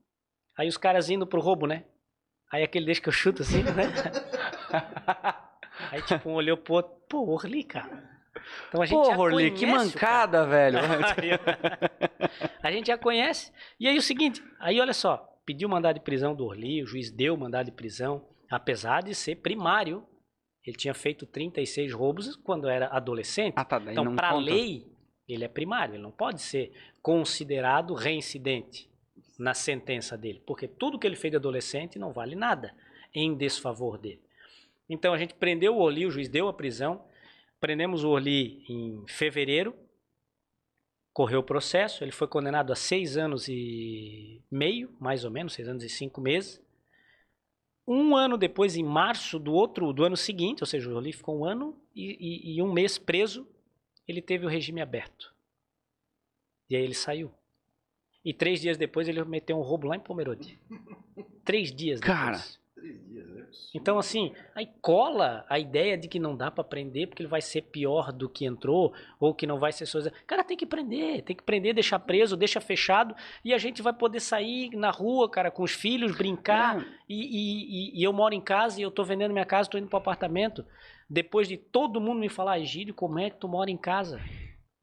[0.56, 1.84] aí os caras indo pro roubo, né?
[2.52, 3.92] Aí aquele deixa que eu chuto assim, né?
[5.90, 8.15] Aí tipo, um olhou pro outro, pô, Orli, cara.
[8.68, 10.78] Então a gente Porra, Orli, que mancada, velho.
[12.62, 13.52] a gente já conhece.
[13.78, 17.10] E aí o seguinte, aí olha só, pediu mandado de prisão do Orli, o juiz
[17.10, 20.06] deu mandado de prisão, apesar de ser primário.
[20.64, 23.54] Ele tinha feito 36 roubos quando era adolescente.
[23.56, 24.90] ah, tá, Então, para a lei,
[25.28, 28.90] ele é primário, ele não pode ser considerado reincidente
[29.38, 32.74] na sentença dele, porque tudo que ele fez de adolescente não vale nada
[33.14, 34.20] em desfavor dele.
[34.88, 37.04] Então a gente prendeu o Orli, o juiz deu a prisão,
[37.60, 39.74] prendemos o Orli em fevereiro,
[41.12, 45.66] correu o processo, ele foi condenado a seis anos e meio, mais ou menos, seis
[45.68, 46.60] anos e cinco meses.
[47.88, 51.38] Um ano depois, em março do outro, do ano seguinte, ou seja, o Orli ficou
[51.38, 52.16] um ano e,
[52.52, 53.48] e- e um mês preso,
[54.06, 55.32] ele teve o regime aberto.
[56.68, 57.32] E aí ele saiu.
[58.24, 60.58] E três dias depois ele meteu um roubo lá em Pomerode.
[61.44, 62.18] Três dias depois.
[62.18, 62.42] Cara.
[62.74, 63.15] Três dias,
[63.46, 63.58] né?
[63.74, 67.40] Então, assim, aí cola a ideia de que não dá pra prender porque ele vai
[67.40, 69.98] ser pior do que entrou, ou que não vai ser só.
[70.26, 73.14] Cara, tem que prender, tem que prender, deixar preso, deixa fechado,
[73.44, 76.80] e a gente vai poder sair na rua, cara, com os filhos, brincar.
[76.80, 76.84] É.
[77.08, 77.20] E,
[77.94, 79.98] e- e- eu moro em casa e eu tô vendendo minha casa, tô indo pro
[79.98, 80.64] apartamento.
[81.08, 84.20] Depois de todo mundo me falar, Egílio, como é que tu mora em casa?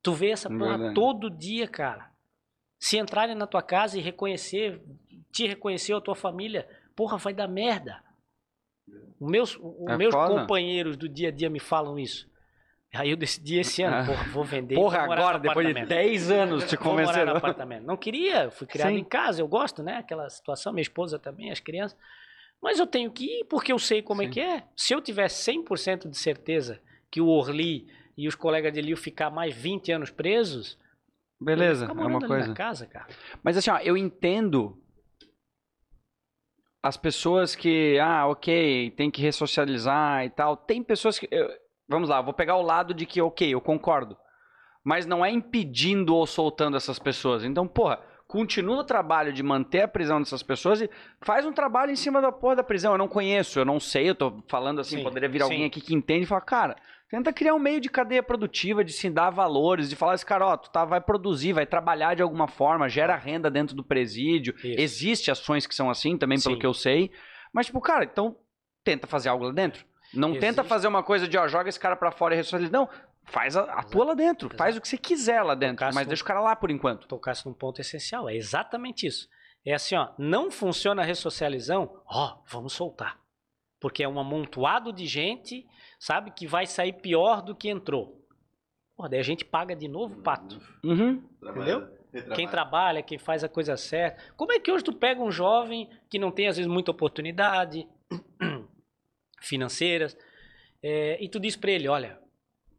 [0.01, 0.95] Tu vê essa porra Verdade.
[0.95, 2.11] todo dia, cara.
[2.79, 4.81] Se entrarem na tua casa e reconhecer,
[5.31, 8.03] te reconhecer ou a tua família, porra, vai dar merda.
[9.19, 10.41] Os meus, É meus foda.
[10.41, 12.29] companheiros do dia a dia me falam isso.
[12.93, 14.75] Aí eu decidi esse ano, porra, vou vender.
[14.75, 15.89] Porra, vou agora, depois de apartamento.
[15.89, 17.31] 10 anos te Vou morar convenceram.
[17.31, 17.83] no apartamento.
[17.85, 18.97] Não queria, fui criado Sim.
[18.97, 19.97] em casa, eu gosto, né?
[19.97, 21.97] Aquela situação, minha esposa também, as crianças.
[22.61, 24.31] Mas eu tenho que ir porque eu sei como é Sim.
[24.31, 24.63] que é.
[24.75, 26.79] Se eu tiver 100% de certeza
[27.09, 30.77] que o Orli e os colegas dele iam ficar mais 20 anos presos,
[31.41, 32.53] Beleza, é uma coisa.
[32.53, 33.07] casa, cara.
[33.43, 34.77] Mas assim, ó, eu entendo
[36.83, 40.57] as pessoas que, ah, ok, tem que ressocializar e tal.
[40.57, 41.27] Tem pessoas que.
[41.31, 41.49] eu-
[41.87, 44.17] vamos lá, eu vou pegar o lado de que, ok, eu concordo.
[44.83, 47.45] Mas não é impedindo ou soltando essas pessoas.
[47.45, 50.89] Então, porra, continua o trabalho de manter a prisão dessas pessoas e
[51.21, 52.91] faz um trabalho em cima da porra da prisão.
[52.91, 55.43] Eu não conheço, eu não sei, eu tô falando assim, Sim, poderia vir sim.
[55.43, 56.75] alguém aqui que entende e falar, cara,
[57.13, 60.47] tenta criar um meio de cadeia produtiva, de se dar valores, de falar esse cara,
[60.47, 64.55] ó, tu tá, vai produzir, vai trabalhar de alguma forma, gera renda dentro do presídio.
[64.57, 64.81] Isso.
[64.81, 66.59] Existe ações que são assim também, pelo Sim.
[66.59, 67.11] que eu sei.
[67.53, 68.35] Mas, tipo, cara, então
[68.83, 69.85] tenta fazer algo lá dentro.
[70.11, 70.67] Não tenta Existe.
[70.67, 72.71] fazer uma coisa de, ó, joga esse cara pra fora e ressocializa.
[72.71, 72.89] Não,
[73.25, 74.47] faz a, atua lá dentro.
[74.47, 74.57] Exato.
[74.57, 75.75] Faz o que você quiser lá dentro.
[75.75, 77.07] Tocasse Mas deixa o cara lá por enquanto.
[77.07, 78.27] tocasse num ponto essencial.
[78.27, 79.29] É exatamente isso.
[79.63, 83.19] É assim, ó, não funciona a ressocializão, ó, vamos soltar.
[83.79, 85.67] Porque é um amontoado de gente,
[86.03, 88.21] sabe, que vai sair pior do que entrou.
[88.95, 90.59] Pô, daí a gente paga de novo o pato.
[90.83, 91.21] Uhum.
[91.39, 91.91] Trabalha-
[92.35, 94.21] Quem trabalha, quem faz a coisa certa.
[94.35, 97.87] Como é que hoje tu pega um jovem que não tem, às vezes, muita oportunidade
[99.41, 100.15] financeiras,
[100.81, 102.19] é, e tu diz pra ele, olha,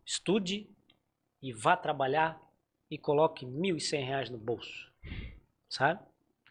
[0.05, 0.68] estude
[1.42, 2.40] e vá trabalhar
[2.90, 4.92] e coloque 1.100 reais no bolso,
[5.68, 6.01] sabe?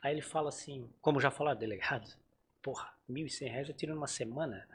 [0.02, 2.10] Aí ele fala assim, como já falaram, delegado,
[2.62, 4.68] porra, 1.100 reais eu tiro numa semana,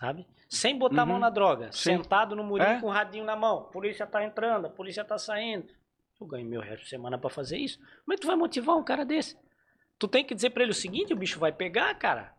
[0.00, 0.26] sabe?
[0.48, 1.20] Sem botar a mão Uhum.
[1.20, 1.96] na droga, Sim.
[1.96, 2.80] sentado no murinho É.
[2.80, 5.68] com o radinho na mão, polícia tá entrando, a polícia tá saindo.
[6.20, 7.78] Eu ganho mil reais por semana pra fazer isso.
[7.78, 9.36] Como é que tu vai motivar um cara desse?
[9.98, 12.32] Tu tem que dizer pra ele o seguinte, o bicho vai pegar, cara.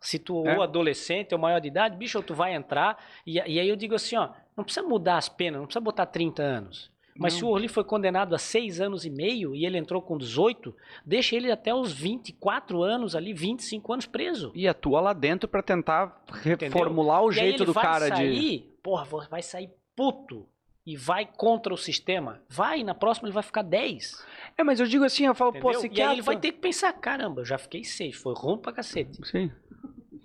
[0.00, 0.56] Se tu É.
[0.56, 2.98] ou adolescente ou maior de idade, bicho, tu vai entrar.
[3.24, 6.06] E, e aí eu digo assim, ó, não precisa mudar as penas, não precisa botar
[6.06, 6.90] 30 anos.
[7.18, 7.38] Mas Não.
[7.40, 10.74] se o Orly foi condenado a 6 anos e meio e ele entrou com 18,
[11.04, 14.50] deixa ele até os 24 anos ali, 25 anos preso.
[14.54, 18.16] E atua lá dentro pra tentar reformular o E aí jeito ele do cara de.
[18.16, 20.46] sair, porra, vai sair puto
[20.86, 22.40] e vai contra o sistema.
[22.48, 24.24] Vai, na próxima ele vai ficar 10.
[24.56, 25.70] É, mas eu digo assim, eu falo, Entendeu?
[25.70, 26.06] pô, você e quer.
[26.06, 29.20] aí ele vai ter que pensar, caramba, eu já fiquei 6, foi ruim pra cacete,
[29.28, 29.50] Sim.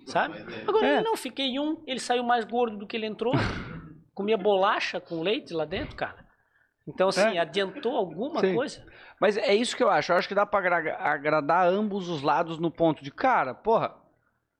[0.06, 0.38] sabe?
[0.66, 0.94] Agora É.
[0.96, 3.34] ele não, fiquei um, ele saiu mais gordo do que ele entrou.
[4.14, 6.26] Comia bolacha com leite lá dentro, cara.
[6.88, 7.38] Então, assim, É.
[7.38, 8.54] adiantou alguma Sim.
[8.54, 8.82] coisa?
[9.20, 10.10] Mas é isso que eu acho.
[10.12, 13.94] Eu acho que dá pra agra- agradar ambos os lados no ponto de, cara, porra,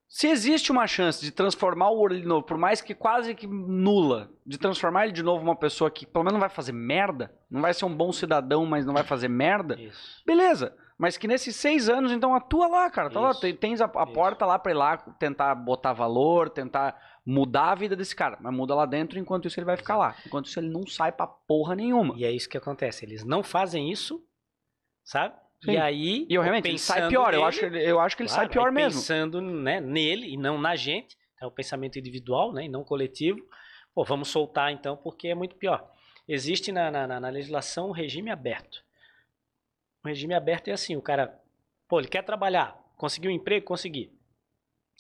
[0.07, 3.47] se existe uma chance de transformar o Orly de novo, por mais que quase que
[3.47, 7.31] nula, de transformar ele de novo uma pessoa que pelo menos não vai fazer merda,
[7.51, 10.23] não vai ser um bom cidadão, mas não vai fazer merda, Isso.
[10.27, 10.75] beleza.
[11.01, 13.09] Mas que nesses seis anos, então, atua lá, cara.
[13.09, 13.31] Tá lá,
[13.61, 16.99] tens a, a porta lá pra ir lá tentar botar valor, tentar
[17.31, 18.39] mudar a vida desse cara.
[18.41, 20.17] Mas muda lá dentro, enquanto isso ele vai ficar lá.
[20.27, 22.15] Enquanto isso ele não sai pra porra nenhuma.
[22.17, 23.05] E é isso que acontece.
[23.05, 24.25] Eles não fazem isso,
[25.05, 25.35] sabe?
[25.63, 25.73] Sim.
[25.73, 26.27] E aí.
[26.29, 27.27] E eu realmente, ele sai pior.
[27.35, 29.01] Eu nele- acho, que ele- eu acho que ele sai Claro, pior aí mesmo.
[29.01, 33.41] Pensando né, nele e não na gente, é o pensamento individual, né, e não coletivo.
[33.95, 35.91] Pô, vamos soltar então, porque é muito pior.
[36.27, 38.83] Existe na, na, na- legislação um regime aberto.
[40.05, 41.39] O regime aberto é assim: o cara,
[41.89, 44.13] pô, ele quer trabalhar, conseguiu um emprego, conseguir.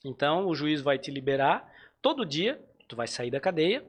[0.04, 1.70] Então o juiz vai te liberar
[2.02, 2.62] todo dia.
[2.88, 3.84] Tu vai sair da cadeia,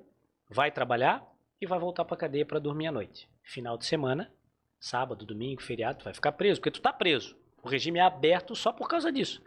[0.49, 1.25] vai trabalhar
[1.61, 3.29] e vai voltar pra cadeia para dormir à noite.
[3.43, 4.31] Final de semana,
[4.79, 7.37] sábado, domingo, feriado, tu vai ficar preso, porque tu tá preso.
[7.63, 9.41] O regime é aberto só por causa disso.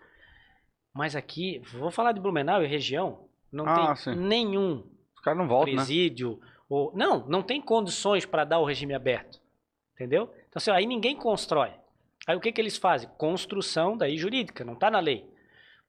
[0.94, 4.14] Mas aqui, vou falar de Blumenau e região, não Ah, tem sim.
[4.14, 4.90] nenhum
[5.46, 5.76] voltam, né?
[5.76, 9.40] presídio ou não, não tem condições para dar o regime aberto.
[9.94, 10.24] Entendeu?
[10.48, 11.72] Então assim, aí ninguém constrói.
[12.26, 13.08] Aí o que que eles fazem?
[13.18, 15.30] Construção daí jurídica, não tá na lei.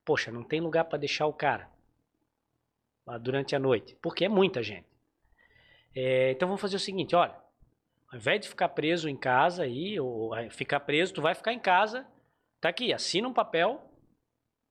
[0.06, 1.72] Poxa, não tem lugar para deixar o cara
[3.22, 4.88] durante a noite, porque é muita gente.
[5.96, 7.36] É, então vamos fazer o seguinte, olha,
[8.12, 11.60] ao invés de ficar preso em casa aí, ou ficar preso, tu vai ficar em
[11.60, 12.06] casa,
[12.62, 13.82] tá aqui, assina um papel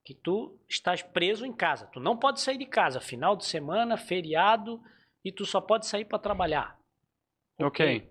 [0.04, 1.86] que tu estás preso em casa.
[1.92, 4.82] Tu não pode sair de casa, final de semana, feriado,
[5.24, 6.76] e tu só pode sair para trabalhar.
[7.60, 8.10] Ok.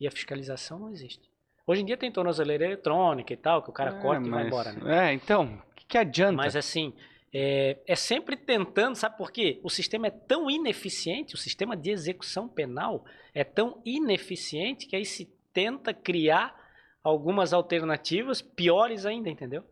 [0.00, 1.30] E a fiscalização não existe.
[1.64, 4.38] Hoje em dia tem tornozeleira eletrônica e tal, que o cara É, corta e vai
[4.42, 5.10] mas- embora, né?
[5.10, 6.32] É, então, o que, que adianta?
[6.32, 6.92] Mas assim,
[7.34, 9.60] é, é sempre tentando, sabe por quê?
[9.62, 13.04] O sistema é tão ineficiente, o sistema de execução penal
[13.34, 16.54] é tão ineficiente que aí se tenta criar
[17.02, 19.64] algumas alternativas piores ainda, entendeu?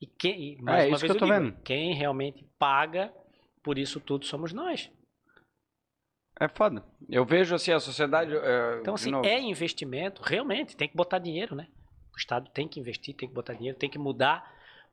[0.00, 1.62] E quem, e mais É, uma isso vez que eu tô digo, vendo.
[1.62, 3.12] quem realmente paga
[3.62, 4.90] por isso tudo somos nós.
[6.40, 6.84] É foda.
[7.08, 8.34] Eu vejo assim, a sociedade.
[8.34, 11.68] é, Então, assim, é investimento, realmente, tem que botar dinheiro, né?
[12.14, 14.50] O Estado tem que investir, tem que botar dinheiro, tem que mudar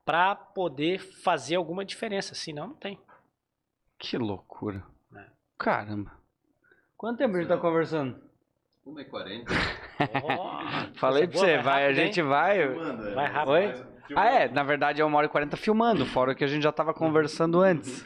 [0.10, 3.00] para poder fazer alguma diferença, senão não tem.
[4.00, 4.84] Que loucura.
[5.16, 5.26] É.
[5.56, 6.12] Caramba.
[6.98, 8.20] Quanto tempo a gente tá conversando?
[8.88, 9.46] 1h40.
[10.24, 10.62] Ó,
[10.98, 12.06] Falei pra coisa boa, você, vai, a rápido, hein?
[12.08, 12.70] gente vai.
[12.76, 13.52] Manda, Vai rápido.
[13.52, 13.68] Oi?
[13.68, 13.90] Filmando.
[14.16, 16.64] Ah, é, na verdade é uma hora e 40 filmando, fora o que a gente
[16.64, 18.04] já tava conversando antes.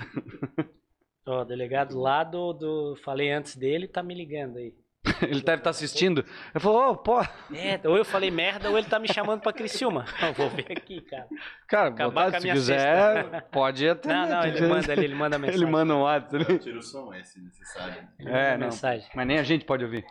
[1.25, 2.95] Ó, o delegado lá do, do.
[2.97, 4.75] Falei antes dele, tá me ligando aí.
[5.21, 6.19] Ele deve estar assistindo.
[6.53, 7.21] Ele falou, ô, pô,
[7.53, 10.05] É, ou eu falei merda ou ele tá me chamando pra Criciúma.
[10.21, 11.27] Eu vou ver aqui, cara.
[11.67, 14.13] cara, Acabar botar, com a se minha quiser, pode atender.
[14.15, 15.61] Não, não, ele manda ali, ele manda mensagem.
[15.61, 16.45] Ele manda um WhatsApp.
[16.49, 18.07] Eu tiro o som, é se necessário.
[18.19, 18.67] É, não.
[18.67, 19.07] mensagem.
[19.13, 20.05] Mas nem a gente pode ouvir.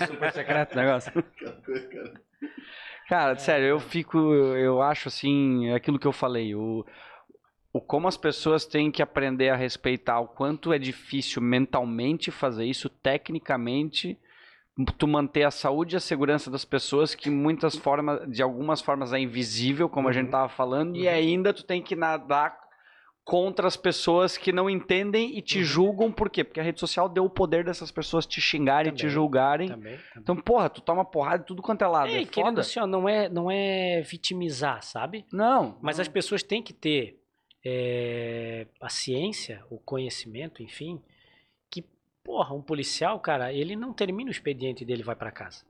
[0.00, 1.12] É super secreto o negócio.
[1.12, 2.22] Cara.
[3.08, 6.84] Cara, sério, eu fico, eu acho assim, é aquilo que eu falei, o,
[7.72, 12.64] o como as pessoas têm que aprender a respeitar o quanto é difícil mentalmente fazer
[12.64, 14.18] isso, tecnicamente,
[14.98, 19.12] tu manter a saúde e a segurança das pessoas, que muitas formas, de algumas formas
[19.12, 22.60] é invisível, como a gente tava falando, e ainda tu tem que nadar
[23.24, 26.42] contra as pessoas que não entendem e te julgam, por quê?
[26.42, 29.68] Porque a rede social deu o poder dessas pessoas te xingarem, te Também, julgarem.
[29.68, 29.92] Também.
[29.92, 30.04] também.
[30.16, 32.10] Então, porra, tu toma porrada de tudo quanto é lado.
[32.10, 32.60] É, É, querendo foda.
[32.62, 35.24] assim, ó, não é, não é vitimizar, sabe?
[35.32, 35.78] Não.
[35.80, 37.20] Mas as pessoas têm que ter
[37.64, 41.00] é, a ciência, o conhecimento, enfim,
[42.24, 45.64] porra, um policial, cara, ele não termina o expediente dele e vai pra casa.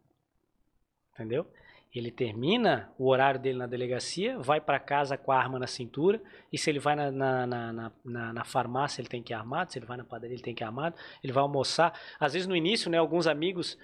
[1.14, 1.46] Entendeu?
[1.94, 6.22] Ele termina o horário dele na delegacia, vai pra casa com a arma na cintura,
[6.50, 9.36] e se ele vai na, na, na, na- na- na farmácia, ele tem que ir
[9.36, 11.98] armado, se ele vai na padaria, ele tem que ir armado, ele vai almoçar.
[12.18, 13.76] Às vezes no início, né, alguns amigos,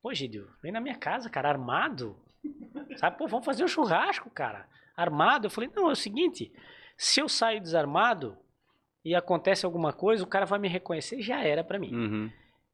[0.00, 2.16] pô, Gidio, vem na minha casa, cara, armado.
[2.96, 4.68] Sabe, pô, vamos fazer um churrasco, cara.
[4.96, 5.46] Armado.
[5.46, 6.52] Eu falei, não, é o seguinte,
[6.96, 8.38] se eu saio desarmado
[9.06, 11.94] e acontece alguma coisa, o cara vai me reconhecer, já era pra mim.
[11.94, 12.30] Uhum.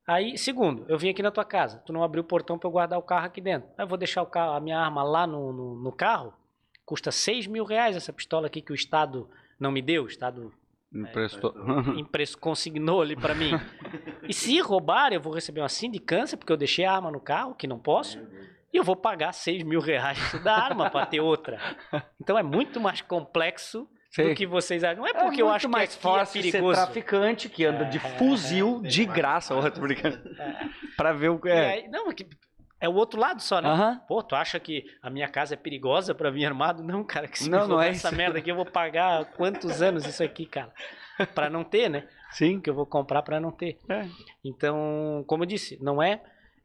[0.09, 2.73] Aí, segundo, eu vim aqui na tua casa, tu não abriu o portão pra eu
[2.73, 3.69] guardar o carro aqui dentro.
[3.77, 6.33] Aí eu vou deixar o carro, a minha arma lá no, no, no carro,
[6.87, 9.29] custa 6 mil reais essa pistola aqui que o Estado
[9.61, 10.51] não me deu, o Estado
[10.91, 11.55] Emprestou.
[11.97, 13.53] impresso, consignou ali pra mim.
[14.29, 17.57] E se roubar, eu vou receber uma sindicância, porque eu deixei a arma no carro,
[17.57, 18.21] que não posso,
[18.73, 21.59] e eu vou pagar 6 mil reais da arma pra ter outra.
[22.21, 24.29] Então é muito mais complexo Sei.
[24.29, 24.99] do que vocês acham.
[24.99, 26.81] Não é É porque eu muito acho que mais aqui fácil é ser perigoso.
[26.85, 29.55] traficante que anda de fuzil de graça.
[29.55, 30.21] Ô, tô brincando.
[30.97, 31.67] Pra ver o que é.
[31.73, 32.27] aí- não, é que
[32.79, 33.69] é o outro lado só, né?
[33.71, 34.01] Aham.
[34.07, 36.83] Pô, tu acha que a minha casa é perigosa pra vir armado?
[36.83, 38.17] Não, cara, que se Não, me não é essa isso.
[38.17, 40.73] merda aqui, eu vou pagar quantos anos isso aqui, cara?
[41.35, 42.07] Pra não ter, né?
[42.33, 42.61] Sim.
[42.61, 43.79] Que eu vou comprar pra não ter.
[43.89, 44.05] É.
[44.45, 46.21] Então, como eu disse, não é,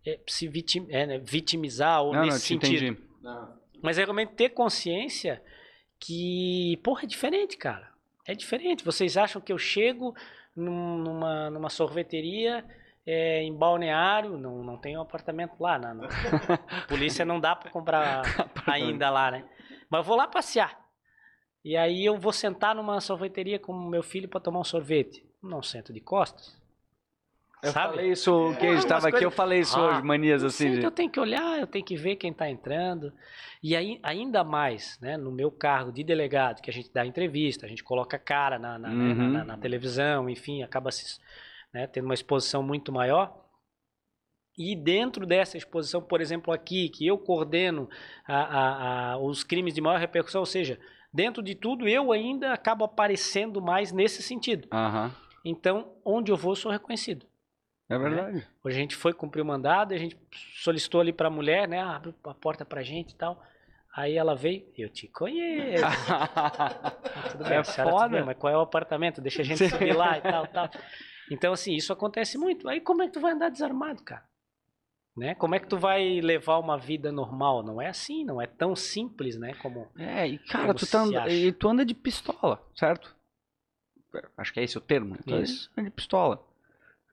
[0.05, 2.85] é se vitim, é, né, vitimizar ou Não, não, nesse te sentido.
[2.85, 3.01] entendi.
[3.21, 5.41] Não, Mas é realmente ter consciência
[5.99, 7.89] que, porra, é diferente, cara.
[8.25, 8.83] É diferente.
[8.83, 10.15] Vocês acham que eu chego
[10.55, 12.65] num- numa, numa sorveteria
[13.05, 16.07] é, em balneário, não, não tem um apartamento lá, na, na-
[16.89, 18.21] polícia não dá pra comprar
[18.67, 19.45] ainda lá, né?
[19.89, 20.77] Mas eu vou lá passear.
[21.63, 25.25] E aí eu vou sentar numa sorveteria com meu filho pra tomar um sorvete.
[25.41, 26.56] Não sento de costas.
[27.63, 27.95] Eu Sabe?
[27.95, 30.69] falei isso, que a gente umas tava aqui, eu falei isso Ah, hoje, manias assim.
[30.69, 33.11] sei de- eu tenho que olhar, eu tenho que ver quem está entrando.
[33.63, 37.65] E aí, ainda mais, né, no meu cargo de delegado, que a gente dá entrevista,
[37.65, 39.29] a gente coloca cara na, na, né, Uhum.
[39.31, 41.19] na- na televisão, enfim, acaba se,
[41.73, 43.43] né, tendo uma exposição muito maior.
[44.55, 47.89] E dentro dessa exposição, por exemplo, aqui, que eu coordeno
[48.27, 50.79] a- a- a- os crimes de maior repercussão, ou seja,
[51.11, 54.67] dentro de tudo eu ainda acabo aparecendo mais nesse sentido.
[54.71, 55.11] Aham.
[55.43, 57.25] Então, onde eu vou, sou reconhecido.
[57.89, 58.45] É verdade.
[58.63, 60.17] Hoje a gente foi cumprir o mandado, a gente
[60.61, 61.79] solicitou ali pra mulher, né?
[61.79, 63.41] Ah, abre a porta pra gente e tal.
[63.95, 65.83] Aí ela veio, eu te conheço.
[67.31, 68.09] Tudo bem, É a senhora foda.
[68.09, 69.21] bem, mas qual é o apartamento?
[69.21, 69.69] Deixa a gente Sim.
[69.69, 70.69] subir lá e tal, tal.
[71.31, 72.67] Então, assim, isso acontece muito.
[72.69, 74.23] Aí como é que tu vai andar desarmado, cara?
[75.15, 75.33] Né?
[75.33, 77.63] Como é que tu vai levar uma vida normal?
[77.63, 79.55] Não é assim, não é tão simples, né?
[79.55, 83.15] Como É, e cara, Como tu, tá e tu anda de pistola, certo?
[84.37, 85.17] Acho que é esse o termo.
[85.25, 85.71] Tu Isso.
[85.75, 86.46] anda de pistola.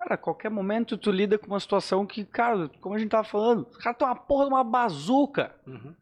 [0.05, 3.25] Cara, a qualquer momento tu lida com uma situação que, cara, como a gente tava
[3.25, 5.55] falando, o cara tem uma porra de uma bazuca.
[5.67, 5.95] Uhum.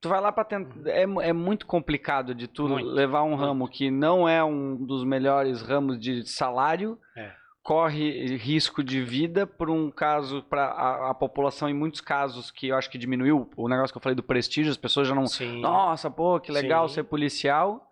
[0.00, 0.88] Tu vai lá pra tentar.
[0.88, 3.40] É, é muito complicado de tu Muito, levar um muito.
[3.40, 7.32] ramo que não é um dos melhores ramos de salário, É.
[7.64, 12.68] corre risco de vida por um caso para a, a população, em muitos casos, que
[12.68, 15.26] eu acho que diminuiu o negócio que eu falei do prestígio, as pessoas já não.
[15.26, 15.60] Sim.
[15.60, 16.94] Nossa, pô, que legal Sim.
[16.94, 17.82] ser policial.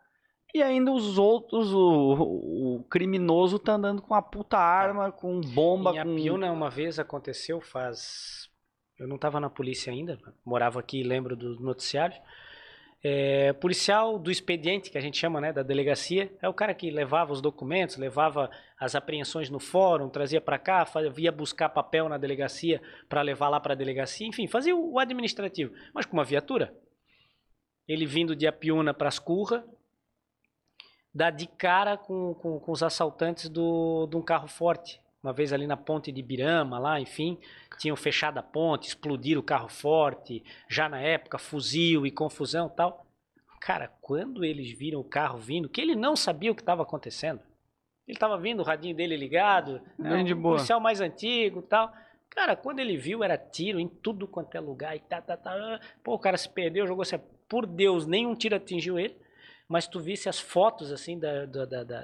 [0.55, 5.91] E ainda os outros, o, o criminoso tá andando com uma puta arma, com bomba,
[5.91, 6.13] Em com...
[6.13, 8.49] Apiúna, uma vez aconteceu, faz.
[8.97, 10.17] Eu não estava na polícia ainda,
[10.47, 12.21] morava aqui lembro dos noticiários.
[13.03, 16.89] É, policial do expediente, que a gente chama, né, da delegacia, é o cara que
[16.89, 18.49] levava os documentos, levava
[18.79, 23.59] as apreensões no fórum, trazia para cá, via buscar papel na delegacia para levar lá
[23.59, 26.73] para a delegacia, enfim, fazia o administrativo, mas com uma viatura.
[27.87, 29.67] Ele vindo de Apiúna para as Curra,
[31.15, 35.01] dá de cara com, com, com os assaltantes do, de um carro forte.
[35.23, 37.39] Uma vez ali na ponte de Birama, lá, enfim,
[37.79, 43.07] tinham fechado a ponte, explodiram o carro forte, já na época, fuzil e confusão tal.
[43.59, 47.41] Cara, quando eles viram o carro vindo, que ele não sabia o que estava acontecendo.
[48.07, 50.57] Ele estava vindo, o radinho dele ligado, né, de um boa.
[50.57, 51.91] policial mais antigo tal.
[52.29, 55.81] Cara, quando ele viu, era tiro em tudo quanto é lugar e tá, tá, tá.
[56.03, 57.19] Pô, o cara se perdeu, jogou assim,
[57.49, 59.17] por Deus, nenhum tiro atingiu ele.
[59.69, 62.01] Mas tu visse as fotos, assim, da, da, da, da,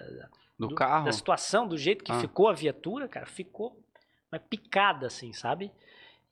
[0.59, 1.05] do do- carro.
[1.05, 2.21] da situação, do jeito que Ah.
[2.21, 3.79] ficou a viatura, cara, ficou
[4.33, 5.73] mas picada, assim, sabe?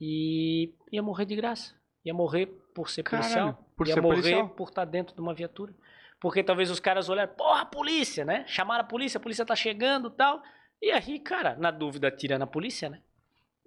[0.01, 1.75] E ia morrer de graça.
[2.05, 3.65] Ia morrer por ser Caralho, policial.
[3.77, 4.49] por ia ser morrer policial.
[4.51, 5.75] por estar dentro de uma viatura.
[6.21, 8.45] Porque talvez os caras olharam, porra, polícia, né?
[8.47, 10.41] Chamaram a polícia, a polícia tá chegando tal.
[10.81, 13.03] E aí, cara, na dúvida, tira na polícia, né?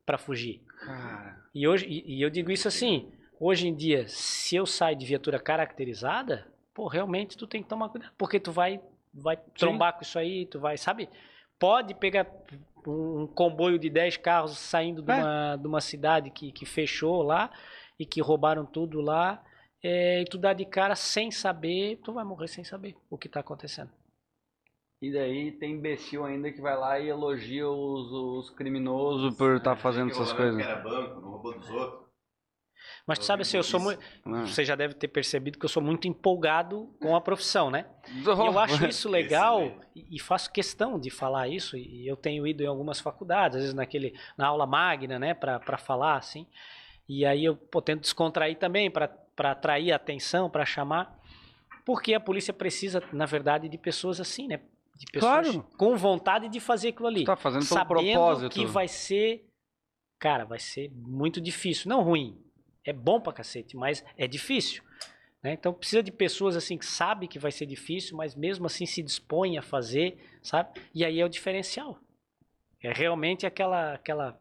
[0.05, 0.63] Pra fugir.
[0.85, 4.95] Cara, E, hoje, e, e eu digo isso assim, hoje em dia, se eu sair
[4.95, 8.81] de viatura caracterizada, pô, realmente tu tem que tomar cuidado, porque tu vai,
[9.13, 11.09] vai trombar com isso aí, tu vai, sabe?
[11.59, 12.27] Pode pegar
[12.87, 15.15] um comboio de 10 carros saindo de É.
[15.15, 17.51] uma, de uma cidade que, que fechou lá
[17.99, 19.43] e que roubaram tudo lá,
[19.83, 23.29] é, e tu dá de cara sem saber, tu vai morrer sem saber o que
[23.29, 23.91] tá acontecendo.
[25.01, 29.75] E daí tem imbecil ainda que vai lá e elogia os, os criminosos por estar
[29.75, 30.55] fazendo essas coisas.
[30.55, 32.00] Que era banco, não roubou dos outros.
[33.07, 33.99] Mas tu sabe assim, eu sou muito.
[34.25, 34.45] né?
[34.45, 37.85] Você já deve ter percebido que eu sou muito empolgado com a profissão, né?
[38.15, 41.75] E eu acho isso legal e, faço questão de falar isso.
[41.75, 45.77] E eu tenho ido em algumas faculdades, às vezes naquele, na aula magna, né, para
[45.77, 46.45] falar assim.
[47.09, 51.19] E aí eu pô, tento descontrair também para atrair a atenção, para chamar.
[51.83, 54.59] Porque a polícia precisa, na verdade, de pessoas assim, né?
[54.95, 55.65] De pessoas Claro.
[55.77, 57.25] com vontade de fazer aquilo ali.
[57.25, 58.51] Tá fazendo pelo sabendo propósito.
[58.53, 59.47] que vai ser.
[60.19, 61.89] Cara, vai ser muito difícil.
[61.89, 62.37] Não ruim.
[62.85, 64.83] É bom pra cacete, mas é difícil.
[65.43, 65.53] né?
[65.53, 69.01] Então precisa de pessoas assim que sabem que vai ser difícil, mas mesmo assim se
[69.03, 70.79] dispõem a fazer, sabe?
[70.93, 71.97] E aí é o diferencial.
[72.83, 73.93] É realmente aquela.
[73.93, 74.39] aquela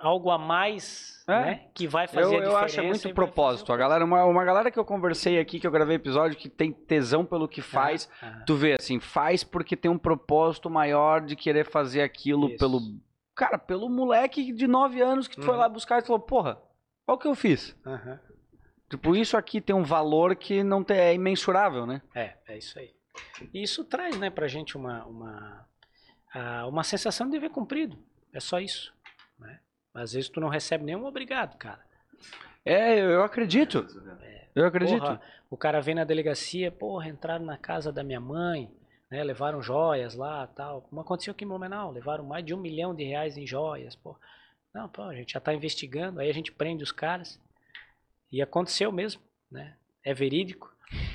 [0.00, 1.32] algo a mais É.
[1.40, 2.64] né, que vai Eu, fazer a eu diferença.
[2.64, 3.72] acho é e muito propósito.
[3.72, 6.70] A galera, uma, uma galera que eu conversei aqui, que eu gravei episódio, que tem
[6.72, 8.08] tesão pelo que faz,
[8.46, 12.58] tu vê assim, faz porque tem um propósito maior de querer fazer aquilo Isso.
[12.58, 12.80] pelo.
[13.34, 15.60] Cara, pelo moleque de 9 anos que tu foi Uhum.
[15.60, 16.58] lá buscar e falou, porra,
[17.08, 17.74] olha o que eu fiz.
[17.84, 18.20] Aham.
[18.88, 22.00] Tipo, isso aqui tem um valor que não tem, é imensurável, né?
[22.14, 22.94] É, é isso aí.
[23.52, 25.66] E isso traz, né, pra gente uma, uma,
[26.66, 27.98] uma sensação de dever cumprido.
[28.32, 28.94] É só isso.
[29.38, 29.60] Né?
[29.92, 31.80] Às vezes tu não recebe nenhum obrigado, cara.
[32.64, 33.86] É, eu, acredito.
[34.54, 35.00] Eu acredito.
[35.00, 35.20] Porra,
[35.50, 38.70] o cara vem na delegacia, porra, entraram na casa da minha mãe,
[39.10, 40.82] né, levaram joias lá tal.
[40.82, 44.16] Como aconteceu aqui em Blumenau, levaram mais de um milhão de reais em joias, pô.
[44.74, 47.40] Não, pô, a gente já tá investigando, aí a gente prende os caras.
[48.30, 49.76] E aconteceu mesmo, né?
[50.04, 50.72] É verídico.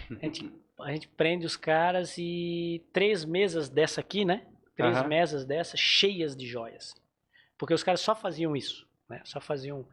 [0.09, 0.51] A gente,
[0.81, 4.45] a gente prende os caras e três mesas dessa aqui, né?
[4.75, 5.07] Três Aham.
[5.07, 6.95] mesas dessas cheias de joias.
[7.57, 9.21] Porque os caras só faziam isso, né?
[9.23, 9.87] Só faziam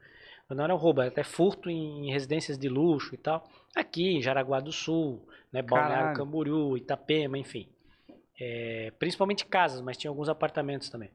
[0.55, 3.49] não era um roubo, era até furto em residências de luxo e tal.
[3.74, 6.16] Aqui em Jaraguá do Sul, né, Balneário.
[6.16, 7.69] Camboriú, Itapema, enfim.
[8.39, 11.11] É, principalmente casas, mas tinha alguns apartamentos também.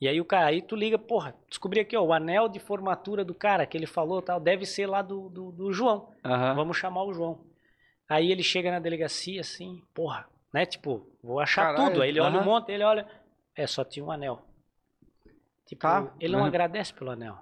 [0.00, 3.24] E aí o cara, aí tu liga, porra, descobri aqui, ó, o anel de formatura
[3.24, 6.12] do cara que ele falou, tal, deve ser lá do, do, do João.
[6.24, 6.54] Aham.
[6.54, 7.40] Vamos chamar o João.
[8.08, 10.66] Aí ele chega na delegacia assim, porra, né?
[10.66, 12.02] Tipo, vou achar Caralho, tudo.
[12.02, 12.42] Aí ele olha aham.
[12.42, 13.08] um monte, ele olha,
[13.54, 14.42] é, só tinha um anel.
[15.64, 16.46] Tipo, Tá, ele não né?
[16.48, 17.38] agradece pelo anel.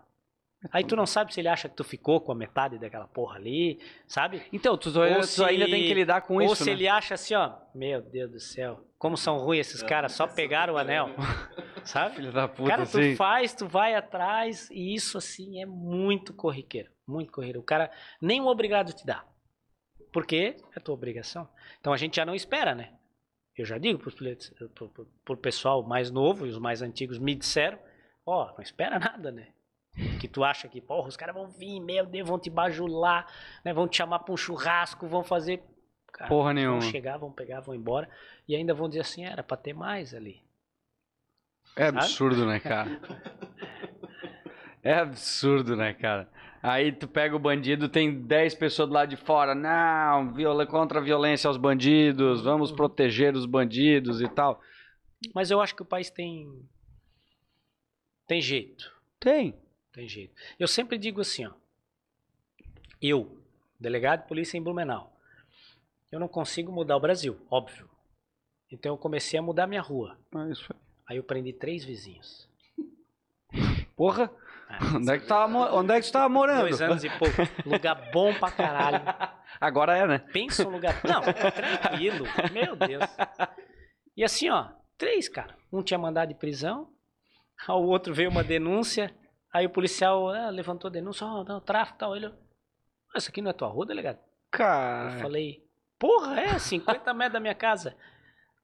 [0.72, 3.36] Aí tu não sabe se ele acha que tu ficou com a metade daquela porra
[3.36, 3.78] ali,
[4.08, 4.42] sabe?
[4.52, 6.72] Então, tu, tu Ou ainda se- tem que lidar com Ou isso, se né?
[6.72, 10.74] ele acha assim, ó, meu Deus do céu, como são ruins esses caras, só pegaram
[10.74, 11.08] o anel,
[11.84, 12.16] sabe?
[12.16, 13.14] Filho da puta, Cara, tu assim.
[13.16, 17.60] faz, tu vai atrás, e isso assim é muito corriqueiro, muito corriqueiro.
[17.60, 19.24] O cara nem o obrigado te dá.
[20.12, 21.48] Porque é tua obrigação.
[21.80, 22.92] Então a gente já não espera, né?
[23.56, 24.10] Eu já digo pro,
[24.88, 27.78] pro, pro pessoal mais novo e os mais antigos me disseram,
[28.24, 29.48] ó, não espera nada, né?
[30.20, 33.26] Que tu acha que, porra, os caras vão vir, meu Deus, vão te bajular,
[33.64, 33.72] né?
[33.72, 35.62] Vão te chamar pra um churrasco, vão fazer.
[36.12, 36.80] Cara, Porra Vão nenhuma.
[36.80, 38.08] chegar, vão pegar, vão embora.
[38.48, 40.42] E ainda vão dizer assim, era pra ter mais ali.
[41.76, 43.00] É absurdo, né, cara?
[44.82, 46.28] É absurdo, né, cara?
[46.62, 49.54] Aí tu pega o bandido, tem 10 pessoas do lado de fora.
[49.54, 54.60] Não, viola, contra a violência aos bandidos, vamos proteger os bandidos e tal.
[55.34, 56.46] Mas eu acho que o país tem.
[58.26, 58.92] Tem jeito.
[59.18, 59.54] Tem.
[59.94, 60.34] Tem jeito.
[60.58, 61.52] Eu sempre digo assim, ó.
[63.00, 63.38] Eu,
[63.78, 65.12] delegado de polícia em Blumenau,
[66.10, 67.88] eu não consigo mudar o Brasil, óbvio.
[68.70, 70.18] Então eu comecei a mudar minha rua.
[70.34, 70.80] É isso aí.
[71.06, 72.48] Aí eu prendi três vizinhos.
[73.96, 74.30] Porra,
[74.70, 76.62] É, onde é que, tava, onde é que tu tava morando?
[76.62, 77.34] dois anos e pouco.
[77.68, 79.02] Lugar bom pra caralho.
[79.60, 80.18] Agora é, né?
[80.18, 81.00] Pensa um lugar.
[81.04, 82.24] Não, tranquilo.
[82.52, 83.04] Meu Deus.
[84.16, 85.54] E assim, ó, três, cara.
[85.72, 86.90] Um tinha mandado de prisão,
[87.68, 89.14] o outro veio uma denúncia,
[89.54, 92.16] aí o policial ah, levantou a denúncia, ó, tráfico e tal.
[92.16, 94.16] Ele, "Ah, isso aqui não é tua rua, delegado?
[94.18, 95.18] Eu Cara.
[95.18, 95.64] falei,
[95.98, 97.96] porra, é, 50 metros da minha casa.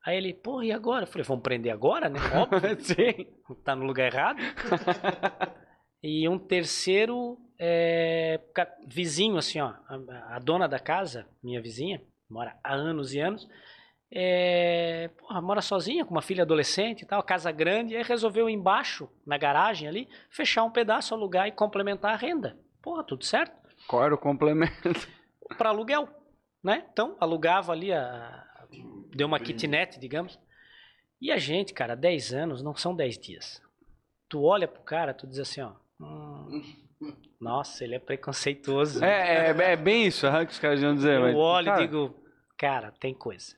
[0.05, 1.05] Aí ele, porra, e agora?
[1.05, 2.19] Eu falei, vamos prender agora, né?
[2.37, 3.27] Óbvio, Sim.
[3.65, 4.39] tá no lugar errado.
[6.03, 8.41] E um terceiro é,
[8.87, 9.75] vizinho, assim, ó.
[9.87, 13.47] A, a dona da casa, minha vizinha, mora há anos e anos.
[14.13, 18.49] É, porra, mora sozinha, com uma filha adolescente e tal, casa grande, e aí resolveu
[18.49, 22.59] embaixo, na garagem ali, fechar um pedaço, alugar e complementar a renda.
[22.83, 23.53] Porra, tudo certo?
[23.87, 24.73] Qual era o complemento?
[25.57, 26.09] Para aluguel,
[26.63, 26.85] né?
[26.93, 28.45] Então, alugava ali, a,
[29.15, 30.39] deu uma kitnet, digamos.
[31.21, 33.63] E a gente, cara, 10 anos não são 10 dias.
[34.29, 35.73] Tu olha pro cara, tu diz assim, ó.
[36.01, 36.63] "Hum,
[37.41, 39.05] nossa, ele é preconceituoso.
[39.05, 41.19] É, é, é bem isso aham, que os caras iam dizer.
[41.21, 42.15] mas, Eu olho cara, e digo,
[42.57, 43.57] cara, tem coisa.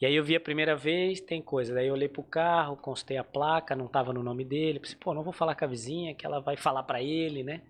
[0.00, 1.74] E aí eu vi a primeira vez, tem coisa.
[1.74, 4.80] Daí eu olhei pro carro, constei a placa, não tava no nome dele.
[4.80, 7.62] Pensei, pô, não vou falar com a vizinha, que ela vai falar pra ele, né?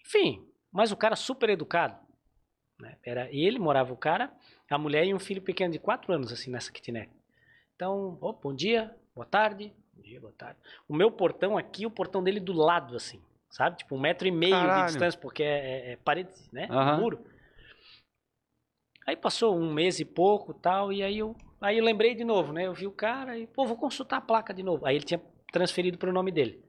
[0.00, 1.98] Enfim, mas o cara super educado.
[2.80, 2.96] Né?
[3.04, 4.32] Era ele, morava o cara,
[4.70, 7.10] a mulher e um filho pequeno de 4 anos, assim, nessa kitnet.
[7.76, 9.72] Então, ó, bom dia, boa tarde.
[9.92, 10.58] Bom dia, boa tarde.
[10.88, 13.20] O meu portão aqui, o portão dele do lado, assim,
[13.50, 13.76] sabe?
[13.76, 14.86] Tipo, um metro e meio Caralho.
[14.86, 16.66] de distância, porque é, é- é parede, né?
[16.70, 16.98] Aham.
[16.98, 17.26] Muro.
[19.06, 22.52] Aí passou um mês e pouco tal, e aí eu, aí eu lembrei de novo,
[22.52, 22.66] né?
[22.66, 24.86] Eu vi o cara e, pô, vou consultar a placa de novo.
[24.86, 25.20] Aí ele tinha
[25.52, 26.62] transferido para o nome dele.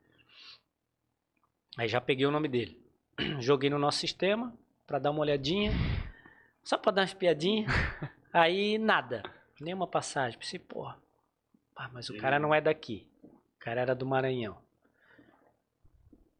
[1.78, 2.82] Aí já peguei o nome dele.
[3.40, 4.54] Joguei no nosso sistema
[4.86, 5.72] para dar uma olhadinha,
[6.64, 7.68] só para dar uma espiadinha.
[8.34, 9.24] Aí nada,
[9.60, 10.38] nenhuma passagem.
[10.38, 10.98] Pensei, porra,
[11.76, 13.08] ah, mas o cara não é daqui.
[13.24, 14.58] O cara era do Maranhão.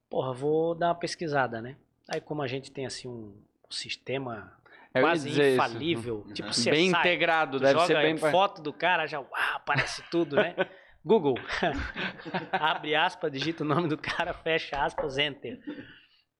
[0.10, 1.78] Porra, vou dar uma pesquisada, né?
[2.08, 3.34] Aí como a gente tem assim um
[3.70, 4.59] sistema
[4.94, 5.54] eu quase dizer isso.
[5.56, 8.18] infalível, tipo CSI, Bem integrado, Tu deve joga ser bem.
[8.18, 10.56] foto do cara, já uau, aparece tudo, né?
[11.06, 11.36] Google.
[12.52, 15.60] Abre aspas, digita o nome do cara, fecha aspas, enter.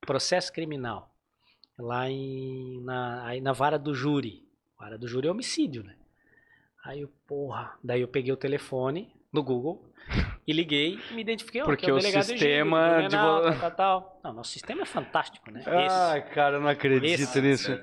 [0.02, 1.14] Processo criminal.
[1.78, 4.44] Lá em, na, aí na vara do júri.
[4.78, 5.96] Vara do júri é homicídio, né?
[6.86, 7.74] Aí eu, porra.
[7.84, 9.90] Daí eu peguei o telefone no Google
[10.46, 11.62] e liguei e me identifiquei.
[11.62, 14.22] ó, Porque que é o, o delegado sistema Egídio, de tal, tal, tal.
[14.24, 15.62] Não, nosso sistema é fantástico, né?
[15.66, 17.80] Ai, cara, eu não acredito Esse- nisso.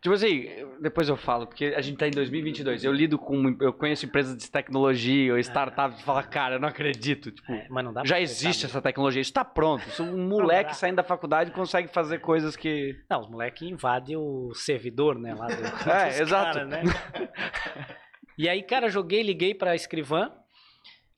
[0.00, 0.46] Tipo assim,
[0.80, 2.84] depois eu falo, porque a gente tá em 2022.
[2.84, 3.54] Eu lido com.
[3.60, 7.30] Eu conheço empresas de tecnologia ou startups e falo, cara, eu não acredito.
[7.30, 9.86] Tipo, É, mas não dá pra já existe essa tecnologia, isso tá pronto.
[9.86, 12.98] Isso, um moleque saindo da faculdade consegue fazer coisas que.
[13.10, 15.34] Não, os moleques invadem o servidor, né?
[15.34, 15.52] Lá do,
[15.90, 16.54] É, exato.
[16.58, 16.82] cara, né?
[18.38, 20.32] E aí, cara, joguei, liguei pra escrivã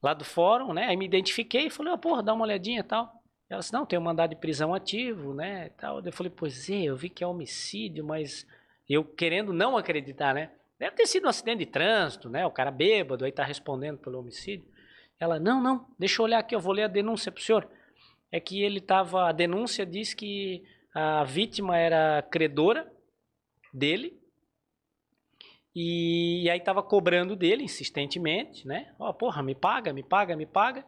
[0.02, 0.86] lá do fórum, né?
[0.86, 3.12] Aí me identifiquei e falei, ó, porra, dá uma olhadinha e tal.
[3.48, 5.68] Ela disse, não, tem um mandado de prisão ativo, né?
[5.78, 6.00] Tal.
[6.04, 8.44] Eu falei, pois é, eu vi que é homicídio, mas
[8.88, 10.50] eu querendo não acreditar, né?
[10.78, 12.44] Deve ter sido um acidente de trânsito, né?
[12.44, 14.66] O cara bêbado, aí tá respondendo pelo homicídio.
[15.18, 17.68] Ela, não, não, deixa eu olhar aqui, eu vou ler a denúncia pro senhor.
[18.30, 20.64] É que ele tava, a denúncia diz que
[20.94, 22.90] a vítima era credora
[23.72, 24.20] dele
[25.74, 28.94] e, aí tava cobrando dele insistentemente, né?
[28.98, 30.84] Ó, porra, me paga, me paga, me paga.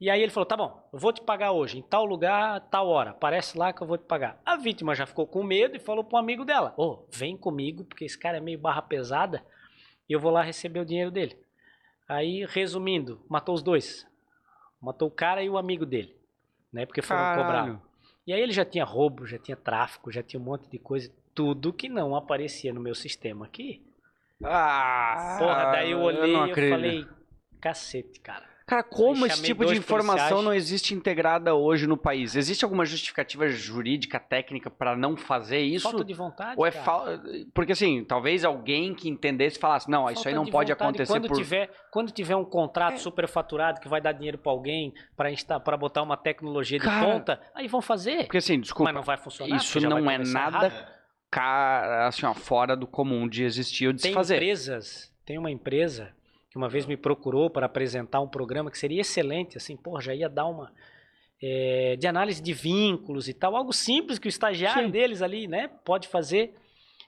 [0.00, 2.88] E aí ele falou: tá bom, eu vou te pagar hoje, em tal lugar, tal
[2.88, 3.10] hora.
[3.10, 4.40] Aparece lá que eu vou te pagar.
[4.44, 8.04] A vítima já ficou com medo e falou pro amigo dela: Ô, vem comigo, porque
[8.04, 9.42] esse cara é meio barra pesada
[10.08, 11.36] e eu vou lá receber o dinheiro dele.
[12.08, 14.06] Aí, resumindo, matou os dois.
[14.80, 16.14] Matou o cara e o amigo dele,
[16.72, 16.84] né?
[16.86, 17.46] Porque foram cobrar.
[17.46, 17.82] Caralho.
[18.26, 21.10] E aí ele já tinha roubo, já tinha tráfico, já tinha um monte de coisa,
[21.34, 23.82] tudo que não aparecia no meu sistema aqui.
[24.44, 27.06] Ah, Porra, daí eu olhei e falei,
[27.60, 28.55] cacete, cara.
[28.66, 30.44] Cara, como esse tipo de informação policiais.
[30.44, 32.34] não existe integrada hoje no país?
[32.34, 35.88] Existe alguma justificativa jurídica, técnica pra não fazer isso?
[35.88, 37.04] Falta de vontade, Ou é fal...
[37.54, 40.88] Porque assim, talvez alguém que entendesse falasse, não, isso aí Falta não de pode vontade.
[40.90, 41.36] acontecer quando por...
[41.36, 46.16] tiver Quando tiver um contrato superfaturado que vai dar dinheiro pra alguém para botar uma
[46.16, 48.24] tecnologia de Cara, ponta, aí vão fazer.
[48.24, 49.56] Porque assim, desculpa, Mas não vai funcionar.
[49.56, 50.86] isso não é nada errado.
[51.30, 54.34] cara, assim, ó, fora do comum de existir ou de se Tem fazer.
[54.34, 56.12] empresas, tem uma empresa
[56.56, 60.14] que uma vez me procurou para apresentar um programa que seria excelente, assim, pô, já
[60.14, 60.72] ia dar uma.
[61.42, 64.90] é, de análise de vínculos e tal, algo simples que o estagiário Sim.
[64.90, 66.54] deles ali, né, pode fazer.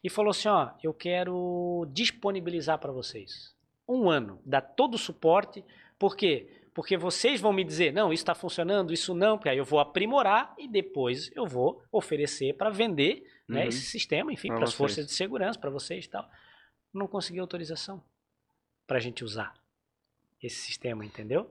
[0.05, 3.57] E falou assim, ó, eu quero disponibilizar para vocês
[3.89, 5.65] um ano, dar todo o suporte,
[5.99, 6.47] por quê?
[6.75, 9.81] Porque vocês vão me dizer, não, isso está funcionando, isso não, porque aí eu vou
[9.81, 13.69] aprimorar e depois eu vou oferecer para vender né, Uhum.
[13.69, 16.29] esse sistema, enfim, para as forças de segurança, para vocês e tal.
[16.93, 18.05] Não consegui autorização
[18.89, 19.55] para a gente usar
[20.43, 21.49] esse sistema, entendeu?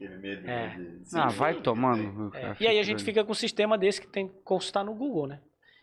[0.00, 0.76] Medo É.
[0.76, 1.16] né, de...
[1.18, 1.62] Ah, vai sim.
[1.62, 2.34] tomando.
[2.36, 4.92] É, E aí a gente fica com um sistema desse que tem que consultar no
[4.94, 5.40] Google, né?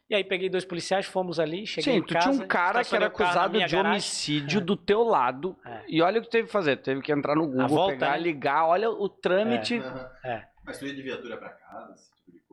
[0.10, 2.84] E aí peguei dois policiais, fomos ali, cheguei Sim, em tu casa, tinha um cara
[2.84, 3.80] que era acusado de garagem.
[3.92, 5.58] homicídio do teu lado.
[5.66, 5.84] É.
[5.88, 6.76] E olha o que teve que fazer.
[6.78, 8.18] Teve que entrar no Google, volta, pegar, né?
[8.20, 8.66] ligar.
[8.68, 9.78] Olha o trâmite.
[9.78, 10.12] Aham.
[10.26, 10.48] É.
[10.66, 12.12] Mas tu ia de viatura pra casa, esse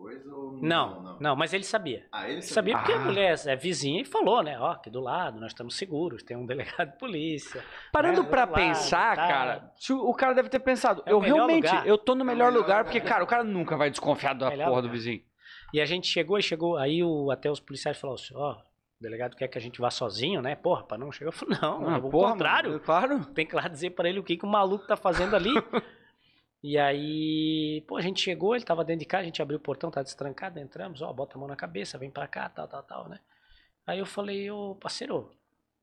[0.08, 0.34] tipo de coisa?
[0.34, 2.06] Ou Não, não, mas ele sabia.
[2.12, 2.96] Ah, ele Ele sabia porque Ah.
[2.96, 4.58] a mulher é vizinha e falou, né?
[4.58, 6.46] Ó, aqui do lado, nós estamos seguros, tem um
[6.84, 7.62] delegado de polícia.
[7.92, 9.26] Parando É, pra do lado, pensar, tá.
[9.28, 9.72] cara,
[10.02, 11.86] o cara deve ter pensado, É eu realmente, lugar.
[11.86, 12.84] eu tô no melhor melhor lugar, lugar.
[12.84, 14.96] porque, cara, o cara nunca vai desconfiar da Melhor porra do lugar.
[14.98, 15.22] vizinho.
[15.72, 18.62] E a gente chegou e chegou, aí o, até os policiais falaram assim, ó, o
[19.02, 20.54] delegado quer que a gente vá sozinho, né?
[20.56, 21.28] Porra, pra não chegar.
[21.28, 22.70] Eu falei, não, Ah, é o porra, contrário.
[22.70, 23.24] mano, claro.
[23.26, 25.50] Tem que lá dizer pra ele o que, que o maluco tá fazendo ali.
[26.62, 29.62] e aí, pô, a gente chegou, ele tava dentro de casa, a gente abriu o
[29.62, 32.82] portão, tá destrancado, entramos, ó, bota a mão na cabeça, vem pra cá, tal, tal,
[32.82, 33.18] tal, né?
[33.86, 35.30] Aí eu falei, ô parceiro,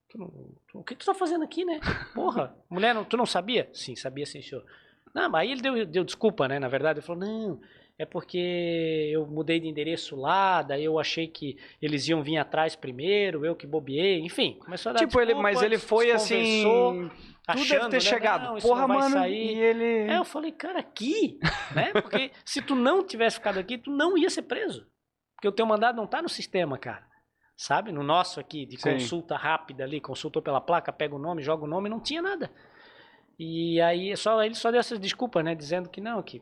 [0.10, 0.30] tu não-
[0.68, 1.80] tu- o que tu tá fazendo aqui, né?
[2.16, 3.70] Porra, mulher, não- tu não sabia?
[3.74, 4.66] Sim, sabia sim, senhor.
[5.14, 6.60] Não, mas aí ele deu, deu desculpa, né?
[6.60, 7.62] Na verdade, ele falou, não,
[8.00, 12.76] é porque eu mudei de endereço lá, daí eu achei que eles iam vir atrás
[12.76, 16.64] primeiro, eu que bobiei, enfim, começou a dar Tipo, ele, mas ele foi assim.
[16.64, 17.10] desconversou,
[17.48, 18.44] Tu deve achando, ter né, chegado.
[18.54, 19.10] não, porra, mano.
[19.10, 19.56] sair.
[19.56, 20.12] E ele.
[20.12, 21.40] É, eu falei, cara, aqui,
[21.74, 21.94] né?
[21.94, 24.86] Porque se tu não tivesse ficado aqui, tu não ia ser preso.
[25.36, 27.08] Porque o teu mandado não tá no sistema, cara.
[27.56, 27.92] Sabe?
[27.94, 28.92] No nosso aqui, de Sim.
[28.92, 32.52] consulta rápida ali, consultou pela placa, pega o nome, joga o nome, não tinha nada.
[33.40, 35.56] E aí só ele só deu essas desculpas, né?
[35.56, 36.42] Dizendo que não, que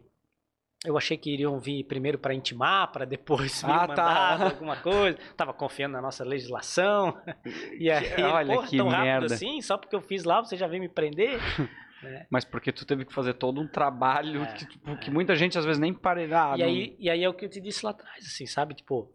[0.85, 3.87] eu achei que iriam vir primeiro para intimar, para depois vir Ah, tá.
[3.87, 5.17] mandado, alguma coisa.
[5.35, 7.17] Tava confiando na nossa legislação.
[7.79, 9.35] E aí, ele, Olha porra, que tão rápido merda.
[9.35, 11.39] assim, só porque eu fiz lá, você já veio me prender?
[12.29, 15.57] Mas porque tu teve que fazer todo um trabalho É, que, tipo, que muita gente
[15.57, 16.21] às vezes nem para.
[16.21, 18.45] Ah, e, não- aí, e aí é o que eu te disse lá atrás, assim,
[18.45, 18.73] sabe?
[18.75, 19.11] Tipo,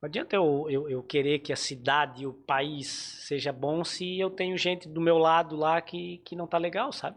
[0.00, 4.28] não adianta eu, eu, eu querer que a cidade, o país seja bom se eu
[4.30, 7.16] tenho gente do meu lado lá que, que não tá legal, sabe?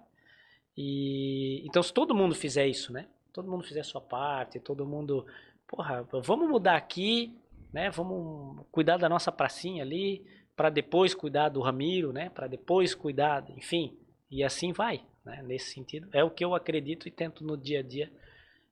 [0.77, 3.07] E então se todo mundo fizer isso, né?
[3.35, 5.25] Todo mundo fizer a sua parte, todo mundo,
[5.67, 7.37] porra, vamos mudar aqui,
[7.73, 7.89] né?
[7.89, 10.25] Vamos cuidar da nossa pracinha ali,
[10.55, 12.29] para depois cuidar do Ramiro, né?
[12.29, 13.99] Para depois cuidar, enfim,
[14.31, 15.43] e assim vai, né?
[15.43, 18.09] Nesse sentido, é o que eu acredito e tento no dia a dia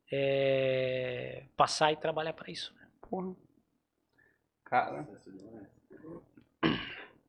[0.09, 2.73] é, passar e trabalhar para isso.
[2.75, 2.87] né?
[3.01, 3.35] Porra.
[4.63, 5.05] Cara,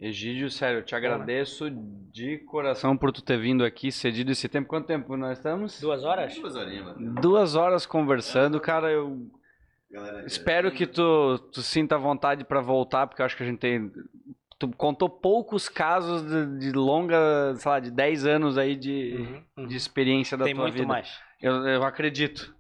[0.01, 1.71] Egídio, sério, eu te agradeço
[2.13, 4.69] de coração por tu ter vindo aqui, cedido esse tempo.
[4.69, 5.81] Quanto tempo nós estamos?
[5.81, 6.35] Duas horas?
[6.37, 7.15] Duas horinhas, mano.
[7.21, 8.91] Duas horas conversando, cara.
[8.91, 9.31] Eu
[9.91, 13.61] Galera, espero que tu, tu sinta vontade pra voltar, porque eu acho que a gente
[13.61, 13.91] tem.
[14.59, 19.43] Tu contou poucos casos de, de longa, sei lá, de 10 anos aí de, Uhum,
[19.59, 19.67] uhum.
[19.69, 20.87] de experiência da Tem tua muito vida.
[20.87, 21.09] mais.
[21.41, 22.53] Eu, eu acredito.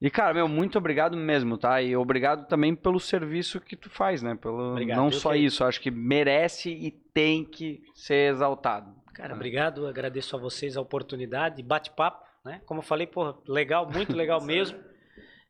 [0.00, 1.80] E, cara, meu, muito obrigado mesmo, tá?
[1.80, 4.34] E obrigado também pelo serviço que tu faz, né?
[4.34, 8.94] Pelo, Obrigado, não só isso, acho que merece e tem que ser exaltado.
[9.14, 9.36] Cara, Ah.
[9.36, 12.60] obrigado, agradeço a vocês a oportunidade, bate-papo, né?
[12.66, 14.78] Como eu falei, pô, legal, muito legal mesmo.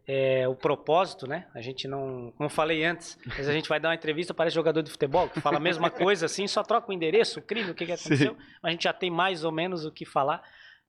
[0.07, 1.47] É, o propósito, né?
[1.55, 4.55] A gente não, como eu falei antes, mas a gente vai dar uma entrevista, parece
[4.55, 7.71] jogador de futebol, que fala a mesma coisa assim, só troca o endereço, o crime,
[7.71, 10.43] o que, que aconteceu, mas a gente já tem mais ou menos o que falar.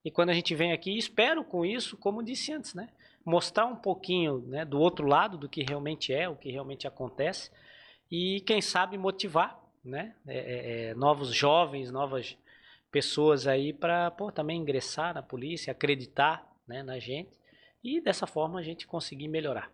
[0.03, 2.89] E quando a gente vem aqui, espero com isso, como disse antes, né?
[3.25, 7.49] Mostrar um pouquinho né, do outro lado do que realmente é, o que realmente acontece,
[8.09, 12.37] e quem sabe motivar né, é, é, é, novos jovens, novas
[12.91, 17.37] pessoas aí para também ingressar na polícia, acreditar né, na gente
[17.83, 19.69] e dessa forma a gente conseguir melhorar.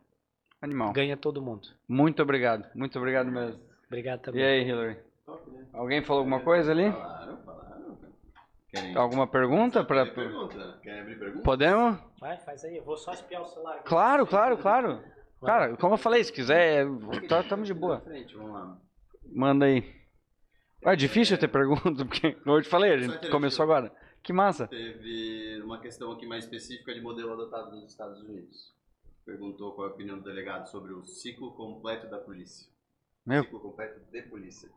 [0.62, 0.94] Animal.
[0.94, 1.68] Ganha todo mundo.
[1.88, 3.60] Muito obrigado, muito obrigado mesmo.
[3.88, 4.44] Obrigado E também.
[4.44, 4.98] aí, Hillary?
[5.26, 5.66] Top, né?
[5.74, 6.92] Alguém falou alguma coisa ali?
[6.92, 7.71] Falaram, falaram.
[8.74, 8.96] Querem...
[8.96, 9.86] Alguma pergunta?
[10.82, 11.44] Querem abrir pergunta?
[11.44, 12.00] Podemos?
[12.20, 12.78] Vai, faz aí.
[12.78, 13.76] Eu vou só espiar o celular.
[13.76, 13.84] aqui.
[13.86, 15.04] Claro, claro, claro.
[15.44, 16.86] Cara, como eu falei, se quiser,
[17.28, 18.00] tá, tamo de Na boa.
[18.00, 18.78] frente, vamos lá.
[19.34, 19.84] Manda aí.
[20.84, 23.92] É difícil ter pergunta, porque como eu te falei, a gente começou agora.
[24.24, 24.68] Que massa.
[24.68, 28.72] Teve uma questão aqui mais específica de modelo adotado nos Estados Unidos.
[29.26, 32.68] Perguntou qual é a opinião do delegado sobre o ciclo completo da polícia.
[33.26, 34.70] Meu, Ciclo completo de polícia.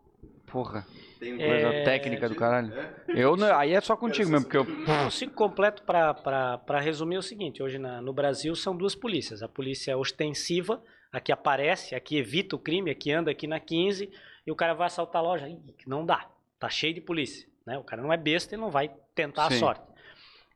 [0.46, 0.86] Porra.
[1.20, 2.72] Tem É, Coisa técnica do caralho.
[2.72, 2.94] É?
[3.08, 5.06] Eu, não- aí é só contigo mesmo, porque eu.
[5.06, 9.42] O ciclo completo, para resumir, é o seguinte: hoje na- no Brasil são duas polícias.
[9.42, 10.82] A polícia ostensiva,
[11.12, 14.10] a que aparece, a que evita o crime, a que anda aqui na 15,
[14.46, 15.48] e o cara vai assaltar a loja.
[15.48, 16.28] Ih, não dá,
[16.58, 17.48] tá cheio de polícia.
[17.66, 17.78] Né?
[17.78, 19.56] O cara não é besta e não vai tentar Sim.
[19.56, 19.82] a sorte.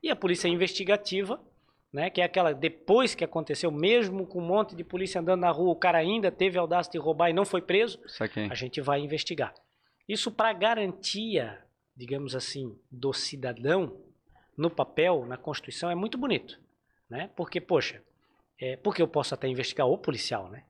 [0.03, 1.41] E a polícia investigativa,
[1.93, 2.11] né?
[2.11, 5.73] Que é aquela depois que aconteceu, mesmo com um monte de polícia andando na rua,
[5.73, 7.99] o cara ainda teve a audácia de roubar e não foi preso,
[8.51, 9.55] a gente vai investigar.
[10.09, 11.59] Isso para garantia,
[11.97, 13.97] digamos assim, do cidadão
[14.57, 16.59] no papel, na Constituição, é muito bonito,
[17.09, 17.31] né?
[17.37, 18.03] Porque, poxa,
[18.61, 20.65] é, porque eu posso até investigar o policial, né?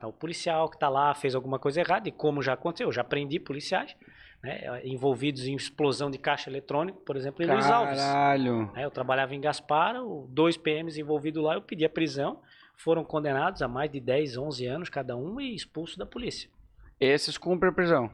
[0.00, 2.92] Tá, o policial que está lá fez alguma coisa errada, e como já aconteceu, eu
[2.92, 3.94] já prendi policiais
[4.42, 7.98] né, envolvidos em explosão de caixa eletrônico, por exemplo, em Luiz Alves.
[8.00, 8.72] Caralho.
[8.72, 9.96] né, eu trabalhava em Gaspar,
[10.28, 12.40] dois PMs envolvidos lá, eu pedi a prisão,
[12.76, 16.50] foram condenados a mais de 10, 11 anos cada um e expulsos da polícia.
[16.98, 18.10] Esses cumprem prisão.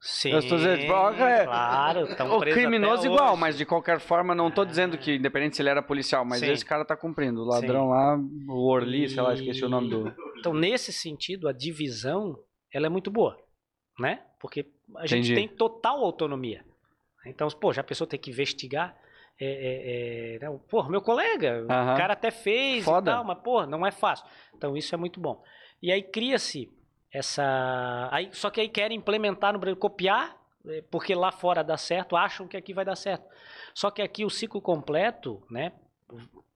[0.00, 2.04] Sim, Eu estou dizendo, é, claro.
[2.36, 3.40] O criminoso igual, hoje.
[3.40, 6.52] mas de qualquer forma, não tô dizendo que, independente se ele era policial, mas Sim.
[6.52, 7.42] esse cara tá cumprindo.
[7.42, 8.16] O ladrão lá,
[8.48, 10.14] o Orli, sei lá, esqueci o nome do.
[10.38, 12.38] Então, nesse sentido, a divisão
[12.72, 13.36] ela é muito boa,
[13.98, 14.20] né?
[14.38, 15.34] Porque a gente Entendi.
[15.34, 16.64] tem total autonomia.
[17.26, 18.96] Então, pô, já a pessoa tem que investigar.
[19.40, 23.10] É, é, é, né, porra, meu colega, o cara até fez Foda.
[23.10, 24.26] e tal, mas, porra, não é fácil.
[24.56, 25.42] Então, isso é muito bom.
[25.80, 26.68] E aí cria-se
[27.12, 28.08] essa...
[28.10, 30.36] Aí, só que aí querem implementar no Brasil, copiar,
[30.66, 33.24] é, porque lá fora dá certo, acham que aqui vai dar certo.
[33.72, 35.72] Só que aqui o ciclo completo, né,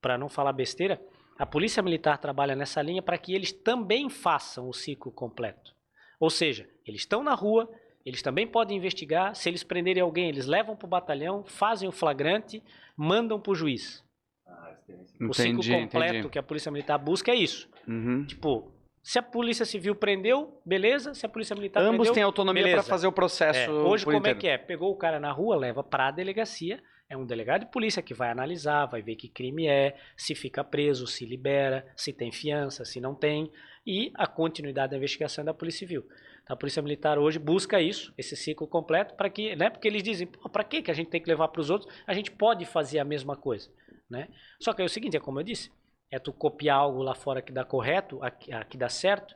[0.00, 1.00] para não falar besteira,
[1.38, 5.74] a Polícia Militar trabalha nessa linha para que eles também façam o ciclo completo.
[6.18, 7.68] Ou seja, eles estão na rua,
[8.04, 11.92] eles também podem investigar, se eles prenderem alguém, eles levam para o batalhão, fazem o
[11.92, 12.62] flagrante,
[12.96, 14.04] mandam para o juiz.
[14.46, 16.28] Ah, esse- o ciclo Entendi, completo entendi.
[16.28, 17.68] que a Polícia Militar busca é isso.
[17.86, 18.24] Uhum.
[18.26, 18.72] Tipo,
[19.02, 22.82] se a Polícia Civil prendeu, beleza, se a Polícia Militar Ambos prendeu, têm autonomia para
[22.82, 23.58] fazer o processo.
[23.58, 24.38] é, hoje, por como é inteiro.
[24.40, 24.58] que é?
[24.58, 26.82] Pegou o cara na rua, leva para a delegacia.
[27.08, 30.64] É um delegado de polícia que vai analisar, vai ver que crime é, se fica
[30.64, 33.50] preso, se libera, se tem fiança, se não tem.
[33.86, 36.06] E a continuidade da investigação é da Polícia Civil.
[36.48, 39.70] A Polícia Militar hoje busca isso, esse ciclo completo, para que, né?
[39.70, 41.92] Porque eles dizem, para que que a gente tem que levar para os outros?
[42.06, 43.70] A gente pode fazer a mesma coisa,
[44.10, 44.28] né?
[44.60, 45.70] Só que é o seguinte, é como eu disse,
[46.10, 49.34] é tu copiar algo lá fora que dá correto, aqui, aqui dá certo.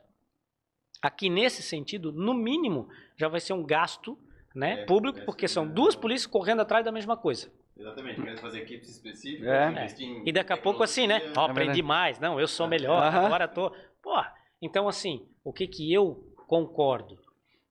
[1.01, 4.19] Aqui nesse sentido, no mínimo, já vai ser um gasto,
[4.55, 5.69] né, É, público, é, porque são é.
[5.69, 7.51] duas polícias correndo atrás da mesma coisa.
[7.79, 9.47] Exatamente, querem fazer equipes específicas.
[9.47, 9.71] É.
[9.71, 11.21] investir em E daqui a pouco assim, né?
[11.37, 11.83] Ó, É aprendi verdade.
[11.83, 12.19] mais.
[12.19, 13.03] Não, eu sou melhor.
[13.03, 13.27] Aham.
[13.27, 13.71] Agora tô.
[14.03, 14.19] Pô,
[14.63, 17.19] então assim, o que que eu concordo?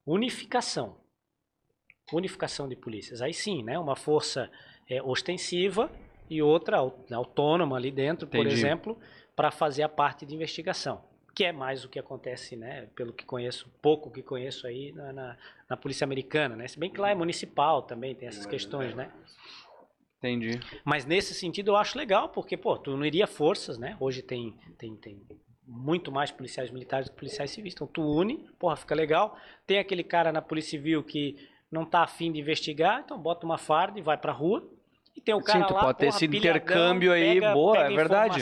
[0.05, 0.97] Unificação.
[2.13, 3.21] Unificação de polícias.
[3.21, 3.79] Aí sim, né?
[3.79, 4.51] Uma força
[4.87, 5.91] é, ostensiva
[6.29, 8.53] e outra au- autônoma ali dentro, por Entendi.
[8.55, 8.97] exemplo,
[9.35, 11.03] para fazer a parte de investigação.
[11.35, 12.85] Que é mais o que acontece, né?
[12.95, 15.37] Pelo que conheço, pouco que conheço aí na, na,
[15.69, 16.67] na polícia americana, né?
[16.67, 19.11] Se bem que lá é municipal também, tem essas questões, né?
[20.19, 20.59] Entendi.
[20.85, 23.97] Mas nesse sentido eu acho legal, porque, pô, tu uniria forças, né?
[23.99, 25.21] Hoje tem, tem, tem
[25.67, 27.73] muito mais policiais militares do que policiais civis.
[27.73, 29.37] Então tu une, porra, fica legal.
[29.65, 31.35] Tem aquele cara na Polícia Civil que
[31.71, 34.67] não tá afim de investigar, então bota uma farda e vai pra rua.
[35.15, 37.73] E tem o Sim, cara tu lá, pode ter porra, esse intercâmbio aí, pega- boa,
[37.77, 38.41] pega é verdade.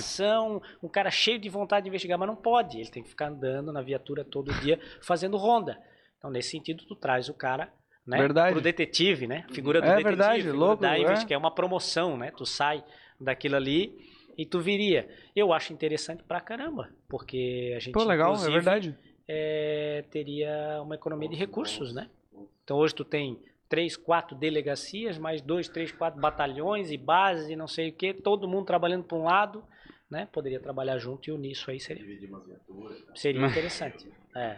[0.82, 2.80] um cara cheio de vontade de investigar, mas não pode.
[2.80, 5.80] Ele tem que ficar andando na viatura todo dia fazendo ronda.
[6.18, 7.72] Então, nesse sentido, tu traz o cara
[8.06, 8.54] né, Verdade.
[8.54, 9.46] pro detetive, né?
[9.52, 11.34] Figura do É detetive, verdade, louco, da é.
[11.34, 12.32] é uma promoção, né?
[12.36, 12.84] Tu sai
[13.20, 13.96] daquilo ali
[14.38, 15.10] e tu viria.
[15.36, 18.98] Eu acho interessante pra caramba, porque a gente Pô, legal, é verdade.
[19.28, 22.10] é, teria uma economia de recursos, né?
[22.64, 27.56] Então hoje tu tem três, quatro delegacias, mais dois, três, quatro batalhões e bases e
[27.56, 29.64] não sei o que, todo mundo trabalhando para um lado,
[30.10, 30.28] né?
[30.32, 33.16] Poderia trabalhar junto e unir isso aí seria, tá?
[33.16, 34.08] seria interessante.
[34.36, 34.58] É.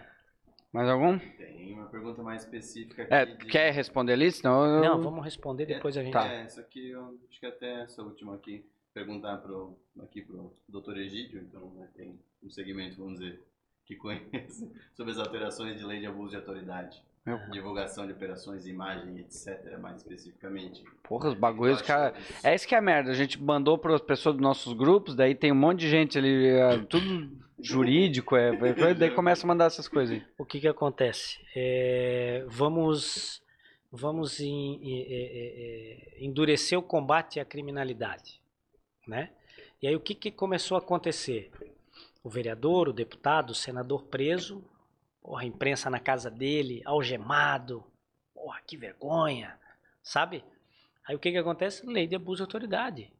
[0.73, 1.17] Mais algum?
[1.17, 3.13] Tem uma pergunta mais específica aqui.
[3.13, 4.29] É, de- quer responder ali?
[4.29, 4.81] Senão eu...
[4.81, 6.11] Não, vamos responder depois a gente.
[6.11, 6.27] Tá.
[6.29, 8.65] É, essa aqui, eu acho que até essa última aqui,
[8.99, 10.97] perguntar pro, aqui pro Dr.
[10.97, 13.43] Egídio, então né, tem um segmento, vamos dizer,
[13.85, 18.65] que conhece sobre as alterações de lei de abuso de autoridade, Meu, divulgação de operações
[18.65, 20.81] imagem, etc., mais especificamente.
[21.03, 22.17] porra, os bagulhos, cara...
[22.17, 23.11] isso- É isso que é a merda.
[23.11, 26.17] A gente mandou para as pessoas dos nossos grupos, daí tem um monte de gente
[26.17, 30.23] ali, é, tudo jurídico, é, é, daí começa a mandar essas coisas aí.
[30.37, 31.37] O que que acontece?
[31.55, 33.43] É, vamos
[33.91, 38.41] vamos em- em- é, é, é, endurecer o combate à criminalidade,
[39.07, 39.29] né?
[39.81, 41.51] E aí o que que começou a acontecer?
[42.23, 44.63] O vereador, o deputado, o senador preso,
[45.21, 47.83] porra, a imprensa na casa dele, algemado,
[48.33, 49.57] porra, que vergonha,
[50.01, 50.43] sabe?
[51.07, 51.85] Aí o que que acontece?
[51.85, 53.11] Lei de abuso de autoridade.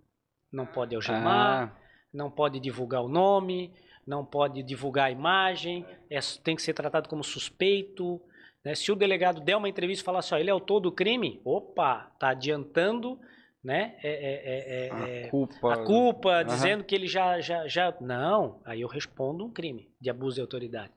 [0.52, 1.82] Não pode algemar, Ah,
[2.14, 3.72] não pode divulgar o nome,
[4.08, 8.22] não pode divulgar a imagem, é- tem que ser tratado como suspeito.
[8.64, 8.74] né?
[8.74, 11.40] Se o delegado der uma entrevista e falar assim, ó, ele é autor do crime,
[11.46, 13.20] opa, tá adiantando
[13.66, 13.96] né?
[14.04, 15.74] é- é- é- é- é, a culpa...
[15.74, 16.44] a culpa, Aham.
[16.46, 17.94] dizendo que ele já, já, já.
[18.00, 20.94] Não, aí eu respondo um crime de abuso de autoridade.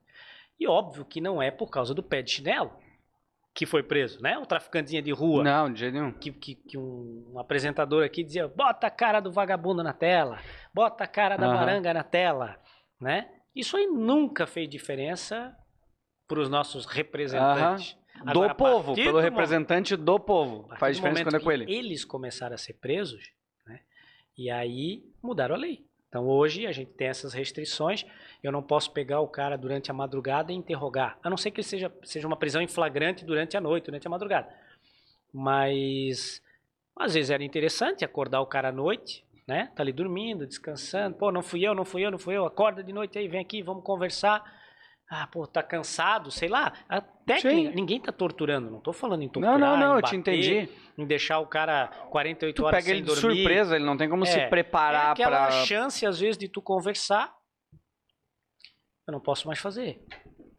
[0.61, 2.71] E óbvio que não é por causa do pé de chinelo.
[3.55, 4.39] que foi preso, né?
[4.39, 5.43] O traficantezinho de rua.
[5.43, 6.13] Não, de jeito nenhum.
[6.13, 10.39] Que, que, que um, um apresentador aqui dizia, bota a cara do vagabundo na tela,
[10.73, 11.57] bota a cara da Aham.
[11.57, 12.57] baranga na tela,
[13.01, 13.29] né?
[13.57, 15.57] Isso aí nunca fez diferença
[16.29, 17.95] para os nossos representantes.
[17.95, 20.69] Do Agora, a povo, pelo do representante do povo.
[20.77, 21.73] Faz do diferença momento quando é com ele.
[21.73, 23.31] Eles começaram a ser presos,
[23.67, 23.81] né?
[24.37, 25.85] E aí mudaram a lei.
[26.09, 28.05] Então hoje a gente tem essas restrições.
[28.43, 31.63] Eu não posso pegar o cara durante a madrugada e interrogar, a não ser que
[31.63, 34.49] seja, seja uma prisão em flagrante durante a noite, durante a madrugada.
[35.33, 36.43] Mas
[36.97, 39.71] às vezes era interessante acordar o cara à noite, né?
[39.77, 41.17] Tá ali dormindo, descansando.
[41.17, 42.45] Pô, não fui eu, não fui eu, não fui eu.
[42.45, 44.43] Acorda de noite aí, vem aqui, vamos conversar.
[45.11, 46.73] Ah, pô, tá cansado, sei lá.
[46.89, 47.75] A técnica, Sim.
[47.75, 50.17] ninguém tá torturando, não tô falando em torturar, Não, não, não, em eu te bater,
[50.19, 50.69] entendi.
[50.99, 53.21] em deixar o cara 48 Tu horas pega ele de dormir.
[53.37, 55.51] surpresa, ele não tem como se É, preparar é aquela pra.
[55.65, 57.35] chance, às vezes, de tu conversar.
[59.07, 59.99] Eu não posso mais fazer,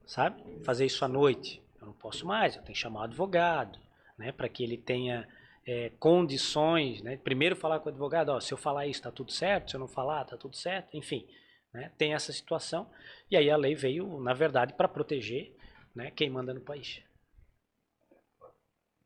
[0.08, 0.42] sabe?
[0.64, 1.62] Fazer isso à noite.
[1.80, 3.78] Eu não posso mais, eu tenho que chamar o advogado,
[4.18, 4.32] né?
[4.32, 5.28] Para que ele tenha
[5.66, 7.18] é, condições, né?
[7.18, 9.80] Primeiro falar com o advogado, ó, se eu falar isso, tá tudo certo, se eu
[9.80, 11.28] não falar, tá tudo certo, enfim.
[11.74, 11.92] Né?
[11.98, 12.90] Tem essa situação.
[13.30, 15.56] E aí a lei veio, na verdade, para proteger
[15.96, 17.02] né, quem manda no país.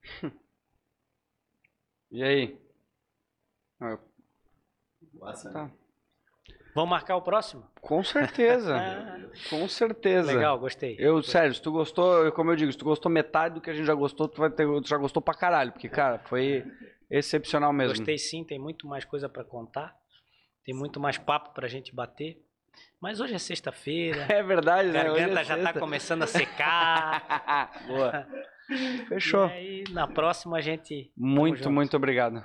[2.15, 2.61] E aí?
[3.79, 3.97] Ah,
[5.19, 5.53] Passa, né?
[5.53, 5.71] Tá.
[6.75, 7.63] Vamos marcar o próximo?
[7.81, 8.77] Com certeza.
[9.33, 10.31] Ah, com certeza.
[10.31, 10.95] legal, gostei.
[10.99, 13.73] Eu, sério, se tu gostou, como eu digo, se tu gostou metade do que a
[13.73, 16.63] gente já gostou, tu vai ter, tu já gostou pra caralho, porque, cara, foi
[17.09, 17.97] excepcional mesmo.
[17.97, 19.95] Gostei sim, tem muito mais coisa para contar.
[20.63, 22.41] Tem muito mais papo pra gente bater.
[23.01, 24.25] Mas hoje é sexta-feira.
[24.31, 25.11] É verdade, A né?
[25.11, 25.79] Hoje é garganta já tá sexta.
[25.79, 27.71] começando a secar.
[27.87, 28.27] Boa.
[29.09, 29.47] Fechou.
[29.47, 31.11] E aí, na próxima a gente.
[31.17, 32.43] Muito, muito obrigado.